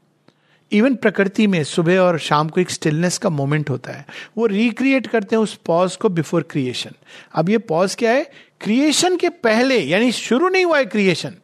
इवन 0.71 0.95
प्रकृति 0.95 1.45
में 1.47 1.63
सुबह 1.63 1.99
और 1.99 2.17
शाम 2.19 2.49
को 2.49 2.61
एक 2.61 2.69
स्टिलनेस 2.69 3.17
का 3.17 3.29
मोमेंट 3.29 3.69
होता 3.69 3.91
है। 3.91 4.05
वो 4.37 4.45
रिक्रिएट 4.45 5.07
करते 5.07 5.35
हैं 5.35 5.43
उस 5.43 5.53
पॉज 5.65 5.95
को 5.95 6.09
बिफोर 6.09 6.43
क्रिएशन 6.43 6.91
अब 7.33 7.49
ये 7.49 7.57
पॉज 7.59 7.95
क्या 7.95 8.11
है? 8.11 8.23
क्रिएशन 8.61 9.15
के 9.17 9.29
पहले, 9.29 9.79
यानी 9.79 10.11
शुरू 10.11 10.49
नहीं 10.49 10.65
हुआ 10.65 10.77
है 10.77 10.85
क्रिएशन 10.85 11.35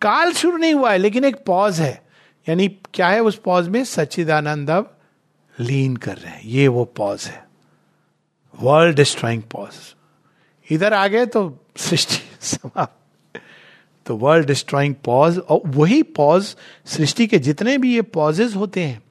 काल 0.00 0.32
शुरू 0.32 0.56
नहीं 0.56 0.74
हुआ 0.74 0.92
है, 0.92 0.98
लेकिन 0.98 1.24
एक 1.24 1.44
पॉज 1.46 1.80
है। 1.80 2.02
यानी 2.46 2.68
क्या 2.94 3.08
है 3.08 3.20
उस 3.22 3.40
पॉज 3.44 3.68
में? 3.68 3.84
सच्चिदानंद 3.84 4.70
अब 4.70 4.96
लीन 5.60 5.96
कर 5.96 6.16
रहे 6.16 6.32
हैं। 6.32 6.42
ये 6.44 6.68
वो 6.68 6.84
पॉज 6.84 7.24
है। 7.24 7.48
वर्ल्ड 8.54 8.96
डिस्ट्रॉइंग 8.96 9.42
पॉज 9.42 9.74
इधर 10.70 10.94
आ 10.94 11.06
गए 11.06 11.26
तो 11.26 11.42
सृष्टि 11.76 12.16
समाप्त। 12.40 13.40
तो 14.06 14.16
वर्ल्ड 14.16 14.46
डिस्ट्रॉइंग 14.46 14.94
पॉज 15.04 15.38
और 15.38 15.60
वही 15.66 16.02
पॉज 16.02 16.56
सृष्टि 16.86 17.26
के 17.26 17.38
जितने 17.38 17.78
भी 17.78 17.94
ये 17.94 18.02
पॉजेज 18.02 18.54
होते 18.56 18.84
हैं, 18.84 19.02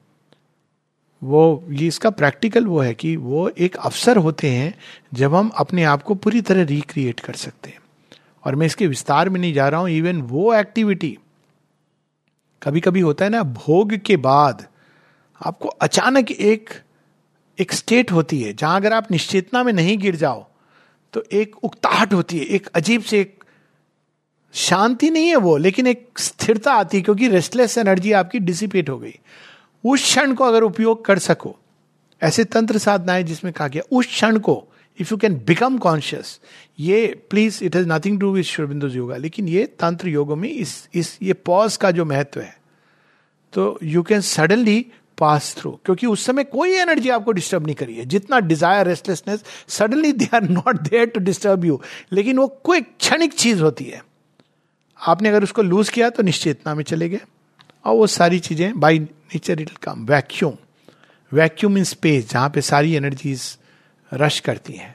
वो, 1.22 1.64
ये 1.70 1.86
इसका 1.86 2.10
प्रैक्टिकल 2.10 2.66
वो 2.66 2.80
है 2.80 2.94
कि 2.94 3.16
वो 3.16 3.48
एक 3.48 3.76
अवसर 3.76 4.16
होते 4.16 4.50
हैं 4.50 4.74
जब 5.14 5.34
हम 5.34 5.48
अपने 5.48 5.84
आप 5.84 6.02
को 6.02 6.14
पूरी 6.14 6.40
तरह 6.40 6.62
रिक्रिएट 6.62 7.20
कर 7.20 7.34
सकते 7.34 7.70
हैं। 7.70 7.78
और 8.44 8.54
मैं 8.54 8.66
इसके 8.66 8.86
विस्तार 8.86 9.28
में 9.28 9.40
नहीं 9.40 9.52
जा 9.54 9.68
रहा 9.68 9.80
हूँ 9.80 9.90
इवन 9.90 10.22
वो 10.22 10.54
एक्टिविटी 10.54 11.18
कभी 12.62 12.80
कभी 12.80 13.00
होता 13.00 13.24
है 13.24 13.30
ना, 13.30 13.42
भोग 13.42 13.96
के 13.96 14.16
बाद 14.16 14.66
आपको 15.40 15.68
अचानक 15.68 16.30
एक 16.30 16.70
एक 17.58 17.72
स्टेट 17.72 18.12
होती 18.12 18.40
है, 18.42 18.52
जहाँ 18.52 18.76
अगर 18.76 18.92
आप 18.92 19.10
निश्चेतना 19.10 19.62
में 19.64 19.72
नहीं 19.72 19.96
गिर 19.98 20.16
जाओ 20.16 20.46
तो 21.14 21.22
एक 21.32 21.56
उकताहट 21.64 22.12
होती 22.12 22.38
है, 22.38 22.44
एक 22.44 22.66
अजीब 22.74 23.02
से 23.02 23.20
एक 23.20 23.44
शांति 24.54 25.10
नहीं 25.10 25.28
है 25.28 25.36
वो, 25.36 25.56
लेकिन 25.56 25.86
एक 25.86 26.18
स्थिरता 26.18 26.72
आती 26.72 26.96
है, 26.96 27.02
क्योंकि 27.02 27.28
रेस्टलेस 27.28 27.76
एनर्जी 27.78 28.12
आपकी 28.12 28.38
डिसिपेट 28.40 28.88
हो 28.88 28.98
गई। 28.98 29.14
उस 29.84 30.02
क्षण 30.02 30.34
को 30.34 30.44
अगर 30.44 30.62
उपयोग 30.62 31.04
कर 31.04 31.18
सको, 31.18 31.56
ऐसे 32.22 32.44
तंत्र 32.44 32.78
साधनाएँ 32.78 33.22
जिसमें 33.22 33.52
कहा 33.52 33.68
गया, 33.68 33.82
उस 33.92 34.06
क्षण 34.06 34.38
को 34.38 34.64
if 34.98 35.08
you 35.10 35.16
can 35.18 35.34
become 35.46 35.78
conscious 35.78 36.38
ये 36.78 37.06
please 37.30 37.62
it 37.64 37.76
has 37.76 37.86
nothing 37.88 38.18
to 38.20 38.32
with 38.32 38.44
Shivbindu 38.44 38.88
yoga 38.88 39.16
लेकिन 39.16 39.48
ये 39.48 39.64
तंत्र 39.80 40.08
योगों 40.08 40.36
में 40.36 40.48
इस 40.48 40.88
इस, 40.94 41.18
ये 41.22 41.32
पॉज 41.32 41.76
का 41.76 41.90
जो 41.90 42.04
महत्व 42.04 42.40
है 42.40 42.56
तो 43.52 43.78
you 43.82 44.02
can 44.02 44.20
suddenly 44.20 44.84
pass 45.20 45.54
through 45.58 45.70
क्योंकि 45.84 46.06
उस 46.06 46.24
समय 46.26 46.44
कोई 46.46 46.72
एनर्जी 46.76 47.10
आपको 47.10 47.32
डिस्टर्ब 47.32 47.66
नहीं 47.66 47.74
करी 47.76 47.96
है। 47.96 48.04
जितना 48.06 48.38
desire 48.42 48.86
restlessness 48.86 49.44
suddenly 49.68 50.12
they 50.12 50.28
are 50.34 50.48
not 50.50 50.80
there 50.80 51.06
to 51.06 51.20
disturb 51.20 51.64
you 51.64 51.80
लेकिन 52.12 52.38
वो 52.38 52.46
कोई 52.64 52.80
क्षणिक 52.80 53.34
चीज़ 53.34 53.62
होती 53.62 53.84
है। 53.84 54.02
आपने 55.00 55.28
अगर 55.28 55.42
उसको 55.42 55.62
लूज 55.62 55.88
किया 55.88 56.10
तो 56.10 56.22
निश्चेतना 56.22 56.74
में 56.74 56.84
चले 56.84 57.08
गए। 57.08 57.20
और 57.84 57.94
वो 57.96 58.06
सारी 58.08 58.38
चीज़ें 58.40 58.80
by 58.80 58.98
nature 58.98 59.60
it 59.60 59.76
come 59.82 60.04
vacuum 60.06 60.56
vacuum 61.32 61.76
in 61.78 61.84
space 61.86 62.30
जहाँ 62.30 62.48
पे 62.50 62.60
सारी 62.62 62.94
एनर्जीज 62.94 63.42
रश 64.12 64.40
करती 64.40 64.72
हैं। 64.72 64.94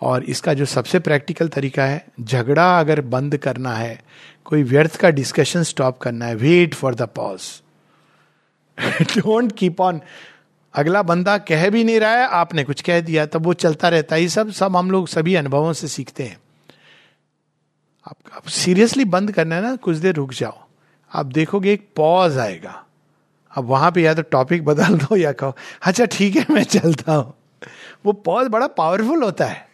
और 0.00 0.24
इसका 0.24 0.52
जो 0.54 0.64
सबसे 0.66 0.98
प्रैक्टिकल 0.98 1.48
तरीका 1.48 1.84
है, 1.84 2.04
झगड़ा 2.20 2.78
अगर 2.80 3.00
बंद 3.06 3.36
करना 3.36 3.74
है, 3.74 4.00
कोई 4.44 4.62
व्यर्थ 4.62 4.96
का 4.96 5.10
डिस्कशन 5.10 5.62
स्टॉप 5.62 5.98
करना 5.98 6.26
है 6.26 6.34
wait 6.36 6.74
for 6.74 6.94
the 6.94 7.08
pause 7.16 7.40
don't 8.80 9.52
keep 9.52 9.80
on 9.80 10.00
अगला 10.74 11.02
बंदा 11.02 11.38
कह 11.38 11.70
भी 11.70 11.84
नहीं 11.84 12.00
रहा 12.00 12.10
है 12.10 12.26
आपने 12.26 12.64
कुछ 12.64 12.80
कह 12.80 13.00
दिया 13.00 13.26
तब 13.26 13.42
वो 13.42 13.52
चलता 13.52 13.88
रहता 13.88 14.14
है। 14.14 14.22
ये 14.22 14.28
सब 14.28 14.50
सब 14.50 14.76
हम 14.76 14.90
लोग 14.90 15.08
सभी 15.08 15.34
अनुभवों 15.34 15.72
से 15.72 15.88
सीखते 15.88 16.22
हैं। 16.22 16.40
आप, 18.06 18.16
आप 18.32 18.46
सीरियसली 18.46 19.04
बंद 19.04 19.32
करना 19.32 19.56
है 19.56 19.62
ना 19.62 19.76
कुछ 19.76 19.96
देर 19.96 20.14
रुक 20.14 20.32
जाओ। 20.32 20.66
आप 21.14 21.26
देखोगे 21.26 21.72
एक 21.72 21.88
पॉज 21.96 22.38
आएगा। 22.38 22.84
अब 23.56 23.64
वहाँ 23.64 23.92
पे 23.92 24.02
या 24.02 24.14
तो 24.14 24.22
टॉपिक 24.22 24.64
बदल 24.64 24.98
दो 24.98 25.16
या 25.16 25.32
कहो 25.32 25.56
अच्छा 25.82 26.04
ठीक 26.04 26.36
है 26.36 26.46
मैं 26.50 26.64
चलता 26.64 27.14
हूँ। 27.14 27.34
वो 28.06 28.12
पॉज 28.12 28.48
बड़ा 28.48 28.66
पावरफुल 28.66 29.22
होता 29.22 29.46
है। 29.46 29.68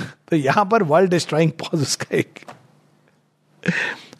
तो 0.30 0.36
यहाँ 0.36 0.64
पर 0.64 0.82
वर्ल्ड 0.82 1.10
डिस्ट्रॉइंग 1.10 1.50
पॉज 1.50 1.82
उसका 1.82 2.16
एक 2.16 2.40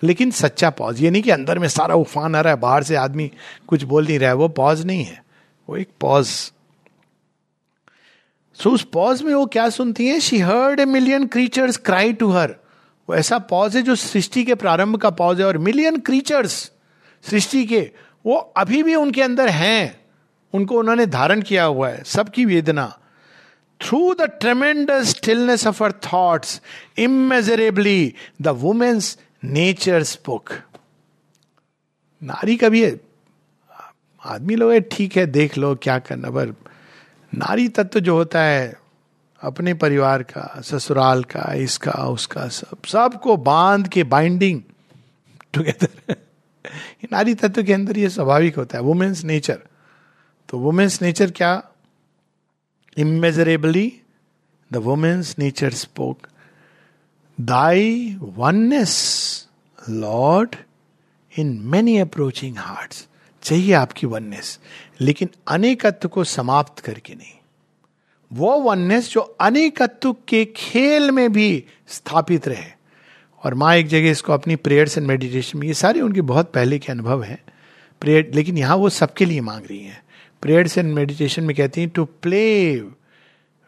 लेकिन 0.03 0.31
सच्चा 0.31 0.71
पॉज 0.71 1.03
ये 1.03 1.11
नहीं 1.11 1.23
कि 1.23 1.31
अंदर 1.31 1.59
में 1.59 1.69
सारा 1.69 1.95
उफान 1.95 2.35
आ 2.37 2.41
रहा 2.41 2.53
है, 2.53 2.61
बाहर 2.61 2.83
से 2.83 2.97
आदमी 2.97 3.31
कुछ 3.69 3.83
बोल 3.83 4.07
नहीं 4.07 4.19
रहा 4.19 4.31
है, 4.31 4.37
वो 4.37 4.49
पॉज 4.49 4.85
नहीं 4.87 5.05
है। 5.05 5.23
वो 5.69 5.77
एक 5.77 5.89
पॉज 6.01 6.27
सो 8.59 8.71
उस 8.71 8.83
पॉज 8.93 9.23
में 9.23 9.35
वो 9.35 9.45
क्या 9.47 9.69
सुनती 9.71 10.07
है? 10.07 10.19
She 10.21 10.39
heard 10.39 10.81
a 10.81 10.85
million 10.85 11.27
creatures 11.27 11.77
cry 11.77 12.13
to 12.13 12.31
her 12.31 12.55
वो 13.09 13.15
ऐसा 13.15 13.39
पॉज 13.39 13.77
है 13.77 13.83
जो 13.83 13.95
सृष्टि 13.95 14.45
के 14.45 14.55
प्रारंभ 14.55 14.97
का 14.97 15.11
पॉज 15.11 15.41
है 15.41 15.47
और 15.47 15.59
मिलियन 15.59 15.99
क्रीचर्स 15.99 16.53
सृष्टि 17.25 17.65
के, 17.67 17.81
वो 18.25 18.37
अभी 18.37 18.83
भी 18.83 18.95
उनके 18.95 19.23
अंदर 19.23 19.49
हैं। 19.49 20.01
उनको 20.55 20.79
उन्होंने 20.79 21.07
धारण 21.07 21.43
किया 21.43 21.65
हुआ 21.65 21.89
है, 21.89 22.03
सबकी 22.05 22.45
वेदना। 22.45 22.87
Through 23.81 24.15
the 24.15 24.23
tremendous 24.41 25.09
stillness 25.09 25.67
of 25.67 25.83
her 25.85 25.93
thoughts 26.05 26.61
immeasurably 26.99 28.15
the 28.43 28.49
woman's 28.49 29.17
nature 29.45 30.03
spoke. 30.03 30.51
नारी 32.23 32.57
का 32.57 32.69
भी 32.69 32.85
है। 32.85 33.01
आदमी 34.25 34.55
लोग 34.55 34.79
ठीक 34.79 35.17
है, 35.17 35.27
देख 35.27 35.59
लो 35.59 35.75
क्या 35.75 35.99
करना। 35.99 36.31
पर 36.31 36.49
नारी 37.35 37.69
तत्व 37.69 38.01
जो 38.01 38.15
होता 38.15 38.43
है, 38.43 38.81
अपने 39.43 39.75
परिवार 39.75 40.23
का, 40.23 40.61
ससुराल 40.61 41.25
का, 41.25 41.55
इसका, 41.55 41.93
उसका, 41.93 42.49
सब, 42.49 42.85
सबको 42.85 43.37
बाँध 43.37 43.89
के 43.89 44.05
बाइंडिंग 44.05 44.63
टुगेदर 45.53 46.17
नारी 47.13 47.35
तत्व 47.35 47.63
के 47.63 47.73
अंदर 47.73 47.99
ये 47.99 48.09
स्वाभाविक 48.09 48.57
होता 48.57 48.79
है। 48.79 48.85
वुमेन्स 48.85 49.25
नेचर 49.25 49.63
तो 50.49 50.59
वुमेन्स 50.59 51.03
नेचर 51.03 51.31
क्या? 51.31 51.63
Immeasurably 52.97 54.01
the 54.73 54.77
woman's 54.77 55.39
nature 55.39 55.71
spoke 55.71 56.27
thy 57.41 58.17
oneness 58.23 59.49
Lord 59.91 60.57
in 61.39 61.61
many 61.63 61.99
approaching 61.99 62.57
heart 62.59 62.95
चाहिए 63.43 63.73
आपकी 63.73 64.07
वननेस 64.07 64.59
लेकिन 65.01 65.29
अनेकत्व 65.49 66.09
को 66.09 66.25
समाप्त 66.25 66.79
करके 66.79 67.15
नहीं। 67.15 67.33
वो 68.33 68.61
वननेस 68.61 69.11
जो 69.11 69.21
अनेकत्व 69.21 70.17
के 70.29 70.45
खेल 70.45 71.11
में 71.11 71.33
भी 71.33 71.65
स्थापित 71.89 72.49
रहे। 72.49 72.71
और 73.45 73.55
माँ 73.55 73.75
एक 73.77 73.87
जगह 73.87 74.11
इसको 74.11 74.33
अपनी 74.33 74.57
प्रेयर्स 74.57 74.99
एंड 74.99 75.07
मेडिटेशन 75.07 75.59
में, 75.59 75.67
ये 75.67 75.75
सारे 75.75 76.01
उनके 76.01 76.21
बहुत 76.21 76.53
पहले 76.53 76.79
के 76.79 76.93
अनुभव 76.93 77.23
हैं। 77.23 77.43
प्रेयर 78.01 78.31
लेकिन 78.35 78.59
यहाँ 78.59 78.77
वो 78.77 78.89
सबके 78.89 79.25
लिए 79.25 79.41
मांग 79.41 79.65
रही 79.65 79.85
हैं। 79.85 80.03
प्रेयर्स 80.43 80.79
एंड 80.79 80.95
मेडिटेशन 80.95 81.45
में 81.45 81.57
कहती 81.57 81.81
हैं 81.81 81.91
to 81.91 82.05
play 82.05 82.77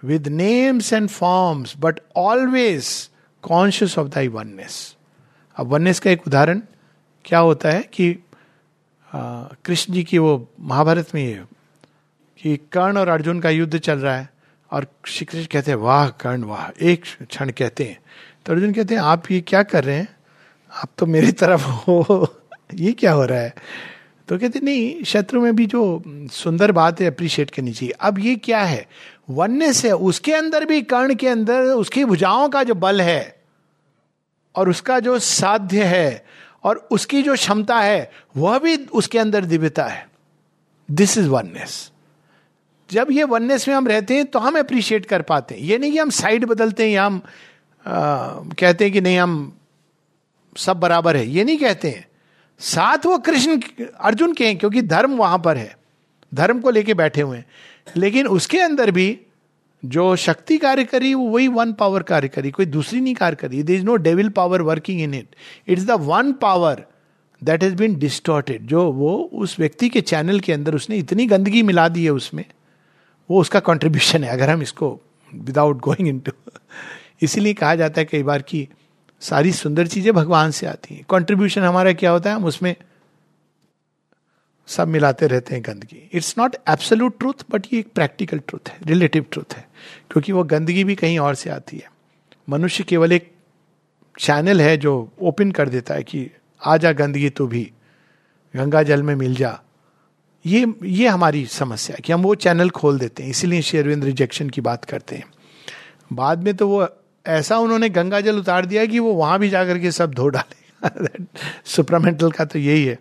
with 0.04 0.28
names 0.28 0.92
and 0.92 1.08
forms 1.08 1.74
but 1.80 2.00
always 2.16 3.08
conscious 3.42 3.98
of 3.98 4.08
thy 4.08 4.28
oneness 4.28 4.96
अब 5.56 5.66
वननेस 5.66 6.00
का 6.00 6.10
एक 6.10 6.26
उदाहरण 6.26 6.60
क्या 7.24 7.38
होता 7.38 7.70
है 7.70 7.82
कि 7.94 8.14
कृष्ण 9.08 9.92
जी 9.92 10.04
की 10.04 10.18
वो 10.18 10.48
महाभारत 10.60 11.14
में 11.14 11.22
ये, 11.22 11.42
कि 12.38 12.56
कर्ण 12.72 12.98
और 12.98 13.08
अर्जुन 13.08 13.40
का 13.40 13.50
युद्ध 13.50 13.78
चल 13.78 13.98
रहा 13.98 14.16
है 14.16 14.28
और 14.72 14.86
श्री 15.06 15.24
कृष्ण 15.24 15.46
कहते 15.52 15.70
हैं, 15.70 15.78
वाह 15.78 16.08
कर्ण, 16.08 16.44
वाह, 16.44 16.68
एक 16.82 17.04
क्षण 17.22 17.50
कहते 17.50 17.84
हैं। 17.84 17.98
तो 18.46 18.52
अर्जुन 18.52 18.72
कहते 18.72 18.94
हैं, 18.94 19.00
आप 19.02 19.30
ये 19.30 19.40
क्या 19.40 19.62
कर 19.62 19.84
रहे 19.84 19.96
हैं? 19.96 20.08
आप 20.72 20.90
तो 20.98 21.06
मेरी 21.06 21.32
तरफ़ 21.32 21.62
हो, 21.62 22.26
ये 22.74 22.92
क्या 22.92 23.12
हो 23.12 23.24
रहा 23.24 23.38
है? 23.38 23.54
तो 24.28 24.38
कहते, 24.38 24.60
नहीं, 24.60 25.02
शत्रु 25.04 25.40
में 25.40 25.54
भी 25.56 25.66
जो 25.66 26.02
सुंदर 26.32 26.72
बात 26.72 27.00
है 27.00 27.06
अप्रिशिएट 27.06 27.50
करनी 27.50 27.72
चाहिए। 27.72 27.92
अब 28.00 28.18
ये 28.18 28.36
क्या 28.36 28.60
है? 28.60 28.86
वननेस 29.30 29.84
है 29.84 29.92
उसके 29.92 30.32
अंदर 30.32 30.64
भी 30.64 30.82
कर्ण 30.82 31.14
के 31.14 31.28
अंदर 31.28 31.62
उसकी 31.62 32.04
भुजाओं 32.04 32.48
का 32.48 32.62
जो 32.62 32.74
बल 32.74 33.00
है 33.00 33.42
और 34.54 34.68
उसका 34.68 35.00
जो 35.00 35.18
साध्य 35.18 35.84
है 35.84 36.24
और 36.64 36.88
उसकी 36.90 37.22
जो 37.22 37.34
क्षमता 37.34 37.80
है 37.80 38.10
वह 38.36 38.58
भी 38.58 38.76
उसके 38.76 39.18
अंदर 39.18 39.44
दिव्यता 39.44 39.84
है। 39.84 40.06
दिस 40.90 41.18
इज़ 41.18 41.28
वननेस 41.28 41.90
जब 42.90 43.08
ये 43.10 43.24
वननेस 43.24 43.68
में 43.68 43.74
हम 43.74 43.88
रहते 43.88 44.14
हैं 44.14 44.26
तो 44.26 44.38
हम 44.38 44.58
अप्रिशिएट 44.58 45.06
कर 45.06 45.22
पाते 45.22 45.54
हैं। 45.54 45.62
ये 45.62 45.78
नहीं 45.78 45.92
कि 45.92 45.98
हम 45.98 46.10
साइड 46.10 46.44
बदलते 46.44 46.82
हैं 46.82 46.90
या 46.90 47.04
हम 47.04 47.20
आ, 47.86 48.28
कहते 48.58 48.84
हैं 48.84 48.92
कि 48.92 49.00
नहीं 49.00 49.18
हम 49.18 49.58
सब 50.56 50.80
बराबर 50.80 51.16
है। 51.16 51.26
ये 51.28 51.44
नहीं 51.44 51.58
कहते 51.58 51.90
हैं। 51.90 52.06
साथ 52.58 53.06
वो 53.06 53.18
कृष्ण 53.18 53.60
अर्जुन 54.00 54.34
के 54.34 54.46
हैं 54.46 54.58
क्योंकि 54.58 54.82
धर्म 54.82 55.16
वहाँ 55.16 55.38
पर 55.38 55.56
है। 55.56 55.76
धर्म 56.34 56.60
को 56.60 56.70
लेके 56.70 56.94
बैठे 56.94 57.22
हुए 57.22 57.36
हैं। 57.36 57.46
लेकिन 57.86 58.26
उसके 58.28 58.60
अंदर 58.60 58.90
भी 58.90 59.18
जो 59.82 60.14
शक्ति 60.16 60.56
कार्य 60.58 60.84
करी 60.84 61.12
वो 61.14 61.28
वही 61.28 61.48
वन 61.48 61.72
पावर 61.72 62.02
कार्य 62.02 62.28
करी, 62.28 62.50
कोई 62.50 62.66
दूसरी 62.66 63.00
नहीं 63.00 63.14
कार्य 63.14 63.36
करी। 63.36 63.62
There 63.62 63.72
is 63.72 63.84
no 63.84 63.96
devil 63.98 64.28
power 64.28 64.62
working 64.62 65.00
in 65.00 65.14
it 65.14 65.36
it's 65.68 65.84
the 65.84 65.90
one 66.00 66.32
power 66.32 66.84
that 67.42 67.62
has 67.62 67.74
been 67.74 67.94
distorted 67.98 68.66
जो 68.66 68.90
वो 68.92 69.16
उस 69.34 69.58
व्यक्ति 69.58 69.88
के 69.88 70.00
चैनल 70.00 70.40
के 70.40 70.52
अंदर 70.52 70.74
उसने 70.74 70.96
इतनी 70.96 71.26
गंदगी 71.26 71.62
मिला 71.62 71.88
दी 71.88 72.04
है 72.04 72.10
उसमें, 72.10 72.44
वो 73.30 73.40
उसका 73.40 73.60
कंट्रीब्यूशन 73.60 74.24
है, 74.24 74.30
अगर 74.30 74.50
हम 74.50 74.62
इसको 74.62 74.98
विदाउट 75.32 75.80
गोइंग 75.80 76.08
इन 76.08 76.18
टू 76.20 76.32
इसीलिए 77.22 77.54
कहा 77.54 77.74
जाता 77.74 78.00
है 78.00 78.04
कई 78.04 78.22
बार 78.22 78.42
कि 78.42 78.66
सारी 79.22 79.52
सुंदर 79.52 79.86
चीज़ें 79.86 80.12
भगवान 80.14 80.50
से 80.50 80.66
आती 80.66 80.94
हैं। 80.94 81.04
कंट्रीब्यूशन 81.10 81.62
हमारा 81.62 81.92
क्या 81.92 82.10
होता 82.10 82.30
है? 82.30 82.36
हम 82.36 82.44
उसमें 82.44 82.74
सब 84.68 84.88
मिलाते 84.88 85.26
रहते 85.26 85.54
हैं 85.54 85.62
गंदगी। 85.62 86.08
It's 86.12 86.34
not 86.38 86.56
absolute 86.68 87.18
truth 87.18 87.44
but 87.50 87.66
ये 87.72 87.78
एक 87.80 87.92
प्रैक्टिकल 87.94 88.38
ट्रूथ 88.38 88.68
है 88.68 88.78
रिलेटिव 88.82 89.26
ट्रूथ 89.32 89.54
है, 89.54 89.66
क्योंकि 90.10 90.32
वो 90.32 90.44
गंदगी 90.44 90.84
भी 90.84 90.94
कहीं 90.94 91.18
और 91.18 91.34
से 91.34 91.50
आती 91.50 91.76
है। 91.76 91.90
मनुष्य 92.48 92.84
केवल 92.84 93.12
एक 93.12 93.30
चैनल 94.18 94.60
है 94.60 94.76
जो 94.76 95.12
ओपन 95.20 95.50
कर 95.50 95.68
देता 95.68 95.94
है 95.94 96.02
कि 96.02 96.30
आ 96.62 96.76
जा 96.76 96.92
गंदगी 96.92 97.30
तू 97.30 97.46
भी, 97.46 97.70
गंगा 98.54 98.82
जल 98.82 99.02
में 99.02 99.14
मिल 99.14 99.34
जा। 99.34 99.58
ये 100.44 100.66
ये 100.84 101.08
हमारी 101.08 101.44
समस्या 101.46 101.96
है 101.96 102.02
कि 102.04 102.12
हम 102.12 102.22
वो 102.22 102.34
चैनल 102.34 102.70
खोल 102.70 102.98
देते 102.98 103.22
हैं, 103.22 103.30
इसीलिए 103.30 103.62
शेरविंद 103.62 104.04
रिजेक्शन 104.04 104.50
की 104.50 104.60
बात 104.60 104.84
करते 104.84 105.16
हैं। 105.16 105.24
बाद 106.12 106.44
में 106.44 106.54
तो 106.54 106.68
वो 106.68 106.86
ऐसा 107.26 107.58
उन्होंने 107.58 107.88
गंगा 107.88 108.20
जल 108.20 108.38
उतार 108.38 108.66
दिया 108.66 108.86
कि 108.86 108.98
वो 108.98 109.12
वहाँ 109.14 109.38
भी 109.38 109.48
जाकर 109.48 109.78
के 109.78 109.90
सब 109.90 110.14
धो 110.14 110.28
डाले 110.28 111.24
सुपरामेंटल 111.64 112.30
का 112.36 112.44
तो 112.44 112.58
यही 112.58 112.84
है। 112.84 112.98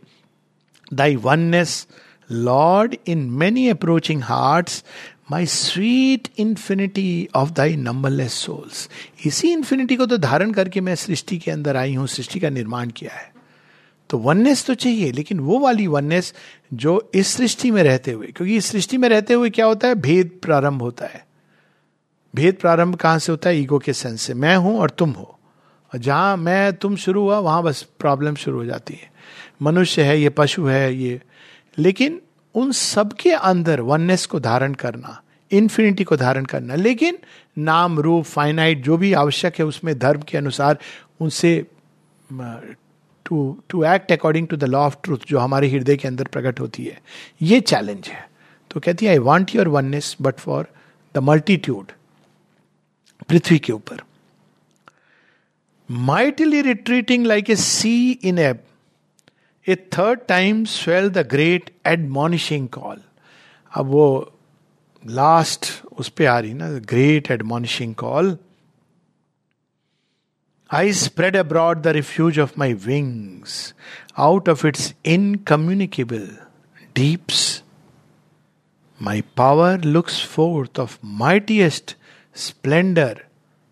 Thy 0.93 1.15
oneness 1.15 1.87
Lord 2.31 2.95
in 3.07 3.17
many 3.17 3.69
approaching 3.69 4.23
hearts 4.23 4.83
my 5.31 5.45
sweet 5.45 6.27
infinity 6.37 7.29
of 7.35 7.51
thy 7.51 7.75
numberless 7.75 8.33
souls 8.33 8.89
इसी 9.25 9.51
इंफिनिटी 9.51 9.95
को 9.95 10.05
तो 10.05 10.17
धारण 10.17 10.51
करके 10.51 10.81
मैं 10.81 10.95
सृष्टि 10.95 11.37
के 11.37 11.51
अंदर 11.51 11.77
आई 11.77 11.93
हूँ, 11.93 12.07
सृष्टि 12.07 12.39
का 12.39 12.49
निर्माण 12.49 12.89
किया 12.89 13.11
है। 13.11 13.31
तो 14.09 14.17
वननेस 14.17 14.65
तो 14.65 14.73
चाहिए, 14.73 15.11
लेकिन 15.11 15.39
वो 15.39 15.59
वाली 15.59 15.87
वननेस 15.87 16.33
जो 16.73 17.11
इस 17.15 17.27
सृष्टि 17.27 17.71
में 17.71 17.83
रहते 17.83 18.11
हुए, 18.11 18.27
क्योंकि 18.27 18.57
इस 18.57 18.65
सृष्टि 18.65 18.97
में 18.97 19.09
रहते 19.09 19.33
हुए 19.33 19.49
क्या 19.49 19.65
होता 19.65 19.87
है? 19.87 19.95
भेद 19.95 20.39
प्रारंभ 20.41 20.81
होता 20.81 21.05
है। 21.05 21.27
भेद 22.35 22.55
प्रारंभ 22.55 22.95
कहाँ 22.95 23.19
से 23.19 23.31
होता 23.31 23.49
है? 23.49 23.57
ईगो 23.57 23.79
के 23.79 23.93
सेंस 23.93 24.21
से। 24.21 24.33
मैं 24.33 24.55
हूँ 24.55 24.79
और 24.79 24.89
तुम 24.89 25.11
हो। 25.11 25.39
और 25.93 25.99
जहाँ 25.99 26.37
मैं, 26.37 26.73
तुम 26.73 26.95
शुरू 26.95 27.21
हुआ, 27.21 27.39
वहाँ 27.39 27.63
बस 27.63 27.87
प्रॉब्लम 27.99 28.35
शुरू 28.35 28.57
हो 28.57 28.65
जाती 28.65 28.93
है। 28.93 29.10
मनुष्य 29.61 30.03
है, 30.03 30.19
ये 30.21 30.29
पशु 30.29 30.65
है, 30.65 30.93
ये। 30.95 31.21
लेकिन 31.77 32.21
उन 32.55 32.71
सबके 32.71 33.31
अंदर 33.31 33.81
वननेस 33.81 34.25
को 34.25 34.39
धारण 34.39 34.73
करना 34.73 35.21
इन्फिनिटी 35.51 36.03
को 36.03 36.15
धारण 36.17 36.45
करना, 36.45 36.75
लेकिन 36.75 37.17
नाम, 37.57 37.99
रूप 37.99 38.25
फाइनाइट 38.25 38.83
जो 38.83 38.97
भी 38.97 39.13
आवश्यक 39.13 39.59
है, 39.59 39.65
उसमें 39.65 39.97
धर्म 39.99 40.21
के 40.21 40.37
अनुसार 40.37 40.77
उनसे 41.19 41.65
to 43.25 43.57
to 43.69 43.83
act 43.85 44.11
according 44.11 44.47
to 44.47 44.57
the 44.57 44.63
law 44.63 44.79
of 44.79 44.95
truth 45.03 45.25
जो 45.27 45.39
हमारे 45.39 45.69
हृदय 45.69 45.97
के 45.97 46.07
अंदर 46.07 46.27
प्रकट 46.27 46.59
होती 46.59 46.85
है, 46.85 47.01
ये 47.41 47.59
चैलेंज 47.61 48.07
है। 48.07 48.29
तो 48.71 48.79
कहती 48.79 49.05
है 49.05 49.11
I 49.11 49.17
want 49.19 49.55
your 49.55 49.67
oneness 49.67 50.15
but 50.21 50.35
for 50.35 50.67
the 51.15 51.17
multitude 51.19 51.91
पृथ्वी 53.29 53.59
के 53.59 53.73
ऊपर. 53.73 54.01
Mightily 55.89 56.61
retreating 56.61 57.25
like 57.25 57.49
a 57.49 57.55
sea 57.55 58.11
in 58.11 58.37
ebb 58.39 58.63
a 59.67 59.75
third 59.97 60.19
time 60.27 60.63
swell 60.65 61.09
the 61.09 61.25
great 61.31 61.69
admonishing 61.87 62.67
call 62.77 63.01
अब 63.71 63.85
वो 63.87 64.07
लास्ट 65.03 65.65
उस 65.99 66.09
पर 66.09 66.25
आ 66.25 66.37
रही 66.39 66.53
ना 66.53 66.69
great 66.93 67.31
admonishing 67.31 67.95
call 67.95 68.37
I 70.69 70.93
spread 70.93 71.37
abroad 71.37 71.81
the 71.81 71.87
refuge 71.97 72.39
of 72.39 72.53
my 72.59 72.73
wings 72.85 73.73
out 74.27 74.49
of 74.49 74.67
its 74.67 74.93
incommunicable 75.15 76.27
deeps 76.95 77.41
my 78.99 79.21
power 79.37 79.83
looks 79.83 80.23
forth 80.35 80.79
of 80.79 80.97
mightiest 81.23 81.95
splendour 82.35 83.25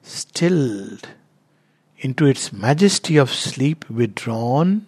stilled 0.05 1.07
into 2.01 2.25
its 2.25 2.53
majesty 2.53 3.17
of 3.17 3.31
sleep 3.31 3.83
withdrawn. 3.89 4.85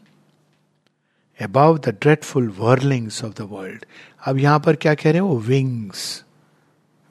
Above 1.42 1.90
the 1.90 1.98
dreadful 1.98 2.50
whirlings 2.58 3.24
of 3.24 3.34
the 3.34 3.42
world 3.42 3.86
अब 4.26 4.38
यहाँ 4.38 4.60
पर 4.60 4.76
क्या 4.76 4.94
कह 4.94 5.12
रहे 5.12 5.22
हैं? 5.22 5.38
Wings 5.38 6.24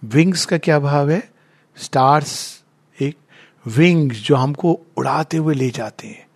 wings 0.05 0.45
का 0.47 0.59
क्या 0.59 0.79
भाव 0.79 1.11
है? 1.11 1.31
स्टार्स 1.77 2.63
एक 3.01 3.17
विंग्स 3.67 4.17
जो 4.17 4.37
हमको 4.37 4.81
उड़ाते 4.97 5.37
हुए 5.37 5.55
ले 5.55 5.71
जाते 5.71 6.09
हैं। 6.09 6.27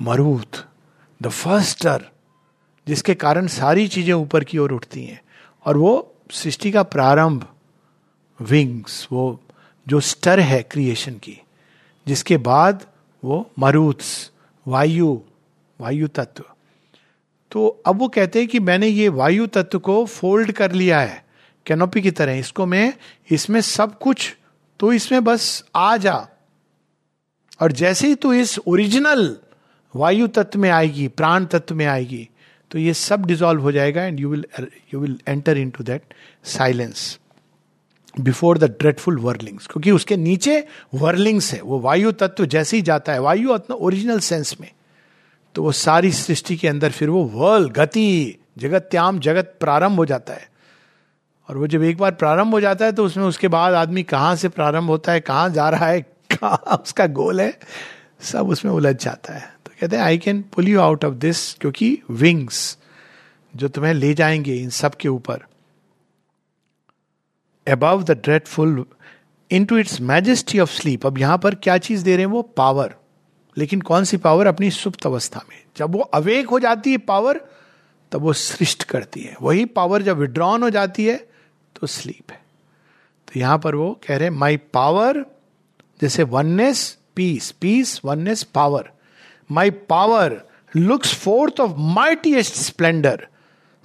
मरूत 0.00 0.68
द 1.22 1.28
फर्स्टर 1.28 2.04
जिसके 2.88 3.14
कारण 3.14 3.46
सारी 3.46 3.88
चीज़ें 3.88 4.14
ऊपर 4.14 4.44
की 4.44 4.58
ओर 4.58 4.72
उठती 4.72 5.04
हैं। 5.04 5.22
और 5.66 5.76
वो 5.76 6.14
सृष्टि 6.30 6.72
का 6.72 6.82
प्रारंभ 6.82 7.48
विंग्स 8.40 9.08
वो 9.12 9.40
जो 9.88 10.00
स्टर 10.00 10.40
है 10.40 10.62
क्रिएशन 10.62 11.14
की, 11.14 11.40
जिसके 12.06 12.36
बाद 12.36 12.86
वो 13.24 13.50
मरूत्स 13.58 14.30
वायु 14.66 15.20
वायु 15.80 16.08
तत्व। 16.08 16.44
तो 17.54 17.66
अब 17.86 17.98
वो 17.98 18.08
कहते 18.08 18.38
हैं 18.38 18.48
कि 18.48 18.60
मैंने 18.60 18.86
ये 18.88 19.08
वायु 19.10 19.46
तत्व 19.46 19.78
को 19.78 20.04
फोल्ड 20.06 20.52
कर 20.52 20.72
लिया 20.72 21.00
है, 21.00 21.24
कैनोपी 21.66 22.02
की 22.02 22.10
तरह। 22.10 22.38
इसको 22.38 22.66
मैं, 22.66 22.92
इसमें 23.30 23.60
सब 23.60 23.98
कुछ 23.98 24.34
तो 24.80 24.92
इसमें 24.92 25.24
बस 25.24 25.64
आ 25.76 25.96
जा। 25.96 26.16
और 27.60 27.72
जैसे 27.72 28.08
ही 28.08 28.14
तू 28.14 28.32
इस 28.32 28.58
ओरिजिनल 28.58 29.36
वायु 29.94 30.26
तत्व 30.28 30.58
में 30.58 30.70
आएगी, 30.70 31.08
प्राण 31.08 31.44
तत्व 31.46 31.74
में 31.74 31.86
आएगी 31.86 32.28
तो 32.70 32.78
ये 32.78 32.94
सब 32.94 33.26
डिजॉल्व 33.26 33.62
हो 33.62 33.72
जाएगा 33.72 34.04
and 34.04 34.20
you 34.20 34.30
will 34.30 34.44
you 34.94 35.00
will 35.00 35.18
enter 35.28 35.58
into 35.70 35.84
that 35.84 36.14
silence 36.44 37.18
before 38.14 38.58
the 38.58 38.64
dreadful 38.80 39.18
whirlings 39.18 39.66
क्योंकि 39.66 39.90
उसके 39.90 40.16
नीचे 40.16 40.64
वर्लिंग्स 40.94 41.52
है, 41.54 41.60
वो 41.60 41.80
वायु 41.80 42.12
तत्व 42.12 42.46
जैसे 42.46 42.76
ही 42.76 42.82
जाता 42.82 43.12
है, 43.12 43.20
वायु 43.20 43.50
अपना 43.50 43.76
ओरिजिनल 43.76 44.18
सेंस 44.20 44.56
में। 44.60 44.70
तो 45.54 45.62
वो 45.62 45.72
सारी 45.72 46.12
सृष्टि 46.12 46.56
के 46.56 46.68
अंदर 46.68 46.90
फिर 46.90 47.10
वो 47.10 47.24
वर्ल 47.24 47.68
गति, 47.68 48.38
जगत 48.58 48.88
त्याम, 48.90 49.18
जगत 49.18 49.56
प्रारंभ 49.60 49.96
हो 49.96 50.06
जाता 50.06 50.34
है। 50.34 50.48
और 51.48 51.56
वो 51.56 51.66
जब 51.66 51.82
एक 51.82 51.98
बार 51.98 52.10
प्रारंभ 52.10 52.52
हो 52.52 52.60
जाता 52.60 52.84
है 52.84 52.92
तो 52.92 53.04
उसमें 53.04 53.24
उसके 53.24 53.48
बाद 53.48 53.74
आदमी 53.74 54.02
कहाँ 54.02 54.36
से 54.36 54.48
प्रारंभ 54.48 54.88
होता 54.88 55.12
है, 55.12 55.20
कहाँ 55.20 55.48
जा 55.50 55.68
रहा 55.70 55.86
है, 55.86 56.00
कहाँ 56.30 56.76
उसका 56.76 57.06
गोल 57.06 57.40
है, 57.40 57.58
सब 58.20 58.48
उसमें 58.48 58.72
उलझ 58.72 58.96
जाता 58.96 59.34
है। 59.34 59.52
तो 59.66 59.72
कहते 59.80 59.96
हैं 59.96 60.02
I 60.02 60.18
can 60.18 60.42
pull 60.54 60.68
you 60.68 60.80
out 60.80 61.04
of 61.04 61.14
this 61.14 61.54
क्योंकि 61.54 61.98
विंग्स 62.10 62.78
जो 63.56 63.68
तुम्हें 63.68 63.94
ले 63.94 64.14
जाएँगे 64.14 64.54
इन 64.54 64.70
सब 64.70 64.94
के 64.94 65.08
ऊपर। 65.08 65.44
Above 67.66 68.02
the 68.02 68.10
dreadful 68.10 68.84
into 69.64 69.78
its 69.78 70.00
majesty 70.00 70.58
of 70.58 70.72
sleep 70.72 71.06
अब 71.06 71.18
यहाँ 71.18 71.38
पर 71.38 71.54
क्या 71.54 71.78
चीज़ 71.78 72.04
दे 72.04 72.16
रहे 72.16 72.26
हैं 72.26 72.32
वो? 72.32 72.42
पावर 72.42 72.94
लेकिन 73.58 73.80
कौन 73.80 74.04
सी 74.04 74.16
पावर 74.16 74.46
अपनी 74.46 74.70
सुप्त 74.70 75.06
अवस्था 75.06 75.44
में? 75.48 75.62
जब 75.76 75.92
वो 75.92 76.00
अवेक 76.00 76.48
हो 76.48 76.60
जाती 76.60 76.90
है 76.90 76.98
पावर 76.98 77.40
तब 78.12 78.20
वो 78.20 78.32
सृष्ट 78.32 78.84
करती 78.84 79.20
है। 79.20 79.36
वही 79.42 79.64
पावर 79.64 80.02
जब 80.02 80.16
विड्रॉन 80.16 80.62
हो 80.62 80.70
जाती 80.70 81.04
है 81.04 81.16
तो 81.80 81.86
स्लीप 81.86 82.32
है। 82.32 82.42
तो 83.28 83.40
यहाँ 83.40 83.58
पर 83.58 83.74
वो 83.74 84.00
कह 84.08 84.16
रहे 84.16 84.30
माई 84.30 84.56
पावर 84.56 85.24
जैसे 86.00 86.22
oneness 86.22 86.98
peace 87.16 87.50
peace 87.50 88.00
oneness 88.04 88.42
power 88.42 88.90
my 89.50 89.70
power 89.70 90.40
looks 90.76 91.14
forth 91.14 91.60
of 91.60 91.70
mightiest 91.78 92.54
splendour 92.54 93.26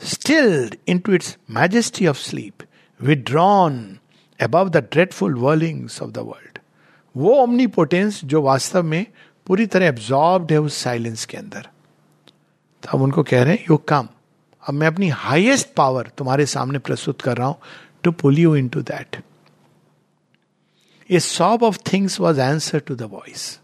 stilled 0.04 0.76
into 1.00 1.14
its 1.14 1.38
majesty 1.50 2.08
of 2.08 2.18
sleep 2.18 2.54
withdrawn 3.04 3.84
above 4.42 4.70
the 4.70 4.78
dreadful 4.78 5.36
whirlings 5.36 6.02
of 6.02 6.12
the 6.12 6.18
world 6.18 6.60
वो 7.18 7.30
ओमनीपोटेंस 7.36 8.22
जो 8.26 8.42
वास्तव 8.42 8.84
में 8.84 9.06
पूरी 9.50 9.66
तरह 9.66 9.86
एब्जॉर्ब्ड 9.86 10.52
है 10.52 10.58
उस 10.62 10.76
साइलेंस 10.78 11.26
के 11.26 11.38
अंदर। 11.38 11.62
तो 12.84 12.90
अब 12.94 13.02
उनको 13.02 13.24
कह 13.24 13.44
रहे 13.44 13.54
हैं, 13.54 13.66
यू 13.70 13.78
कम, 13.78 14.08
अब 14.64 14.74
मैं 14.74 14.88
अपनी 14.88 15.08
हाईएस्ट 15.10 15.74
पावर 15.78 16.12
तुम्हारे 16.18 16.46
सामने 16.46 16.80
प्रस्तुत 16.80 17.22
कर 17.22 17.38
रहा 17.38 17.48
हूँ 17.48 17.56
to 18.04 18.12
pull 18.12 18.40
you 18.40 18.56
into 18.68 18.82
that 18.82 19.22
a 21.10 21.20
sob 21.20 21.64
of 21.64 21.78
things 21.94 22.20
was 22.20 22.42
answer 22.42 22.80
to 22.80 22.96
the 22.96 23.10
voice 23.12 23.60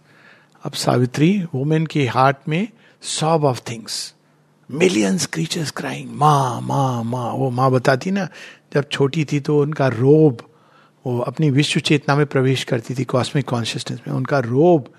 अब 0.64 0.74
सावित्री 0.74 1.32
वुमेन 1.54 1.86
के 1.86 2.08
हार्ट 2.08 2.38
में 2.50 2.68
sob 3.02 3.46
of 3.46 3.62
things 3.70 4.14
millions 4.70 5.26
creatures 5.26 5.72
crying 5.72 6.10
माँ 6.12 6.62
माँ 6.62 7.04
माँ, 7.04 7.32
वो 7.34 7.50
माँ 7.50 7.72
बताती 7.72 8.12
ना, 8.12 8.28
जब 8.74 8.90
छोटी 8.92 9.26
थी 9.26 9.40
तो 9.40 9.62
उनका 9.62 9.88
रोब 9.88 10.42
वो 11.06 11.20
अपनी 11.22 11.50
विश्व 11.50 11.80
चेतना 11.80 12.16
में 12.16 12.26
प्रवेश 12.26 12.64
करती 12.64 12.96
थी 12.96 13.04
कॉस्मिक 13.06 13.48
कॉन्शियसनेस 13.48 14.00
में, 14.08 14.16
उनका 14.16 14.40
रोब 14.40 14.94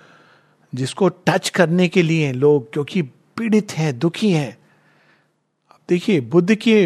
जिसको 0.76 1.08
टच 1.08 1.48
करने 1.48 1.88
के 1.88 2.02
लिए 2.02 2.32
लोग, 2.32 2.72
क्योंकि 2.72 3.02
पीड़ित 3.02 3.72
हैं, 3.72 3.98
दुखी 3.98 4.30
हैं। 4.30 4.56
देखिए, 5.88 6.20
बुद्ध 6.20 6.54
के, 6.54 6.84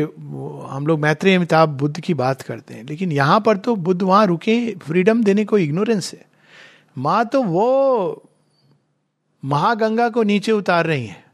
हम 0.71 0.87
लोग 0.87 0.99
मैत्रेय 1.01 1.37
अमिताभ 1.37 1.69
बुद्ध 1.69 2.01
की 2.01 2.15
बात 2.15 2.43
करते 2.43 2.75
हैं, 2.75 2.85
लेकिन 2.85 3.13
यहाँ 3.13 3.41
पर 3.41 3.57
तो 3.57 3.77
बुद्ध 3.77 4.03
वहाँ 4.03 4.27
रुके 4.27 4.75
फ्रीडम 4.77 5.23
देने 5.25 5.45
को 5.45 5.59
इग्नोरेंस 5.59 6.13
है। 6.15 6.25
माँ 6.99 7.25
तो 7.25 7.43
वो 7.43 8.23
महागंगा 9.43 10.09
को 10.09 10.23
नीचे 10.23 10.53
उतार 10.53 10.87
रही 10.87 11.07
हैं। 11.07 11.25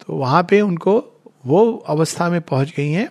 तो 0.00 0.16
वहाँ 0.16 0.42
पे 0.42 0.60
उनको 0.60 0.98
वो 1.46 1.72
अवस्था 1.88 2.28
में 2.30 2.40
पहुँच 2.40 2.72
गई 2.76 2.90
हैं, 2.90 3.08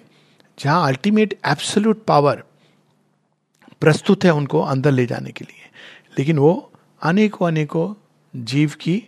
जहाँ 0.57 0.87
अल्टीमेट 0.87 1.39
एब्सोल्यूट 1.45 2.03
पावर 2.05 2.43
प्रस्तुत 3.81 4.23
है 4.23 4.33
उनको 4.33 4.61
अंदर 4.61 4.91
ले 4.91 5.05
जाने 5.05 5.31
के 5.31 5.45
लिए। 5.45 5.69
लेकिन 6.19 6.37
वो 6.37 6.71
अनेकों 7.01 7.47
अनेकों 7.47 7.93
जीव 8.35 8.71
की 8.81 9.03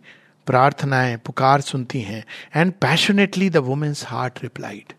प्रार्थनाएँ, 0.48 1.18
पुकार 1.18 1.62
सुनती 1.62 2.02
हैं। 2.02 2.26
And 2.56 2.74
passionately 2.74 3.50
the 3.50 3.58
woman's 3.58 4.06
heart 4.06 4.40
replied 4.44 4.94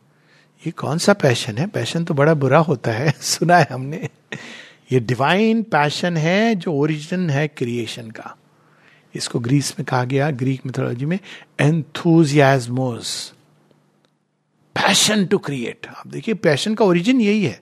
ये 0.66 0.70
कौन 0.70 0.98
सा 0.98 1.12
पैशन 1.12 1.58
है? 1.58 1.66
पैशन 1.66 2.04
तो 2.04 2.14
बड़ा 2.14 2.34
बुरा 2.34 2.58
होता 2.58 2.90
है। 2.90 3.10
सुना 3.20 3.56
है 3.56 3.68
हमने। 3.70 4.08
ये 4.92 5.00
डिवाइन 5.00 5.62
पैशन 5.62 6.16
है 6.16 6.54
जो 6.54 6.72
ओरिजिन 6.72 7.30
है 7.30 7.48
क्रिएशन 7.48 8.10
का। 8.10 8.36
इसको 9.14 9.38
ग्रीस 9.38 9.74
में 9.78 9.86
कहा 9.86 10.04
गया 10.04 10.30
ग्रीक 10.30 10.66
मिथोलॉजी 10.66 11.04
में 11.04 11.18
एंथुजियाजमोस 11.60 13.32
पैशन 14.76 15.26
टू 15.26 15.38
क्रिएट 15.38 15.86
आप 15.86 16.06
देखिए 16.06 16.34
पैशन 16.34 16.74
का 16.74 16.84
ओरिजिन 16.84 17.20
यही 17.20 17.44
है। 17.44 17.60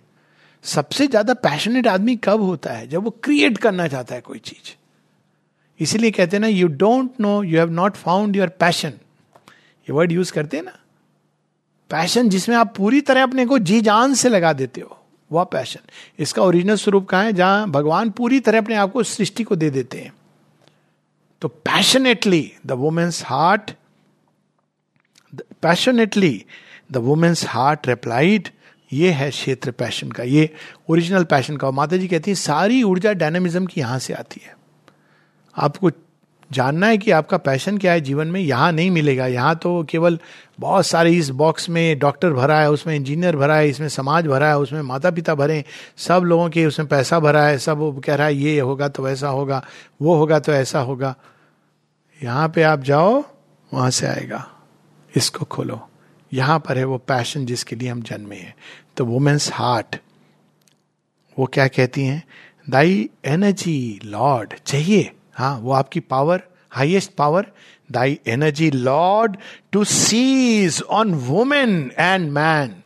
सबसे 0.62 1.06
ज़्यादा 1.06 1.34
पैशनेट 1.34 1.86
आदमी 1.86 2.16
कब 2.16 2.40
होता 2.40 2.72
है? 2.72 2.86
जब 2.86 3.04
वो 3.04 3.10
क्रिएट 3.10 3.58
करना 3.58 3.88
चाहता 3.88 4.14
है 4.14 4.20
कोई 4.20 4.38
चीज़। 4.38 4.83
इसीलिए 5.80 6.10
कहते 6.10 6.36
हैं 6.36 6.40
ना 6.40 6.48
you 6.48 6.68
don't 6.68 7.20
know 7.20 7.42
you 7.42 7.58
have 7.58 7.70
not 7.72 7.96
found 7.96 8.36
your 8.36 8.48
passion 8.60 8.88
ये 8.88 9.92
वर्ड 9.92 10.12
यूज़ 10.12 10.32
करते 10.32 10.56
हैं 10.56 10.64
ना। 10.64 10.78
पैशन 11.90 12.28
जिसमें 12.28 12.56
आप 12.56 12.74
पूरी 12.76 13.00
तरह 13.00 13.22
अपने 13.22 13.46
को 13.46 13.58
जी 13.60 13.80
जान 13.80 14.14
से 14.14 14.28
लगा 14.28 14.52
देते 14.52 14.80
हो 14.80 14.98
वह 15.30 15.44
पैशन 15.44 15.80
इसका 16.18 16.42
ओरिजिनल 16.42 16.76
स्वरूप 16.76 17.06
कहा 17.08 17.22
है? 17.22 17.32
जहाँ 17.32 17.70
भगवान 17.70 18.10
पूरी 18.10 18.40
तरह 18.40 18.58
अपने 18.58 18.74
आप 18.74 18.92
को 18.92 19.02
सृष्टि 19.02 19.44
को 19.44 19.56
दे 19.56 19.70
देते 19.70 20.00
हैं। 20.00 20.12
तो 21.42 21.48
passionately 21.48 22.52
the 22.66 22.72
women's 22.72 23.22
heart 23.24 23.70
passionately 25.62 26.44
the 26.92 26.96
women's 26.96 27.46
heart 27.48 27.88
replied 27.88 28.48
ये 28.90 29.10
है 29.10 29.30
क्षेत्र 29.30 29.70
पैशन 29.70 30.10
का, 30.10 30.22
ये 30.22 30.50
ओरिजिनल 30.90 31.24
पैशन 31.24 31.56
का। 31.56 31.70
माता 31.70 31.96
जी 31.96 32.08
कहती 32.08 32.30
है, 32.30 32.34
सारी 32.34 32.82
ऊर्जा 32.82 33.12
डायनामिज्म 33.12 33.66
की 33.66 33.80
यहाँ 33.80 33.98
से 33.98 34.12
आती 34.14 34.40
है। 34.44 34.56
आपको 35.56 35.90
जानना 36.52 36.86
है 36.86 36.98
कि 36.98 37.10
आपका 37.10 37.36
पैशन 37.36 37.78
क्या 37.78 37.92
है 37.92 38.00
जीवन 38.00 38.26
में? 38.26 38.40
यहाँ 38.40 38.72
नहीं 38.72 38.90
मिलेगा। 38.90 39.26
यहाँ 39.26 39.54
तो 39.56 39.82
केवल 39.82 40.18
बहुत 40.60 40.86
सारे 40.86 41.12
इस 41.12 41.28
बॉक्स 41.30 41.68
में 41.68 41.98
डॉक्टर 41.98 42.32
भरा 42.32 42.60
है, 42.60 42.70
उसमें 42.70 42.94
इंजीनियर 42.96 43.36
भरा 43.36 43.56
है, 43.56 43.68
इसमें 43.68 43.88
समाज 43.88 44.26
भरा 44.26 44.48
है, 44.48 44.58
उसमें 44.58 44.82
माता 44.82 45.10
पिता 45.10 45.34
भरे 45.34 45.64
सब 45.96 46.22
लोगों 46.24 46.48
के 46.50 46.66
उसमें 46.66 46.88
पैसा 46.88 47.20
भरा 47.20 47.46
है, 47.46 47.58
सब 47.58 47.78
वो 47.78 47.92
कह 47.92 48.14
रहा 48.14 48.26
है, 48.26 48.34
ये 48.34 48.60
होगा 48.60 48.88
तो 48.88 49.02
वैसा 49.02 49.28
होगा, 49.28 49.64
वो 50.02 50.14
होगा 50.14 50.38
तो 50.38 50.52
ऐसा 50.52 50.80
होगा। 50.80 51.14
यहाँ 52.22 52.48
पे 52.48 52.62
आप 52.62 52.82
जाओ, 52.82 53.24
वहाँ 53.74 53.90
से 53.90 54.06
आएगा। 54.06 54.48
इसको 55.16 55.44
खोलो। 55.44 55.80
यहाँ 56.32 56.58
पर 56.58 56.78
है 56.78 56.84
वो 56.84 56.98
पैशन 56.98 57.46
जिसके 57.46 57.76
लिए 57.76 57.88
हम 57.88 58.02
जन्मे 58.02 58.36
हैं। 58.36 58.54
तो 58.96 59.04
वुमेन्स 59.04 59.52
हार्ट 59.52 59.96
वो 61.38 61.46
क्या 61.46 61.66
कहती 61.66 62.04
हैं? 62.04 62.22
दाई 62.70 63.08
एनर्जी 63.24 64.00
लॉर्ड 64.04 64.54
चाहिए। 64.66 65.10
हाँ 65.34 65.58
वो 65.58 65.72
आपकी 65.72 66.00
power 66.00 66.42
highest 66.70 67.14
power 67.14 67.52
thy 67.92 68.18
energy 68.26 68.70
lord 68.70 69.36
to 69.72 69.84
seize 69.84 70.82
on 70.82 71.14
woman 71.14 71.92
and 71.98 72.32
man 72.32 72.82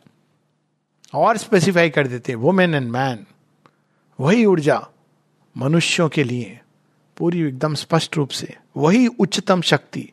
और 1.13 1.37
स्पेसिफाई 1.37 1.89
कर 1.89 2.07
देते 2.07 2.35
वुमेन 2.35 2.75
एंड 2.75 2.91
मैन 2.91 3.25
वही 4.19 4.45
ऊर्जा 4.45 4.87
मनुष्यों 5.57 6.09
के 6.09 6.23
लिए, 6.23 6.59
पूरी 7.17 7.41
एकदम 7.41 7.75
स्पष्ट 7.75 8.17
रूप 8.17 8.29
से, 8.29 8.57
वही 8.77 9.07
उच्चतम 9.07 9.61
शक्ति 9.61 10.09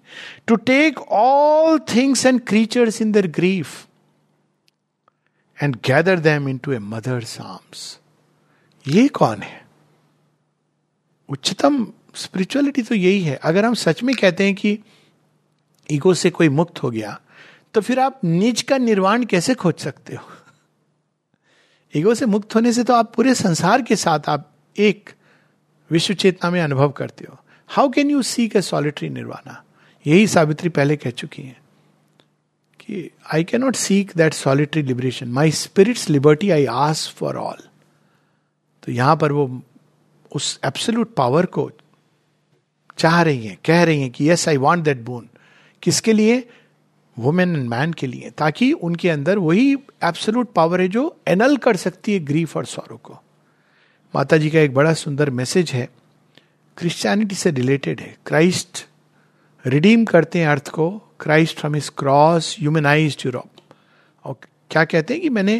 to 0.47 0.57
take 0.57 0.99
all 0.99 1.79
things 1.79 2.27
and 2.27 2.41
creatures 2.41 3.03
in 3.03 3.13
their 3.13 3.27
grief 3.27 3.87
and 5.63 5.77
gather 5.77 6.19
them 6.19 6.49
into 6.59 6.73
a 6.73 6.79
mother's 6.79 7.41
arms 7.41 8.01
ये 8.89 9.09
कौन 9.09 9.43
है? 9.43 9.67
उच्चतम 11.29 11.93
स्पिरिचुअलिटी 12.17 12.83
तो 12.83 12.95
यही 12.95 13.21
है। 13.21 13.35
अगर 13.35 13.65
हम 13.65 13.75
सच 13.75 14.03
में 14.03 14.15
कहते 14.17 14.45
हैं 14.45 14.55
कि 14.55 14.79
ईगो 15.89 16.15
से 16.15 16.31
कोई 16.31 16.49
मुक्त 16.49 16.83
हो 16.83 16.91
गया 16.91 17.19
तो 17.75 17.81
फिर 17.81 18.01
आप 18.01 18.21
निज 18.25 18.63
का 18.63 18.79
निर्वाण 18.79 19.25
कैसे 19.25 19.55
खोज 19.55 19.75
सकते 19.75 20.15
हो? 20.15 20.29
ईगो 21.95 22.15
से 22.15 22.27
मुक्त 22.27 22.55
होने 22.55 22.73
से 22.73 22.85
तो 22.85 22.95
आप 22.95 23.13
पूरे 23.15 23.35
संसार 23.35 23.83
के 23.83 23.97
साथ 23.97 24.29
आप 24.29 24.51
एक 24.77 25.11
विश्व 25.91 26.15
चेतना 26.15 26.51
में 26.51 26.61
अनुभव 26.61 26.91
करते 26.91 27.27
हो। 27.31 27.39
How 27.71 27.89
can 27.89 28.11
you 28.11 28.23
seek 28.23 28.57
a 28.57 28.61
solitary 28.63 29.09
nirvana 29.09 29.63
यही 30.07 30.27
सावित्री 30.27 30.69
पहले 30.69 30.97
कह 30.97 31.11
चुकी 31.11 31.43
हैं 31.43 31.61
कि 32.81 33.11
I 33.35 33.45
can 33.45 33.61
not 33.61 33.77
seek 33.77 34.13
that 34.17 34.35
solitary 34.35 34.83
liberation 34.83 35.29
my 35.29 35.51
spirit's 35.51 36.09
liberty 36.11 36.51
I 36.51 36.67
ask 36.67 37.09
for 37.17 37.37
all 37.37 37.59
तो 38.83 38.93
यहाँ 38.93 39.17
पर 39.17 39.33
वो 39.33 39.63
उस 40.33 40.59
एब्सोल्यूट 40.65 41.15
पावर 41.15 41.47
को 41.47 41.71
चाह 42.99 43.23
रही 43.23 43.47
हैं, 43.47 43.59
कह 43.65 43.83
रही 43.85 44.01
हैं 44.01 44.11
कि 44.11 44.31
yes 44.31 44.49
I 44.49 44.57
want 44.57 44.85
that 44.85 45.01
boon 45.01 45.29
किसके 45.83 46.13
लिए? 46.13 46.49
वुमेन 47.19 47.57
एंड 47.57 47.69
मैन 47.69 47.93
के 47.93 48.07
लिए, 48.07 48.31
ताकि 48.31 48.73
उनके 48.73 49.11
अंदर 49.11 49.39
वही 49.39 49.73
एब्सोलूट 50.05 50.53
पावर 50.53 50.81
है 50.81 50.89
जो 50.89 51.21
एनल 51.29 51.57
कर 51.57 51.77
सकती 51.77 52.13
है 52.13 52.21
ग्रीफ 52.21 52.57
और 52.57 52.65
सौरों 52.65 52.97
को। 52.97 53.19
माता 54.15 54.37
जी 54.37 54.51
का 54.51 54.61
एक 54.61 54.75
बड़ा 54.75 54.93
सुंदर 54.95 55.31
मैसेज 55.31 55.71
है। 55.71 55.89
क्रिश्चियनिटी 56.77 57.35
से 57.35 57.51
रिलेटेड 57.51 58.01
है। 58.01 58.17
क्राइस्ट 58.27 58.87
रिडीम 59.67 60.05
करते 60.05 60.39
हैं 60.39 60.47
अर्थ 60.47 60.69
को। 60.69 60.91
Christ 61.21 61.59
from 61.59 61.77
his 61.77 61.91
cross 61.99 62.57
humanise 62.61 63.23
Europe 63.27 63.51
और 64.25 64.37
क्या 64.71 64.85
कहते 64.85 65.15
हैं 65.15 65.23
कि 65.23 65.29
मैंने 65.29 65.59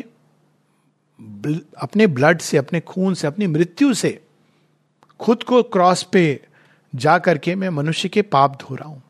अपने 1.79 2.07
ब्लड 2.07 2.39
से, 2.39 2.57
अपने 2.57 2.81
खून 2.81 3.15
से, 3.15 3.27
अपनी 3.27 3.47
मृत्यु 3.47 3.95
से 3.95 4.23
खुद 5.21 5.43
को 5.43 5.63
क्रॉस 5.63 6.03
पे 6.03 6.46
जा 6.97 7.19
करके 7.19 7.55
मैं 7.55 7.69
मनुष्य 7.69 8.09
के 8.09 8.23
पाप 8.23 8.57
धो 8.57 8.75
रहा 8.75 8.89
हूँ। 8.89 9.03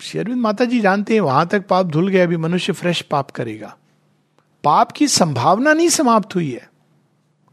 शेरविंद 0.00 0.38
माता 0.38 0.64
जी 0.64 0.80
जानते 0.80 1.14
हैं, 1.14 1.20
वहाँ 1.20 1.46
तक 1.46 1.66
पाप 1.66 1.86
धुल 1.86 2.08
गए 2.08 2.20
अभी 2.20 2.36
मनुष्य 2.36 2.72
फ्रेश 2.72 3.02
पाप 3.02 3.30
करेगा। 3.30 3.76
पाप 4.64 4.92
की 4.92 5.08
संभावना 5.08 5.72
नहीं 5.72 5.88
समाप्त 5.88 6.34
हुई 6.34 6.52
है। 6.52 6.70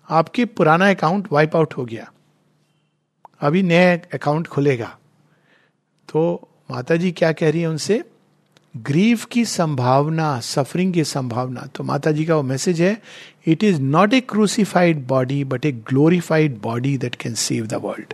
आपके 0.09 0.45
पुराना 0.45 0.89
अकाउंट 0.89 1.27
वाइप 1.31 1.55
आउट 1.55 1.73
हो 1.77 1.85
गया। 1.85 2.11
अभी 3.41 3.63
नया 3.63 3.95
अकाउंट 4.13 4.47
खुलेगा। 4.47 4.97
तो 6.13 6.47
माता 6.71 6.95
जी 6.95 7.11
क्या 7.11 7.31
कह 7.31 7.51
रही 7.51 7.61
है 7.61 7.67
उनसे? 7.67 8.03
ग्रीफ 8.77 9.25
की 9.25 9.45
संभावना 9.45 10.39
सफरिंग 10.39 10.93
की 10.93 11.03
संभावना। 11.03 11.61
तो 11.61 11.83
माता 11.83 12.11
जी 12.11 12.25
का 12.25 12.35
वो 12.35 12.43
मैसेज 12.43 12.81
है 12.81 13.01
it 13.45 13.63
is 13.63 13.81
not 13.81 14.13
a 14.13 14.19
crucified 14.21 15.05
body 15.07 15.43
but 15.43 15.65
a 15.65 15.71
glorified 15.71 16.59
body 16.61 16.97
that 16.97 17.15
can 17.15 17.33
save 17.33 17.67
the 17.67 17.73
world 17.73 18.13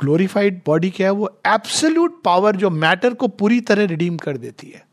glorified 0.00 0.60
body 0.66 0.90
क्या 0.90 1.06
है? 1.06 1.12
वो 1.12 1.30
एब्सोल्यूट 1.46 2.20
पावर 2.22 2.56
जो 2.56 2.70
मैटर 2.70 3.14
को 3.14 3.28
पूरी 3.28 3.60
तरह 3.60 3.84
रिडीम 3.86 4.16
कर 4.16 4.36
देती 4.36 4.70
है। 4.70 4.84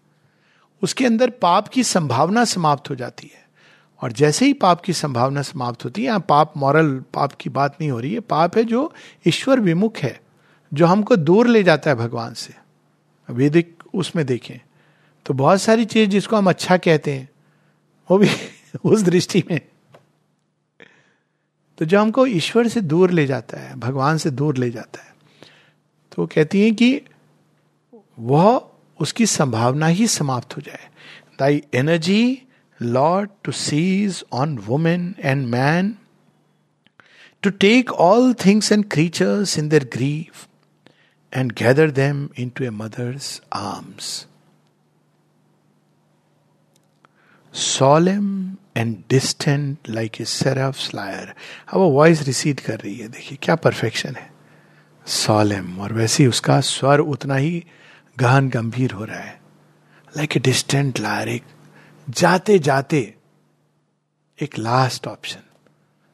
उसके 0.82 1.06
अंदर 1.06 1.30
पाप 1.42 1.68
की 1.68 1.84
संभावना 1.84 2.44
समाप्त 2.46 2.90
हो 2.90 2.96
जाती 2.96 3.32
है। 3.34 3.42
और 4.02 4.12
जैसे 4.12 4.46
ही 4.46 4.54
पाप 4.54 4.82
की 4.82 4.94
संभावना 4.94 5.42
समाप्त 5.42 5.84
होती 5.86 6.06
है 6.06 6.20
पाप 6.20 6.54
मॉरल 6.58 6.94
पाप 7.14 7.34
की 7.34 7.50
बात 7.50 7.78
नहीं 7.82 7.92
हो 7.92 8.00
रही 8.00 8.14
है। 8.14 8.20
पाप 8.20 8.58
है 8.58 8.64
जो 8.64 8.94
ईश्वर 9.28 9.60
विमुख 9.60 9.98
है, 9.98 10.20
जो 10.72 10.86
हमको 10.86 11.16
दूर 11.16 11.48
ले 11.48 11.64
जाता 11.64 11.90
है 11.90 11.96
भगवान 11.96 12.34
से। 12.34 12.54
वेदिक 13.30 13.84
उसमें 13.94 14.26
देखें 14.26 14.60
तो 15.26 15.34
बहुत 15.34 15.62
सारी 15.62 15.86
चीज़ 15.86 16.10
जिसको 16.10 16.36
हम 16.36 16.50
अच्छा 16.50 16.78
कहते 16.78 17.12
हैं, 17.14 17.30
वो 18.10 18.18
भी 18.18 18.28
उस 18.86 19.02
दृष्टि 19.02 19.44
में। 19.52 19.60
तो 21.78 21.86
जो 21.86 22.00
हमको 22.00 22.26
ईश्वर 22.26 22.68
से 22.68 22.82
दूर 22.82 23.12
ले 23.12 23.26
जाता 23.26 23.60
है, 23.60 23.76
भगवान 23.76 24.18
से 24.18 24.30
दूर 24.30 24.58
ले 24.58 24.70
जाता 24.72 25.04
है 25.04 25.14
तो 26.12 26.26
कहती 26.28 26.62
हैं 26.62 26.76
कि 26.76 27.02
वह 28.20 28.70
उसकी 29.00 29.26
संभावना 29.26 29.88
ही 29.88 30.08
समाप्त 30.08 30.58
हो 30.58 30.62
जाए। 30.62 30.90
Thy 31.40 31.64
energy, 31.74 32.42
lord 32.82 33.30
to 33.44 33.52
seize 33.52 34.24
on 34.32 34.58
woman 34.58 35.16
and 35.20 35.48
man, 35.48 35.96
to 37.44 37.50
take 37.50 37.92
all 37.92 38.34
things 38.34 38.72
and 38.72 38.86
creatures 38.92 39.58
in 39.58 39.70
their 39.70 39.90
grief 39.94 40.48
and 41.34 41.52
gather 41.52 41.92
them 41.92 42.30
into 42.50 42.64
a 42.64 42.70
mother's 42.70 43.42
arms. 43.54 44.28
solemn 47.54 48.58
and 48.76 48.96
distant 49.10 49.90
like 49.90 50.22
a 50.22 50.26
seraph's 50.26 50.78
lyre 50.78 51.34
अब 51.74 51.80
वो 51.80 51.90
voice 51.90 52.22
recede 52.22 52.60
कर 52.60 52.80
रही 52.80 52.96
है। 52.98 53.08
देखिए, 53.08 53.38
क्या 53.42 53.56
perfection 53.56 54.16
है। 54.16 54.32
सॉलेम 55.06 55.80
और 55.80 55.94
वैसे 55.94 56.24
ही 56.24 56.30
उसका 56.30 56.60
स्वर 56.62 57.00
उतना 57.00 57.36
ही 57.36 57.64
गहन, 58.20 58.50
गंभीर 58.50 58.92
हो 58.92 59.06
रहा 59.06 59.20
है। 59.20 59.42
लाइक 60.18 60.38
ए 60.38 60.40
डिस्टेंट 60.40 61.00
लायर 61.00 61.30
एक 61.30 61.44
जाते 62.08 62.60
जाते 62.60 63.14
एक 64.40 64.58
last 64.58 65.08
option 65.08 65.42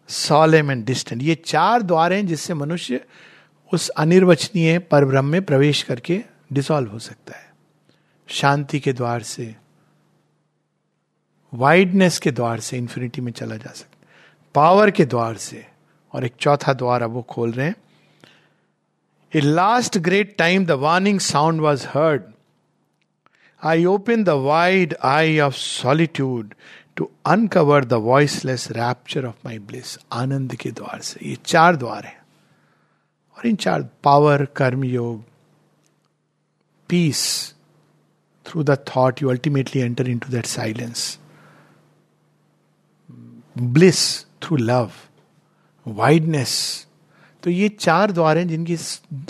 solemn 0.09 0.71
and 0.71 0.85
distant 0.85 1.21
ये 1.21 1.35
चार 1.35 1.81
द्वार 1.81 2.13
हैं 2.13 2.25
जिससे 2.27 2.53
मनुष्य 2.53 3.05
उस 3.73 3.89
अनिर्वचनीय 3.89 4.79
परब्रह्म 4.79 5.25
में 5.25 5.41
प्रवेश 5.41 5.81
करके 5.83 6.21
डिसॉल्व 6.53 6.91
हो 6.91 6.99
सकता 6.99 7.37
है। 7.37 7.47
शांति 8.29 8.79
के 8.79 8.93
द्वार 8.93 9.21
से 9.21 9.55
वाइडनेस 11.53 12.19
के 12.19 12.31
द्वार 12.31 12.59
से 12.59 12.77
इंफिनिटी 12.77 13.21
में 13.21 13.31
चला 13.31 13.55
जा 13.55 13.71
सकता 13.71 14.07
पावर 14.55 14.91
के 14.91 15.05
द्वार 15.05 15.37
से। 15.37 15.65
और 16.13 16.25
एक 16.25 16.33
चौथा 16.39 16.73
द्वार 16.73 17.01
अब 17.01 17.11
वो 17.11 17.21
खोल 17.21 17.51
रहे 17.51 17.67
हैं। 17.67 17.75
A 19.35 19.39
last 19.39 19.97
great 19.97 20.37
time 20.37 20.65
the 20.65 20.71
warning 20.71 21.19
sound 21.19 21.61
was 21.61 21.87
heard 21.87 22.23
I 23.63 23.85
open 23.85 24.23
the 24.23 24.29
wide 24.29 24.95
eye 25.03 25.39
of 25.39 25.55
solitude 25.55 26.53
to 26.95 27.11
uncover 27.25 27.85
the 27.85 27.93
voiceless 27.93 28.71
rapture 28.71 29.25
of 29.25 29.35
my 29.45 29.59
bliss 29.59 29.97
आनंद 30.11 30.55
के 30.55 30.71
द्वार 30.71 31.01
से। 31.01 31.19
ये 31.23 31.37
चार 31.45 31.75
द्वार 31.75 32.05
हैं। 32.05 32.21
और 33.37 33.47
इन 33.47 33.55
चार 33.55 33.89
पावर 34.03 34.45
कर्म, 34.45 34.83
योग 34.83 35.23
peace 36.89 37.55
through 38.45 38.63
the 38.63 38.69
thought 38.69 39.21
you 39.21 39.29
ultimately 39.29 39.81
enter 39.81 40.09
into 40.19 40.29
that 40.29 40.45
silence 40.45 41.18
bliss 43.61 44.25
through 44.43 44.57
love 44.57 44.91
wideness 45.87 46.87
तो 47.43 47.49
ये 47.49 47.69
चार 47.69 48.11
द्वार 48.11 48.37
हैं 48.37 48.47
जिनकी 48.47 48.77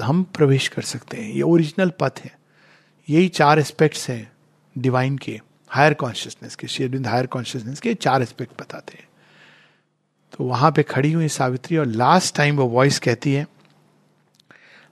हम 0.02 0.24
प्रवेश 0.24 0.68
कर 0.68 0.82
सकते 0.82 1.18
हैं। 1.18 1.32
ये 1.34 1.42
ओरिजिनल 1.42 1.90
पथ 1.90 2.20
है। 2.26 2.38
यही 3.10 3.28
चार 3.28 3.60
एस्पेक्ट्स 3.60 4.10
हैं 4.10 4.32
डिवाइन 4.78 5.18
के 5.18 5.42
हायर 5.70 5.94
कॉन्शियसनेस 5.94 6.56
के 6.56 6.68
शेरविंद 6.68 7.08
हायर 7.08 7.26
कॉन्शियसनेस 7.28 7.80
के 7.80 7.94
चार 7.94 8.22
एस्पेक्ट 8.22 8.62
बताते 8.62 8.98
हैं। 8.98 9.08
तो 10.34 10.44
वहाँ 10.44 10.72
पे 10.72 10.84
खड़ी 10.84 11.12
हुई 11.12 11.28
सावित्री 11.28 11.78
और 11.78 11.86
लास्ट 11.86 12.36
टाइम 12.36 12.58
वो 12.58 12.66
वॉइस 12.66 13.00
कहती 13.00 13.34
है 13.34 13.48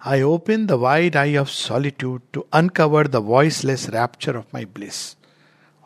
I 0.05 0.21
open 0.21 0.65
the 0.65 0.71
wide 0.71 1.17
eye 1.17 1.37
of 1.37 1.49
solitude 1.49 2.21
to 2.33 2.45
uncover 2.53 3.07
the 3.07 3.15
voiceless 3.15 3.89
rapture 3.89 4.35
of 4.35 4.45
my 4.53 4.65
bliss 4.65 5.16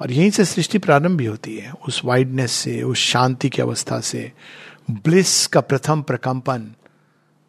और 0.01 0.11
यहीं 0.11 0.29
से 0.31 0.45
सृष्टि 0.45 0.77
प्रारंभ 0.77 1.17
भी 1.17 1.25
होती 1.25 1.57
है। 1.57 1.71
उस 1.87 2.01
वाइडनेस 2.05 2.51
से, 2.51 2.81
उस 2.81 2.97
शांति 2.97 3.49
की 3.49 3.61
अवस्था 3.61 3.99
से 3.99 4.31
ब्लिस 4.91 5.47
का 5.47 5.61
प्रथम 5.61 6.01
प्रकंपन, 6.01 6.71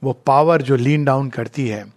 वो 0.03 0.12
पावर 0.12 0.62
जो 0.62 0.76
लीन 0.76 1.05
डाउन 1.05 1.30
करती 1.30 1.68
है। 1.68 1.92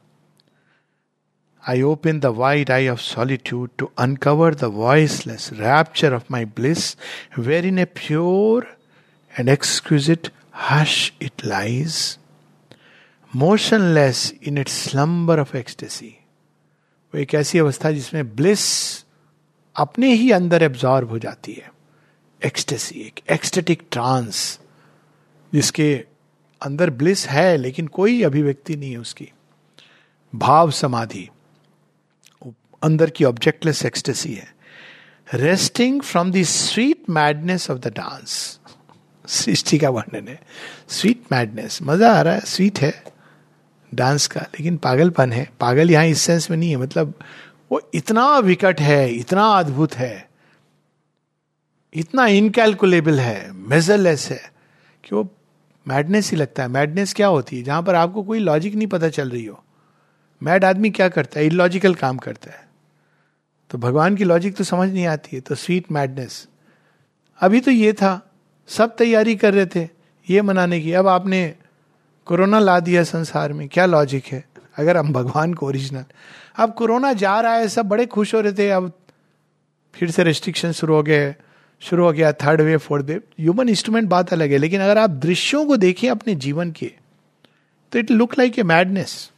I 1.69 1.81
open 1.81 2.19
the 2.19 2.25
wide 2.25 2.71
eye 2.71 2.87
of 2.87 2.99
solitude 2.99 3.69
to 3.77 3.91
uncover 3.97 4.55
the 4.55 4.63
voiceless 4.63 5.49
rapture 5.53 6.13
of 6.13 6.23
my 6.31 6.45
bliss 6.45 6.97
where 7.39 7.65
in 7.65 7.79
a 7.79 7.85
pure 7.85 8.77
and 9.39 9.49
exquisite 9.49 10.29
hush 10.69 11.13
it 11.21 11.45
lies 11.45 12.17
motionless 13.35 14.33
in 14.43 14.57
its 14.57 14.67
slumber 14.67 15.39
of 15.39 15.57
ecstasy 15.57 16.07
वो 17.13 17.19
एक 17.19 17.33
ऐसी 17.33 17.59
अवस्था 17.59 17.91
जिसमें 17.91 18.35
bliss 18.35 19.04
अपने 19.75 20.13
ही 20.13 20.31
अंदर 20.31 20.63
absorb 20.63 21.09
हो 21.09 21.19
जाती 21.19 21.53
है। 21.53 21.71
एक्सटेसी 22.41 22.99
एक 22.99 23.19
एक्सटेटिक 23.31 23.83
ट्रांस 23.91 24.59
जिसके 25.53 25.93
अंदर 26.61 26.89
ब्लिस 26.89 27.27
है, 27.27 27.57
लेकिन 27.57 27.87
कोई 27.87 28.21
अभिव्यक्ति 28.23 28.75
नहीं 28.75 28.91
है 28.91 28.97
उसकी। 28.97 29.31
भाव 30.33 30.71
समाधि, 30.71 31.29
अंदर 32.83 33.09
की 33.09 33.23
ऑब्जेक्टलेस 33.23 33.85
एक्सटेसी 33.85 34.33
है। 34.33 34.53
Resting 35.33 36.01
from 36.01 36.31
the 36.31 36.43
sweet 36.43 37.09
madness 37.09 37.69
of 37.71 37.79
the 37.79 37.87
dance 37.87 38.59
सृष्टि 39.25 39.77
का 39.77 39.89
वर्णन 39.89 40.27
है। 40.27 40.39
स्वीट 40.89 41.23
मैडनेस 41.31 41.79
मज़ा 41.81 42.11
आ 42.13 42.21
रहा 42.21 42.33
है 42.33 42.41
स्वीट 42.41 42.79
है 42.79 42.93
डांस 43.91 44.27
का, 44.27 44.41
लेकिन 44.41 44.77
पागलपन 44.77 45.31
है। 45.31 45.47
पागल 45.59 45.91
यहाँ 45.91 46.05
इस 46.05 46.21
सेंस 46.21 46.49
में 46.51 46.57
नहीं 46.57 46.69
है 46.69 46.77
मतलब 46.77 47.13
वो 47.71 47.81
इतना 47.93 48.37
विकट 48.39 48.81
है, 48.81 49.11
इतना 49.11 49.47
अद्भुत 49.47 49.93
है, 49.93 50.29
इतना 51.93 52.25
इनकैलकुलेबल 52.27 53.19
है 53.19 53.51
मेजरलेस 53.51 54.29
है, 54.31 54.51
कि 55.03 55.15
वो 55.15 55.27
मैडनेस 55.87 56.31
ही 56.31 56.37
लगता 56.37 56.63
है। 56.63 56.69
मैडनेस 56.69 57.13
क्या 57.13 57.27
होती 57.27 57.57
है? 57.57 57.63
जहाँ 57.63 57.83
पर 57.83 57.95
आपको 57.95 58.23
कोई 58.23 58.39
लॉजिक 58.39 58.75
नहीं 58.75 58.87
पता 58.87 59.09
चल 59.09 59.29
रही 59.29 59.45
हो। 59.45 59.63
मैड 60.43 60.65
आदमी 60.65 60.89
क्या 60.89 61.09
करता 61.09 61.39
है? 61.39 61.45
इलॉजिकल 61.45 61.95
काम 61.95 62.17
करता 62.17 62.51
है। 62.51 62.67
तो 63.69 63.77
भगवान 63.77 64.15
की 64.15 64.23
लॉजिक 64.23 64.55
तो 64.55 64.63
समझ 64.63 64.89
नहीं 64.89 65.05
आती 65.05 65.35
है। 65.35 65.41
तो 65.41 65.55
स्वीट 65.55 65.91
मैडनेस 65.91 66.47
अभी 67.39 67.59
तो 67.59 67.71
ये 67.71 67.93
था। 67.93 68.31
सब 68.67 68.95
तैयारी 68.95 69.35
कर 69.35 69.53
रहे 69.53 69.65
थे 69.65 69.89
ये 70.29 70.41
मनाने 70.41 70.81
की। 70.81 70.93
अब 70.93 71.07
आपने 71.07 71.55
कोरोना 72.25 72.59
ला 72.59 72.79
दिया 72.79 73.03
संसार 73.03 73.53
में। 73.53 73.67
क्या 73.69 73.85
लॉजिक 73.85 74.25
है? 74.25 74.43
अगर 74.77 74.97
हम 74.97 75.13
भगवान 75.13 75.53
को 75.53 75.67
ओरिजिनल 75.67 76.05
अब 76.55 76.73
कोरोना 76.73 77.13
जा 77.13 77.39
रहा 77.41 77.53
है, 77.53 77.67
सब 77.67 77.85
बड़े 77.85 78.05
खुश 78.05 78.33
हो 78.35 78.39
रहे 78.41 78.53
थे, 78.53 78.69
अब 78.69 78.91
फिर 79.93 80.11
से 80.11 80.23
रेस्ट्रिक्शन 80.23 80.71
शुरू 80.71 80.93
हो 80.95 81.03
गए, 81.03 81.35
शुरू 81.81 82.03
हो 82.03 82.11
गया 82.11 82.31
third 82.33 82.61
wave 82.61 82.79
fourth 82.79 83.05
wave 83.05 83.21
human 83.39 83.69
instrument 83.69 84.07
बात 84.09 84.33
अलग 84.33 84.51
है, 84.51 84.57
लेकिन 84.57 84.81
अगर 84.81 84.97
आप 84.97 85.09
दृश्यों 85.09 85.65
को 85.65 85.77
देखें 85.77 86.09
अपने 86.09 86.35
जीवन 86.35 86.71
के 86.71 86.91
तो 87.91 87.99
it 87.99 88.11
look 88.11 88.37
like 88.39 88.59
a 88.59 88.63
madness 88.63 89.31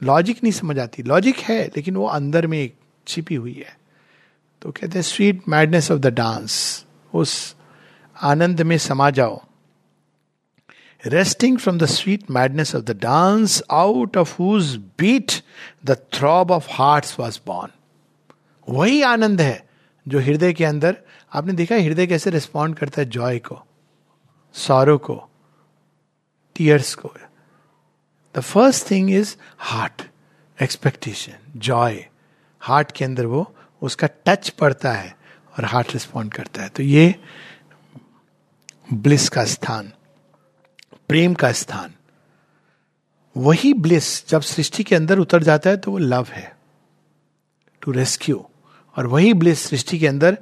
logic 0.00 0.42
नहीं 0.42 0.52
समझ 0.52 0.78
आती। 0.78 1.02
लॉजिक 1.02 1.38
है, 1.38 1.64
लेकिन 1.66 1.96
वो 1.96 2.06
अंदर 2.06 2.46
में 2.46 2.70
छिपी 3.06 3.34
हुई 3.34 3.52
है। 3.52 3.76
तो 4.62 4.70
कहते 4.70 4.98
हैं 4.98 5.02
sweet 5.02 5.42
madness 5.48 5.90
of 5.90 5.98
the 5.98 6.06
dance 6.06 6.84
उस 7.14 7.54
आनंद 8.16 8.62
में 8.62 8.76
समा 8.78 9.10
जाओ। 9.10 9.40
Resting 11.04 11.56
from 11.56 11.78
the 11.78 11.86
sweet 11.86 12.28
madness 12.30 12.74
of 12.74 12.86
the 12.86 12.94
dance, 12.94 13.62
out 13.70 14.16
of 14.16 14.30
whose 14.32 14.76
beat 14.76 15.42
the 15.82 15.96
throb 15.96 16.50
of 16.50 16.66
hearts 16.66 17.18
was 17.18 17.38
born. 17.38 17.70
वही 18.68 19.02
आनंद 19.02 19.40
है 19.40 19.66
जो 20.08 20.20
हृदय 20.20 20.52
के 20.52 20.64
अंदर 20.64 20.96
आपने 21.34 21.52
देखा 21.52 21.76
हृदय 21.76 22.06
कैसे 22.06 22.30
रिस्पॉन्ड 22.30 22.76
करता 22.76 23.02
है 23.02 23.08
जॉय 23.08 23.38
को 23.38 23.64
सौरव 24.54 24.98
को 24.98 25.28
टीयर्स 26.56 26.94
को। 26.94 27.14
The 28.36 28.40
first 28.40 28.90
thing 28.90 29.10
is 29.10 29.36
heart 29.58 30.02
expectation 30.62 31.32
joy 31.56 32.06
heart 32.60 32.92
के 32.92 33.04
अंदर 33.04 33.26
वो 33.26 33.54
उसका 33.82 34.08
टच 34.26 34.48
पड़ता 34.48 34.92
है 34.92 35.16
और 35.58 35.64
हार्ट 35.64 35.92
रिस्पॉन्ड 35.92 36.32
करता 36.34 36.62
है। 36.62 36.68
तो 36.68 36.82
ये 36.82 37.14
ब्लिस 38.92 39.28
का 39.28 39.44
स्थान। 39.44 39.92
प्रेम 41.08 41.34
का 41.34 41.52
स्थान। 41.52 41.90
वही 43.36 43.74
ब्लिस 43.74 44.28
जब 44.28 44.40
सृष्टि 44.40 44.84
के 44.84 44.96
अंदर 44.96 45.18
उतर 45.18 45.42
जाता 45.42 45.70
है 45.70 45.76
तो 45.76 45.90
वो 45.90 45.98
लव 45.98 46.26
है। 46.30 46.56
टू 47.80 47.92
रेस्क्यू 47.92 48.46
और 48.96 49.06
वही 49.06 49.34
ब्लिस 49.34 49.60
सृष्टि 49.60 49.98
के 49.98 50.06
अंदर 50.06 50.38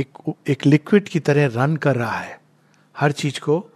एक 0.00 0.34
एक 0.48 0.66
लिक्विड 0.66 1.08
की 1.08 1.20
तरह 1.20 1.46
रन 1.46 1.76
कर 1.76 1.96
रहा 1.96 2.18
है। 2.18 2.40
हर 2.98 3.12
चीज़ 3.12 3.40
को 3.40 3.70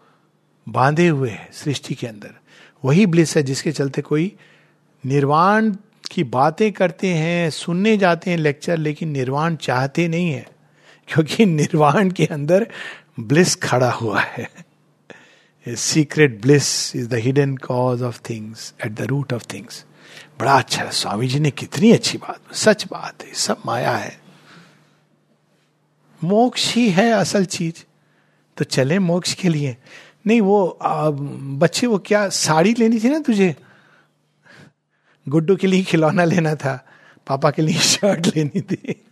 बांधे 0.69 1.09
हुए 1.09 1.31
है 1.31 1.51
सृष्टि 1.53 1.95
के 1.95 2.07
अंदर। 2.07 2.35
वही 2.85 3.07
ब्लिस 3.07 3.37
है 3.37 3.43
जिसके 3.43 3.73
चलते 3.73 4.03
कोई 4.03 4.37
निर्वाण 5.07 5.75
की 6.11 6.25
बातें 6.25 6.73
करते 6.73 7.09
हैं, 7.09 7.51
सुनने 7.51 7.97
जाते 7.97 8.31
हैं 8.31 8.39
लेक्चर 8.39 8.77
लेकिन 8.77 9.09
निर्वाण 9.09 9.57
चाहते 9.57 10.09
नहीं 10.09 10.33
है। 10.33 10.49
क्योंकि 11.09 11.47
निर्वाण 11.47 12.11
के 12.11 12.27
अंदर 12.27 12.67
ब्लिस 13.21 13.55
खड़ा 13.55 13.91
हुआ 13.91 14.21
है। 14.21 14.70
Secret 15.69 16.41
bliss 16.41 16.97
is 16.97 17.09
the 17.09 17.15
hidden 17.15 17.57
cause 17.57 18.03
of 18.03 18.21
things 18.31 18.75
at 18.87 18.93
the 18.93 19.01
root 19.01 19.33
of 19.33 19.45
things 19.55 19.85
बड़ा 20.41 20.59
अच्छा 20.59 20.85
है 20.85 20.91
स्वामी 20.91 21.29
जी 21.29 21.39
ने 21.39 21.51
कितनी 21.51 21.93
अच्छी 21.93 22.19
बात 22.19 22.55
सच 22.55 22.87
बात 22.87 23.25
है 23.25 23.35
सब 23.35 23.63
माया 23.67 23.97
है। 23.97 24.21
मोक्ष 26.25 26.75
ही 26.75 26.91
है 26.91 27.11
असल 27.11 27.45
चीज़। 27.45 27.85
तो 28.57 28.65
चले 28.65 28.99
मोक्ष 28.99 29.35
के 29.35 29.49
लिए। 29.49 29.77
नहीं 30.27 30.41
वो 30.41 30.79
आ, 30.83 31.11
बच्चे 31.11 31.87
वो 31.87 31.99
क्या 31.99 32.29
साड़ी 32.29 32.75
लेनी 32.79 33.01
थी 33.01 33.09
ना 33.09 33.19
तुझे? 33.19 33.57
गुड्डू 35.29 35.57
के 35.57 35.67
लिए 35.67 35.83
खिलौना 35.83 36.25
लेना 36.25 36.55
था 36.55 36.87
पापा 37.27 37.51
के 37.51 37.63
लिए 37.63 37.79
शर्ट 37.79 38.27
लेनी 38.27 38.61
थी। 38.61 39.05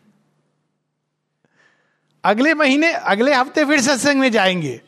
अगले 2.24 2.54
महीने 2.54 2.92
अगले 2.92 3.34
हफ़्ते 3.34 3.64
फिर 3.64 3.80
सत्संग 3.80 4.20
में 4.20 4.32
जाएँगे। 4.32 4.80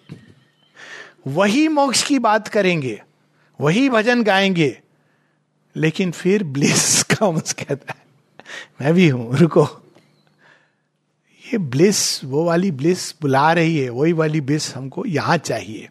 वही 1.27 1.69
मोक्ष 1.69 2.03
की 2.03 2.19
बात 2.19 2.49
करेंगे, 2.49 3.03
वही 3.61 3.89
भजन 3.89 4.23
गाएँगे, 4.23 4.79
लेकिन 5.77 6.11
फिर 6.11 6.45
ब्लिस 6.45 7.03
का 7.13 7.31
कहता 7.31 7.95
है, 7.99 8.05
मैं 8.81 8.95
भी 8.95 9.09
हूँ, 9.09 9.37
रुको। 9.37 9.65
ये 11.53 11.59
ब्लिस, 11.59 12.25
वो 12.25 12.45
वाली 12.45 12.71
ब्लिस 12.71 13.15
बुला 13.23 13.53
रही 13.53 13.79
है, 13.79 13.89
वही 13.89 14.13
वाली 14.13 14.41
ब्लिस 14.41 14.75
हमको 14.77 15.05
यहाँ 15.07 15.37
चाहिए। 15.37 15.89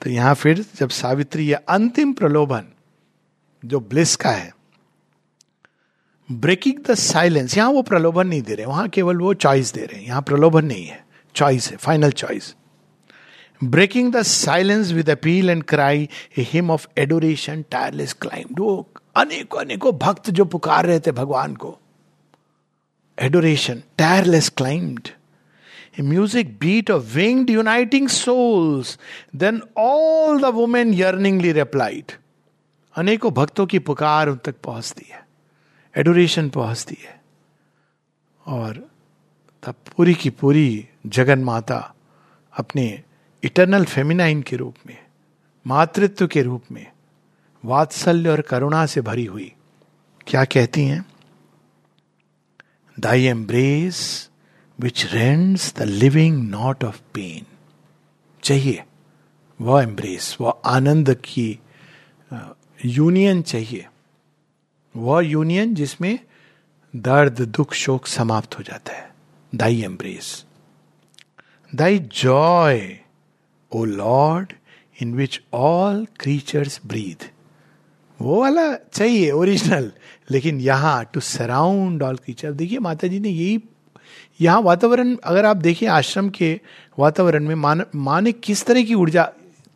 तो 0.00 0.10
यहाँ 0.10 0.34
फिर 0.34 0.64
जब 0.76 0.88
सावित्री, 0.88 1.46
ये 1.46 1.54
अंतिम 1.54 2.12
प्रलोभन 2.12 2.64
जो 3.64 3.80
ब्लिस 3.80 4.16
का 4.16 4.30
है, 4.30 4.52
ब्रेकिंग 6.32 6.84
द 6.84 6.94
साइलेंस, 6.94 7.56
यहाँ 7.56 7.70
वो 7.70 7.82
प्रलोभन 7.82 8.26
नहीं 8.26 8.42
दे 8.42 8.54
रहे, 8.54 8.66
वहाँ 8.66 8.88
केवल 8.88 9.16
वो 9.16 9.34
चॉइस 9.34 9.72
दे 9.72 9.84
रहे 9.84 10.00
हैं, 10.00 10.06
यहाँ 10.06 10.22
प्रलोभन 10.22 10.64
नहीं 10.64 10.86
है 10.86 11.04
चॉइस 11.34 11.70
है 11.70 11.76
final 11.76 12.10
choice 12.10 12.54
breaking 13.64 14.12
the 14.12 14.22
silence 14.22 14.92
with 14.92 15.10
appeal 15.10 15.50
and 15.50 15.64
cry 15.64 16.08
hymn 16.38 16.70
of 16.70 16.86
adoration 16.98 17.64
tireless 17.70 18.12
climb 18.12 18.48
वो 18.52 18.88
अनेकों 19.16 19.60
अनेकों 19.60 19.92
भक्त 19.92 20.30
जो 20.30 20.44
पुकार 20.44 20.86
रहे 20.86 21.00
थे 21.00 21.12
भगवान 21.12 21.54
को। 21.54 21.78
Adoration 23.18 23.82
tireless 23.98 24.48
climbed 24.48 25.08
music 26.00 26.46
beat 26.62 26.90
of 26.90 27.02
winged, 27.02 27.50
uniting 27.50 28.08
souls. 28.08 28.98
Then 29.36 29.60
all 29.78 30.42
the 30.42 30.52
women 30.54 30.92
yearningly 30.94 31.54
replied. 31.54 32.12
अनेकों 32.96 33.32
भक्तों 33.32 33.66
की 33.66 33.78
पुकार 33.78 34.28
उन 34.28 34.36
तक 34.36 34.54
पहुँचती 34.64 35.06
है। 35.12 35.26
एडोरेशन 35.96 36.48
पहुँचती 36.48 36.98
है। 37.04 37.22
और 38.46 38.90
तब 39.62 39.74
पूरी 39.96 40.14
की 40.14 40.30
पूरी 40.30 40.88
जगन 41.06 41.38
माता 41.38 41.94
अपने 42.58 43.02
इटरनल 43.44 43.84
फेमिनाइन 43.84 44.42
के 44.42 44.56
रूप 44.56 44.74
में, 44.86 44.96
मातृत्व 45.66 46.26
के 46.26 46.42
रूप 46.42 46.64
में, 46.72 46.86
वात्सल्य 47.64 48.28
और 48.28 48.40
करुणा 48.40 48.84
से 48.86 49.00
भरी 49.00 49.24
हुई। 49.24 49.52
क्या 50.26 50.44
कहती 50.44 50.84
हैं? 50.84 51.04
Thy 53.00 53.24
embrace 53.24 54.30
which 54.80 55.04
rends 55.12 55.74
the 55.76 55.82
living 55.82 56.48
knot 56.50 56.84
of 56.84 57.00
pain 57.14 57.46
चाहिए, 58.42 58.84
वह 59.60 59.82
एम्ब्रेस 59.82 60.36
वह 60.40 60.60
आनंद 60.66 61.14
की 61.14 61.58
यूनियन 62.84 63.42
चाहिए। 63.42 63.86
वह 64.96 65.24
यूनियन 65.24 65.74
जिसमें 65.74 66.18
दर्द, 66.96 67.40
दुख, 67.40 67.72
शोक 67.74 68.06
समाप्त 68.06 68.58
हो 68.58 68.62
जाता 68.62 68.92
है। 68.92 69.14
Thy 69.54 69.82
embrace 69.82 70.44
thy 71.74 71.98
joy 71.98 73.00
O 73.74 73.84
lord 73.84 74.52
in 75.02 75.14
which 75.14 75.40
all 75.54 76.06
creatures 76.20 76.80
breathe 76.86 77.30
वो 78.20 78.40
वाला 78.40 78.74
चाहिए 78.74 79.30
ओरिजिनल 79.30 79.90
लेकिन 80.30 80.60
यहाँ 80.60 81.04
टू 81.04 81.20
सराउंड 81.20 82.02
ऑल 82.02 82.16
क्रीचर 82.16 82.52
देखिए 82.52 82.78
माता 82.78 83.08
जी 83.08 83.20
ने 83.20 83.28
यही, 83.28 83.58
यहाँ 84.40 84.60
वातावरण, 84.62 85.16
अगर 85.24 85.44
आप 85.44 85.56
देखिए 85.56 85.88
आश्रम 85.88 86.28
के 86.28 86.60
वातावरण 86.98 87.46
में 87.48 87.54
मान 87.54 87.84
माँ 87.94 88.20
ने 88.20 88.32
किस 88.32 88.64
तरह 88.66 88.82
की 88.82 88.94
ऊर्जा, 88.94 89.28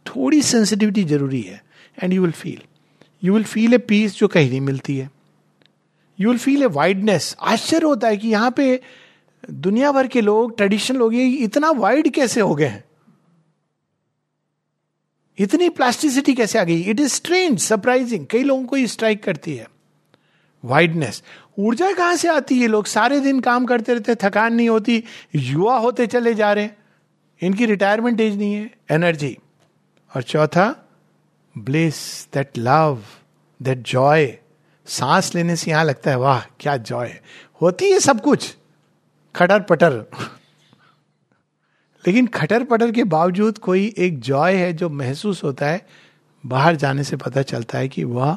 थोड़ी 0.07 0.43
सेंसिटिविटी 0.43 1.05
ज़रूरी 1.05 1.41
है 1.41 1.63
and 2.03 2.13
you 2.13 2.23
will 2.23 2.33
feel 2.33 2.61
you 3.25 3.35
will 3.35 3.45
feel 3.45 3.75
a 3.75 3.79
peace 3.79 4.19
जो 4.19 4.29
कहीं 4.29 4.51
नहीं 4.51 4.61
मिलती 4.61 4.97
है. 4.99 5.11
You 6.21 6.29
will 6.29 6.39
feel 6.39 6.63
a 6.63 6.67
wideness 6.67 7.37
आश्चर्य 7.41 7.87
होता 7.87 8.09
है 8.09 8.17
कि 8.17 8.29
यहाँ 8.29 8.51
पे 8.51 8.81
दुनिया 9.51 9.93
भर 9.93 10.07
के 10.07 10.21
लोग 10.21 10.57
ट्रेडिशनल 10.57 10.99
लोग 10.99 11.15
इतना 11.15 11.71
वाइड 11.71 12.09
कैसे 12.09 12.41
हो 12.41 12.55
गए 12.55 12.67
हैं? 12.67 12.85
इतनी 15.39 15.69
प्लास्टिसिटी 15.69 16.35
कैसे 16.35 16.59
आ 16.59 16.65
गई? 16.65 16.81
इट 16.81 17.01
इज़ 17.01 17.13
स्ट्रेंज 17.15 17.59
सरप्राइजिंग 17.61 18.27
कई 18.27 18.43
लोगों 18.43 18.65
को 18.65 18.87
स्ट्राइक 18.87 19.23
करती 19.23 19.55
है। 19.57 19.67
वाइडनेस 20.65 21.23
ऊर्जा 21.59 21.93
कहाँ 21.93 22.17
से 22.17 22.29
आती 22.29 22.59
है 22.59 22.67
लोग? 22.67 22.87
सारे 22.87 23.21
दिन 23.21 23.41
काम 23.41 23.67
करते 23.67 23.95
रहते 23.95 24.15
थकान 24.15 24.55
नहीं 24.55 24.69
होती, 24.69 25.03
युवा 25.35 25.77
होते 25.79 26.07
चले 26.07 26.35
जा 26.35 26.53
रहे 26.53 26.69
इनकी 27.41 27.67
रिटायरमेंट 27.67 28.21
एज 28.21 28.39
नहीं 28.39 28.55
है 28.55 28.71
एनर्जी 28.91 29.37
और 30.13 30.23
चौथा 30.23 30.75
bliss 31.55 31.97
that 32.35 32.59
love 32.59 33.03
that 33.61 33.83
joy 33.83 34.27
सांस 34.87 35.35
लेने 35.35 35.57
से 35.57 35.71
यहाँ 35.71 35.85
लगता 35.85 36.11
है, 36.11 36.19
वाह, 36.19 36.41
क्या 36.61 36.77
जॉय 36.77 37.15
होती 37.63 37.91
है 37.91 37.99
सब 38.01 38.21
कुछ। 38.21 38.55
खटर 39.35 39.61
पटर। 39.61 40.05
लेकिन 42.05 42.27
खटर 42.27 42.65
पटर 42.65 42.91
के 42.93 43.05
बावजूद 43.05 43.59
कोई 43.59 43.95
एक 43.99 44.19
जॉय 44.21 44.55
है 44.55 44.73
जो 44.73 44.89
महसूस 44.89 45.43
होता 45.45 45.67
है, 45.67 45.87
बाहर 46.45 46.77
जाने 46.77 47.05
से 47.05 47.17
पता 47.17 47.43
चलता 47.43 47.79
है 47.79 47.89
कि 47.89 48.05
वह 48.05 48.37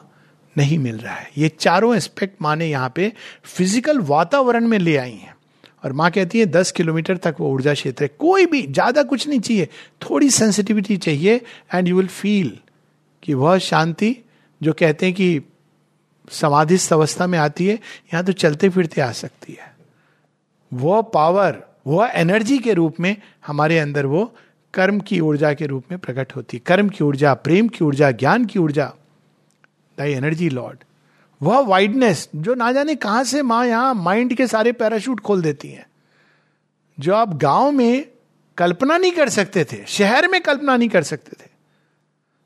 नहीं 0.55 0.77
मिल 0.79 0.97
रहा 0.97 1.13
है। 1.13 1.29
ये 1.37 1.49
चारों 1.49 1.95
एस्पेक्ट 1.95 2.41
माने 2.41 2.67
यहाँ 2.67 2.91
पे 2.95 3.11
फ़िज़िकल 3.45 3.99
वातावरण 3.99 4.67
में 4.67 4.77
ले 4.79 4.95
आई 4.97 5.11
हैं। 5.11 5.35
और 5.83 5.93
माँ 5.93 6.09
कहती 6.11 6.39
है, 6.39 6.45
दस 6.45 6.71
किलोमीटर 6.71 7.17
तक 7.17 7.35
वो 7.39 7.51
ऊर्जा 7.51 7.73
क्षेत्र 7.73 8.03
है। 8.03 8.09
कोई 8.19 8.45
भी, 8.45 8.61
ज़्यादा 8.61 9.03
कुछ 9.03 9.27
नहीं 9.27 9.39
चाहिए। 9.39 9.67
थोड़ी 10.01 10.29
सेंसिटिविटी 10.29 10.97
चाहिए 10.97 11.41
एंड 11.73 11.87
यू 11.87 11.95
विल 11.97 12.07
फील 12.07 12.57
कि 13.23 13.33
वह 13.33 13.57
शांति 13.57 14.15
जो 14.61 14.73
कहते 14.73 15.05
हैं 15.05 15.15
कि 15.15 15.41
समाधिस्थ 16.31 16.93
अवस्था 16.93 17.27
में 17.27 17.37
आती 17.39 17.67
है, 17.67 17.73
यहाँ 17.73 18.23
तो 18.25 18.31
चलते 18.31 18.69
फिरते 18.69 19.01
आ 19.01 19.11
सकती 19.11 19.53
है। 19.53 19.73
वह 20.71 21.01
पावर 21.13 21.63
वह 21.87 22.11
एनर्जी 22.15 22.57
के 22.59 22.73
रूप 22.73 22.99
में 22.99 23.15
हमारे 23.47 23.79
अंदर 23.79 24.05
वो 24.05 24.35
कर्म 24.73 24.99
की 24.99 25.19
ऊर्जा 25.19 25.53
के 25.53 25.65
रूप 25.65 25.85
में 25.91 25.99
प्रकट 25.99 26.35
होती 26.35 26.57
है। 26.57 26.61
कर्म 26.65 26.89
की 26.89 27.03
ऊर्जा, 27.03 27.33
प्रेम 27.33 27.67
की 27.67 27.85
ऊर्जा, 27.85 28.11
ज्ञान 28.11 28.45
की 28.45 28.59
ऊर्जा। 28.59 28.93
दाई 29.97 30.13
एनर्जी 30.13 30.49
लॉर्ड 30.49 30.83
वह 31.41 31.59
वाइडनेस 31.59 32.29
जो 32.35 32.53
ना 32.53 32.71
जाने 32.71 32.95
कहाँ 32.95 33.23
से 33.23 33.41
माँ 33.41 33.65
यहाँ 33.65 33.93
माइंड 33.93 34.33
के 34.33 34.47
सारे 34.47 34.71
पैराशूट 34.71 35.19
खोल 35.19 35.41
देती 35.41 35.69
हैं। 35.69 35.85
जो 36.99 37.13
आप 37.13 37.35
गाँव 37.37 37.71
में 37.71 38.05
कल्पना 38.57 38.97
नहीं 38.97 39.11
कर 39.11 39.29
सकते 39.29 39.63
थे, 39.63 39.85
शहर 39.87 40.27
में 40.27 40.41
कल्पना 40.41 40.77
नहीं 40.77 40.89
कर 40.89 41.03
सकते 41.03 41.45
थे, 41.45 41.49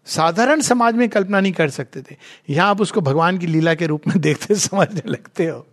साधारण 0.05 0.61
समाज 0.61 0.95
में 0.95 1.09
कल्पना 1.09 1.39
नहीं 1.39 1.53
कर 1.53 1.69
सकते 1.69 2.01
थे, 2.01 2.15
यहाँ 2.49 2.69
आप 2.69 2.81
उसको 2.81 3.01
भगवान 3.01 3.37
की 3.37 3.47
लीला 3.47 3.73
के 3.73 3.87
रूप 3.87 4.07
में 4.07 4.19
देखते, 4.21 4.55
समझने 4.55 5.01
लगते 5.05 5.45
हो। 5.45 5.67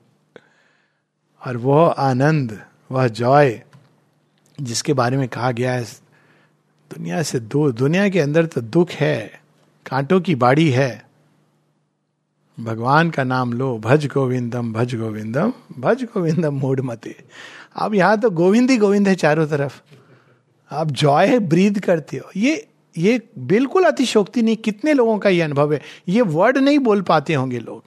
और 1.46 1.56
वह 1.56 1.90
आनंद 1.98 2.64
वह 2.92 3.08
जॉय 3.08 3.60
जिसके 4.60 4.92
बारे 4.92 5.16
में 5.16 5.28
कहा 5.28 5.50
गया 5.50 5.72
है, 5.72 5.84
दुनिया 6.90 7.22
से 7.22 7.40
दो 7.40 7.70
दुनिया 7.72 8.08
के 8.08 8.20
अंदर 8.20 8.46
तो 8.46 8.60
दुख 8.60 8.90
है, 8.90 9.40
कांटों 9.86 10.20
की 10.20 10.34
बाड़ी 10.34 10.70
है। 10.70 11.06
भगवान 12.60 13.10
का 13.10 13.24
नाम 13.24 13.52
लो, 13.52 13.78
भज 13.78 14.06
गोविंदम 14.06 14.72
भज 14.72 14.94
गोविंदम 14.94 15.52
भज 15.78 16.04
गोविंदम 16.04 16.54
मूड 16.54 16.80
मते। 16.80 17.16
अब 17.76 17.94
यहाँ 17.94 18.20
तो 18.20 18.30
गोविंद 18.30 18.70
ही 18.70 18.76
गोविंद 18.76 19.08
है 19.08 19.14
चारों 19.14 19.46
तरफ़। 19.46 19.80
आप 20.70 20.90
जॉय 20.90 21.38
ब्रीद 21.38 21.80
करते 21.80 22.16
हो। 22.16 22.30
ये 22.36 22.68
ये 22.98 23.20
बिल्कुल 23.38 23.84
अतिशोक्ति 23.84 24.42
नहीं, 24.42 24.56
कितने 24.56 24.92
लोगों 24.92 25.18
का 25.18 25.28
ये 25.28 25.40
अनुभव 25.40 25.72
है। 25.72 25.80
ये 26.08 26.20
वर्ड 26.20 26.58
नहीं 26.58 26.78
बोल 26.78 27.02
पाते 27.02 27.34
होंगे 27.34 27.58
लोग। 27.58 27.84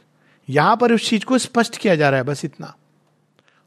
यहाँ 0.50 0.78
पर 0.78 0.94
उस 0.94 1.10
चीज़ 1.10 1.26
को 1.26 1.38
स्पष्ट 1.38 1.78
किया 1.78 1.96
जा 1.96 2.10
रहा 2.10 2.18
है, 2.18 2.24
बस 2.24 2.46
इतना। 2.46 2.76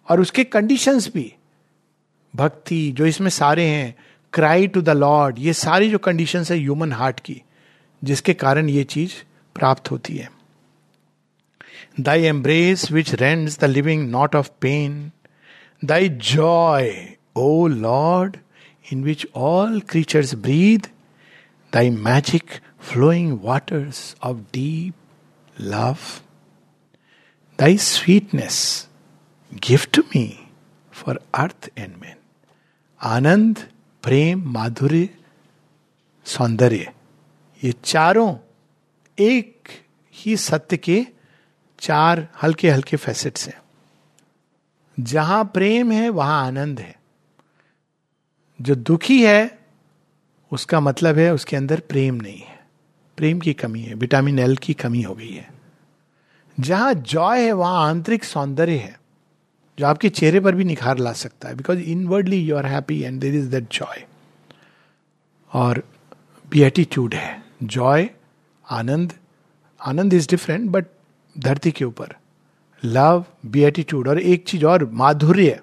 और 0.09 0.21
उसके 0.21 0.45
कंडीशंस 0.45 1.09
भी। 1.15 1.33
भक्ति, 2.35 2.91
जो 2.93 3.07
इसमें 3.07 3.31
सारे 3.31 3.65
हैं 3.65 3.95
क्राई 4.33 4.67
टू 4.67 4.81
द 4.83 4.91
लॉर्ड 4.91 5.39
ये 5.39 5.53
सारी 5.53 5.91
जो 5.91 5.99
कंडीशन 5.99 6.45
है 6.51 6.57
ह्यूमन 6.59 6.93
हार्ट 6.93 7.21
की, 7.21 7.43
जिसके 8.03 8.35
कारण 8.35 8.69
ये 8.69 8.85
चीज़ 8.85 9.13
प्राप्त 9.57 9.91
होती 9.91 10.17
है। 10.17 10.29
Thy 12.01 12.25
embrace 12.25 12.91
which 12.93 13.15
rends 13.15 13.59
the 13.61 13.65
living 13.65 14.09
knot 14.11 14.37
of 14.37 14.51
pain 14.61 15.11
thy 15.85 16.09
joy 16.09 16.93
O 17.37 17.67
lord 17.67 18.37
in 18.93 19.03
which 19.05 19.27
all 19.37 19.81
creatures 19.81 20.35
breathe 20.35 20.87
thy 21.73 21.91
magic 21.91 22.51
flowing 22.81 23.39
waters 23.43 24.17
of 24.23 24.37
deep 24.55 24.95
love 25.61 25.97
thy 27.59 27.77
sweetness 27.79 28.88
gift 29.55 29.99
me 29.99 30.49
for 30.93 31.21
earth 31.35 31.71
and 31.79 31.97
man 31.97 32.17
आनंद 33.03 33.59
प्रेम 34.03 34.53
माधुर्य 34.53 35.09
सौंदर्य 36.25 36.93
ये 37.65 37.75
चारों 37.85 38.37
एक 39.19 39.69
ही 40.13 40.37
सत्य 40.37 40.77
के 40.77 41.07
चार 41.81 42.29
हल्के 42.43 42.71
हल्के 42.71 42.97
फैसेट्स 42.97 43.49
हैं। 43.49 43.63
जहाँ 45.01 45.45
प्रेम 45.45 45.93
है, 45.93 46.09
वहाँ 46.09 46.47
आनंद 46.47 46.81
है। 46.81 46.97
जो 48.61 48.75
दुखी 48.75 49.25
है, 49.25 49.59
उसका 50.53 50.81
मतलब 50.81 51.19
है 51.19 51.35
उसके 51.35 51.57
अंदर 51.57 51.81
प्रेम 51.81 52.15
नहीं 52.15 52.39
है। 52.39 52.67
प्रेम 53.17 53.41
की 53.41 53.53
कमी 53.53 53.81
है, 53.81 53.95
विटामिन 53.95 54.39
एल 54.39 54.57
की 54.57 54.75
कमी 54.75 55.03
हो 55.03 55.15
गई 55.15 55.33
है। 55.33 55.51
जहाँ 56.61 56.95
जॉय 56.95 57.45
है, 57.45 57.53
वहाँ 57.53 57.89
आंतरिक 57.89 58.25
सौंदर्य 58.25 58.77
है। 58.77 59.01
जो 59.79 59.87
आपके 59.87 60.09
चेहरे 60.09 60.41
पर 60.41 60.55
भी 60.55 60.65
निखार 60.65 60.99
ला 60.99 61.13
सकता 61.13 61.49
है 61.49 61.55
because 61.55 61.79
inwardly 61.79 62.37
you 62.37 62.57
are 62.57 62.67
happy 62.67 63.03
and 63.03 63.21
there 63.21 63.35
is 63.35 63.49
that 63.49 63.73
joy 63.73 64.05
और 65.53 65.83
बीएटीट्यूड 66.51 67.15
है। 67.15 67.43
जॉय 67.63 68.11
आनंद 68.71 69.13
आनंद 69.81 70.15
इज़ 70.15 70.29
डिफरेंट 70.29 70.71
बट 70.71 70.87
धरती 71.39 71.71
के 71.71 71.85
ऊपर। 71.85 72.17
लव 72.85 73.25
बीएटीट्यूड 73.47 74.09
और 74.09 74.21
एक 74.21 74.45
चीज़ 74.45 74.65
और, 74.65 74.91
माधुर्य। 74.91 75.61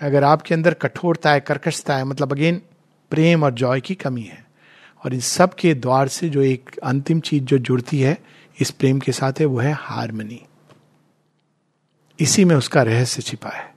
अगर 0.00 0.24
आपके 0.24 0.54
अंदर 0.54 0.74
कठोरता 0.74 1.32
है, 1.32 1.40
कर्कशता 1.40 1.96
है 1.96 2.04
मतलब 2.04 2.32
अगेन 2.32 2.62
प्रेम 3.10 3.44
और 3.44 3.50
जॉय 3.50 3.80
की 3.80 3.94
कमी 3.94 4.22
है। 4.22 4.44
और 5.04 5.14
इस 5.14 5.26
सब 5.26 5.54
के 5.54 5.74
द्वार 5.74 6.08
से 6.08 6.28
जो 6.28 6.42
एक 6.42 6.78
अंतिम 6.78 7.20
चीज़ 7.20 7.44
जो 7.44 7.58
जुड़ती 7.58 8.00
है, 8.00 8.18
इस 8.60 8.70
प्रेम 8.70 8.98
के 8.98 9.12
साथ 9.12 9.32
है, 9.40 9.46
वो 9.46 9.58
है 9.58 9.72
हारमनी 9.72 10.42
इसी 12.20 12.44
में 12.44 12.54
उसका 12.56 12.82
रहस्य 12.82 13.22
छिपा 13.22 13.50
है। 13.50 13.68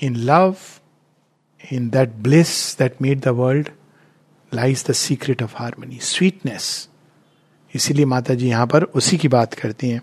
In 0.00 0.16
love 0.16 0.56
in 1.72 1.88
that 1.90 2.12
bliss 2.22 2.76
that 2.78 3.02
made 3.02 3.20
the 3.20 3.28
world 3.38 3.68
lies 4.52 4.84
the 4.88 4.92
secret 4.92 5.42
of 5.42 5.56
harmony 5.56 5.98
sweetness 6.02 6.88
इसीलिए 7.74 8.06
माता 8.06 8.34
जी 8.34 8.48
यहाँ 8.48 8.66
पर 8.66 8.82
उसी 8.82 9.16
की 9.18 9.28
बात 9.28 9.54
करती 9.54 9.88
हैं। 9.88 10.02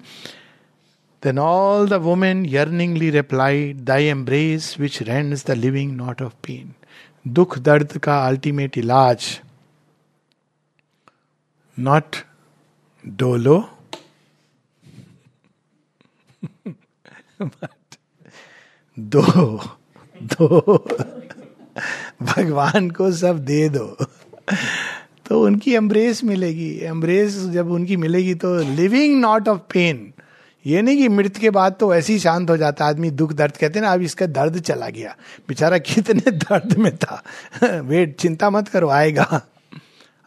Then 1.23 1.39
all 1.39 1.87
the 1.89 1.93
women 2.03 2.45
yearningly 2.45 3.09
replied 3.09 3.83
thy 3.85 4.05
embrace 4.07 4.75
which 4.79 5.01
rends 5.01 5.45
the 5.47 5.51
living 5.51 5.95
knot 5.97 6.21
of 6.21 6.33
pain 6.47 6.73
दुख 7.27 7.57
दर्द 7.59 7.97
का 7.97 8.17
अल्टीमेट 8.27 8.77
इलाज। 8.77 9.39
नॉट 11.77 12.15
डोलो 13.05 13.59
दो 18.99 19.59
दो। 20.23 20.77
भगवान 22.21 22.89
को 22.89 23.11
सब 23.11 23.45
दे 23.45 23.69
दो। 23.69 23.97
तो 25.29 25.45
उनकी 25.45 25.73
एम्ब्रेस 25.73 26.23
मिलेगी। 26.23 26.79
एम्ब्रेस 26.79 27.37
जब 27.37 27.71
उनकी 27.71 27.97
मिलेगी 27.97 28.33
तो 28.33 28.57
लिविंग 28.57 29.21
नॉट 29.21 29.47
ऑफ़ 29.47 29.59
पेन 29.59 30.13
ये 30.65 30.81
नहीं 30.81 30.97
कि 30.97 31.07
मृत्यु 31.09 31.41
के 31.41 31.49
बाद 31.49 31.75
तो 31.79 31.95
ऐसे 31.95 32.13
ही 32.13 32.19
शांत 32.19 32.49
हो 32.49 32.57
जाता 32.57 32.85
आदमी 32.85 33.11
दुख 33.11 33.33
दर्द 33.33 33.57
कहते 33.57 33.79
हैं 33.79 33.85
ना, 33.85 33.93
अब 33.93 34.01
इसका 34.01 34.25
दर्द 34.25 34.59
चला 34.59 34.89
गया। 34.89 35.15
बेचारा 35.47 35.77
कितने 35.77 36.31
दर्द 36.31 36.77
में 36.77 36.97
था। 36.97 37.23
वेट, 37.63 38.15
चिंता 38.15 38.49
मत 38.49 38.67
करो, 38.67 38.89
आएगा। 38.89 39.41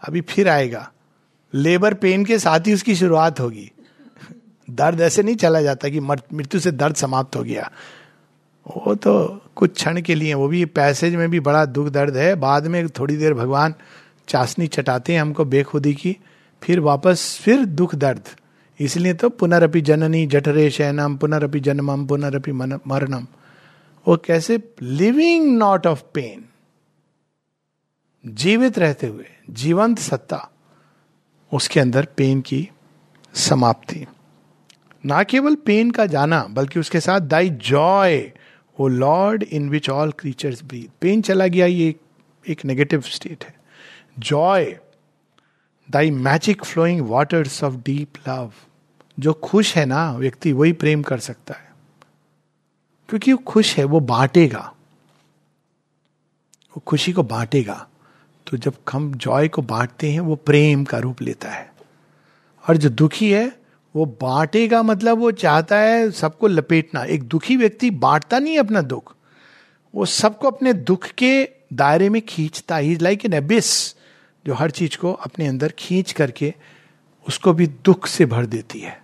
अभी 0.08 0.20
फिर 0.20 0.48
आएगा। 0.48 0.92
लेबर 1.54 1.94
पेन 1.94 2.24
के 2.24 2.38
साथ 2.38 2.60
ही 2.60 2.74
उसकी 2.74 2.94
शुरुआत 2.94 3.40
होगी। 3.40 3.70
दर्द 4.68 5.00
ऐसे 5.00 5.22
नहीं 5.22 5.36
चला 5.36 5.60
जाता 5.62 5.88
कि 5.88 6.00
मृत्यु 6.00 6.60
से 6.60 6.70
दर्द 6.72 6.96
समाप्त 6.96 7.36
हो 7.36 7.42
गया। 7.42 7.70
वो 8.66 8.94
तो 8.94 9.40
कुछ 9.56 9.74
क्षण 9.74 10.00
के 10.00 10.14
लिए, 10.14 10.34
वो 10.34 10.48
भी 10.48 10.64
पैसेज 10.64 11.14
में 11.14 11.28
भी 11.30 11.40
बड़ा 11.40 11.64
दुख 11.64 11.88
दर्द 11.88 12.16
है। 12.16 12.34
बाद 12.34 12.66
में 12.66 12.88
थोड़ी 12.88 13.16
देर 13.16 13.34
भगवान 13.34 13.74
चाशनी 14.28 14.66
चटाते 14.66 15.12
हैं 15.12 15.20
हमको 15.20 15.44
बेखुदी 15.44 15.94
की, 15.94 16.16
फिर 16.62 16.80
वापस, 16.80 17.38
फिर 17.42 17.64
दुख 17.64 17.94
दर्द। 17.94 18.28
इसलिए 18.80 19.14
तो 19.14 19.28
पुनरअपि 19.28 19.80
जननी 19.80 20.26
जठरे 20.26 20.70
शयनम, 20.70 21.16
पुनरअपि 21.16 21.60
जन्मम, 21.60 22.06
पुनरअपि 22.06 22.52
मरणम। 22.52 23.26
वो 24.06 24.16
कैसे 24.16 24.58
लिविंग 24.82 25.56
नॉट 25.58 25.86
ऑफ़ 25.86 26.02
पेन, 26.14 26.44
जीवित 28.24 28.78
रहते 28.78 29.06
हुए, 29.06 29.26
जीवंत 29.50 29.98
सत्ता, 29.98 30.48
उसके 31.52 31.80
अंदर 31.80 32.06
पेन 32.16 32.40
की 32.40 32.68
समाप्ति। 33.34 34.06
ना 35.06 35.22
केवल 35.22 35.54
पेन 35.54 35.90
का 35.90 36.06
जाना, 36.06 36.46
बल्कि 36.50 36.80
उसके 36.80 37.00
साथ 37.00 37.20
thy 37.20 37.50
joy 37.50 38.32
O 38.80 38.88
lord 38.88 39.42
in 39.42 39.68
which 39.68 39.90
all 39.90 40.12
creatures 40.12 40.62
breathe 40.64 40.88
pain 41.00 41.22
चला 41.22 41.46
गया, 41.46 41.66
ये 41.66 41.94
एक 42.48 42.64
नेगेटिव 42.64 43.00
स्टेट 43.00 43.44
है. 43.44 43.54
Joy 44.18 44.78
thy 45.90 46.10
magic 46.10 46.64
flowing 46.64 47.00
waters 47.00 47.64
of 47.64 47.74
deep 47.74 48.12
love 48.28 48.52
जो 49.18 49.32
खुश 49.32 49.76
है 49.76 49.86
ना, 49.86 50.12
व्यक्ति 50.12 50.52
वही 50.52 50.72
प्रेम 50.72 51.02
कर 51.02 51.18
सकता 51.18 51.54
है। 51.54 51.74
क्योंकि 53.08 53.32
वो 53.32 53.38
खुश 53.38 53.76
है, 53.76 53.84
वो 53.84 54.00
बांटेगा। 54.00 54.74
वो 56.70 56.82
खुशी 56.86 57.12
को 57.12 57.22
बांटेगा। 57.22 57.88
तो 58.46 58.56
जब 58.56 58.74
हम 58.92 59.14
जॉय 59.14 59.48
को 59.48 59.62
बांटते 59.62 60.10
हैं, 60.10 60.20
वो 60.20 60.36
प्रेम 60.36 60.84
का 60.84 60.98
रूप 60.98 61.22
लेता 61.22 61.50
है। 61.50 61.74
और 62.68 62.76
जो 62.76 62.88
दुखी 62.88 63.32
है 63.32 63.63
वो 63.96 64.04
बांटेगा 64.04 64.82
मतलब 64.82 65.18
वो 65.18 65.30
चाहता 65.30 65.78
है 65.78 66.10
सबको 66.10 66.46
लपेटना। 66.46 67.04
एक 67.04 67.22
दुखी 67.22 67.56
व्यक्ति 67.56 67.90
बांटता 67.90 68.38
नहीं 68.38 68.58
अपना 68.58 68.80
दुख। 68.82 69.16
वो 69.94 70.04
सबको 70.04 70.50
अपने 70.50 70.72
दुख 70.72 71.06
के 71.06 71.48
दायरे 71.72 72.08
में 72.08 72.22
खींचता। 72.22 72.76
ही 72.76 72.96
लाइक 72.96 73.24
एन 73.24 73.32
एबिस 73.32 73.94
जो 74.46 74.54
हर 74.54 74.70
चीज़ 74.70 74.96
को 74.96 75.12
अपने 75.12 75.46
अंदर 75.46 75.72
खींच 75.78 76.12
करके 76.12 76.54
उसको 77.28 77.52
भी 77.52 77.66
दुख 77.66 78.06
से 78.06 78.26
भर 78.26 78.46
देती 78.46 78.80
है। 78.80 79.02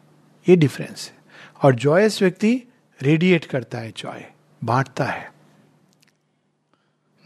ये 0.49 0.57
डिफरेंस 0.57 1.11
है। 1.11 1.19
और 1.65 1.75
जॉयस 1.75 2.23
व्यक्ति 2.23 2.63
रेडिएट 3.03 3.45
करता 3.45 3.79
है 3.79 3.93
जॉय 3.97 4.25
बांटता 4.65 5.05
है। 5.05 5.33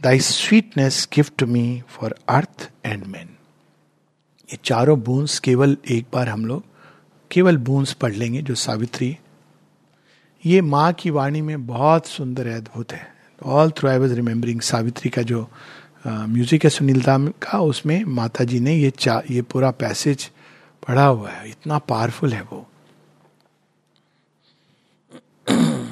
Thy 0.03 0.21
sweetness 0.21 1.09
gift 1.12 1.43
me 1.43 1.83
for 1.89 2.15
earth 2.29 2.71
and 2.85 3.05
man 3.05 3.29
ये 4.49 4.59
चारों 4.65 5.01
बूंस 5.01 5.39
केवल 5.39 5.77
एक 5.91 6.07
बार 6.12 6.29
हम 6.29 6.47
लोग 6.47 6.74
केवल 7.35 7.57
बूंस 7.57 7.93
पढ़ 7.93 8.12
लेंगे 8.12 8.43
जो 8.43 8.55
सावित्री। 8.55 9.16
ये 10.47 10.61
माँ 10.61 10.93
की 10.93 11.11
वाणी 11.11 11.41
में 11.43 11.66
बहुत 11.66 12.07
सुंदर 12.07 12.49
है 12.49 12.57
अद्भुत 12.57 12.93
है। 12.93 13.14
All 13.43 13.70
through 13.70 13.89
I 13.89 13.99
was 13.99 14.12
remembering 14.14 14.61
Savitri 14.61 15.11
का 15.11 15.22
जो 15.22 15.49
म्यूज़िक 16.07 16.64
है 16.64 16.70
सुनील 16.70 17.03
दाम 17.03 17.28
का 17.28 17.61
उसमें 17.61 18.05
माता 18.05 18.45
जी 18.45 18.61
ने 18.61 18.74
ये 18.74 18.91
चा 18.91 19.22
ये 19.30 19.43
पूरा 19.43 19.70
पैसेज 19.70 20.30
पढ़ा 20.89 21.07
हुआ 21.07 21.30
है। 21.30 21.51
इतना 21.51 21.78
पावरफुल 21.78 22.32
है 22.32 22.43
वो। 22.43 22.66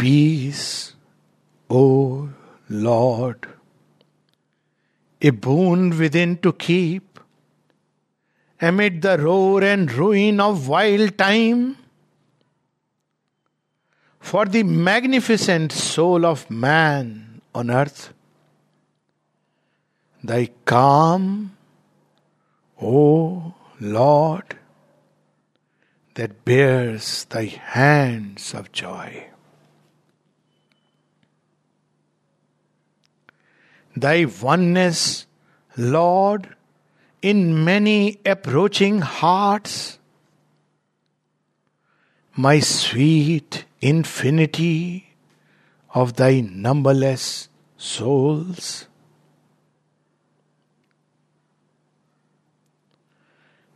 Peace, 0.00 0.62
O 1.70 1.78
Lord, 2.70 3.46
a 5.20 5.30
boon 5.30 5.98
within 5.98 6.36
to 6.38 6.52
keep 6.52 7.18
amid 8.60 9.02
the 9.02 9.18
roar 9.18 9.62
and 9.62 9.92
ruin 9.92 10.40
of 10.40 10.68
wild 10.68 11.16
time. 11.18 11.76
For 14.20 14.44
the 14.44 14.62
magnificent 14.62 15.72
soul 15.72 16.26
of 16.26 16.50
man 16.50 17.40
on 17.54 17.70
earth, 17.70 18.12
thy 20.22 20.50
calm, 20.64 21.56
O 22.82 23.54
Lord, 23.80 24.58
that 26.14 26.44
bears 26.44 27.24
thy 27.26 27.44
hands 27.44 28.52
of 28.52 28.72
joy. 28.72 29.28
Thy 33.96 34.26
oneness, 34.26 35.26
Lord, 35.76 36.54
in 37.22 37.64
many 37.64 38.20
approaching 38.24 39.00
hearts. 39.00 39.98
My 42.36 42.60
sweet 42.60 43.64
infinity 43.80 45.14
of 45.94 46.16
thy 46.16 46.40
numberless 46.40 47.48
souls. 47.78 48.86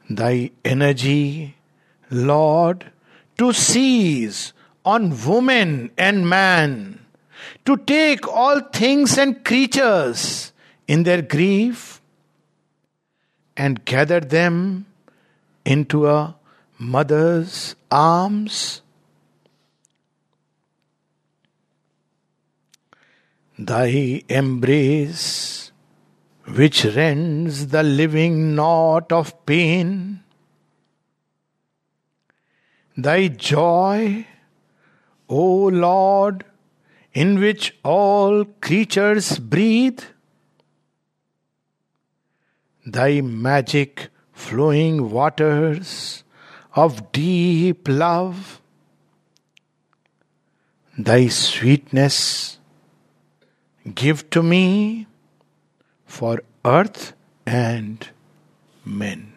Thy 0.08 0.50
energy, 0.64 1.56
Lord, 2.10 2.92
to 3.38 3.52
seize 3.52 4.52
on 4.84 5.24
woman 5.24 5.90
and 5.96 6.28
man 6.28 6.99
to 7.70 7.76
take 7.84 8.26
all 8.26 8.60
things 8.60 9.16
and 9.16 9.44
creatures 9.44 10.52
in 10.88 11.04
their 11.04 11.22
grief 11.22 12.02
and 13.56 13.84
gather 13.84 14.18
them 14.18 14.86
into 15.64 16.08
a 16.08 16.34
mother's 16.78 17.76
arms. 17.92 18.82
Thy 23.56 24.22
embrace, 24.28 25.70
which 26.46 26.84
rends 26.84 27.68
the 27.68 27.84
living 27.84 28.56
knot 28.56 29.12
of 29.12 29.46
pain, 29.46 30.24
thy 32.96 33.28
joy, 33.28 34.26
O 35.28 35.66
Lord, 35.66 36.44
in 37.12 37.40
which 37.40 37.76
all 37.82 38.44
creatures 38.60 39.38
breathe. 39.38 40.00
Thy 42.86 43.20
magic 43.20 44.08
flowing 44.32 45.10
waters 45.10 46.24
of 46.74 47.12
deep 47.12 47.88
love, 47.88 48.60
thy 50.96 51.28
sweetness 51.28 52.58
give 53.94 54.28
to 54.30 54.42
me 54.42 55.06
for 56.06 56.42
earth 56.64 57.12
and 57.46 58.08
men. 58.84 59.29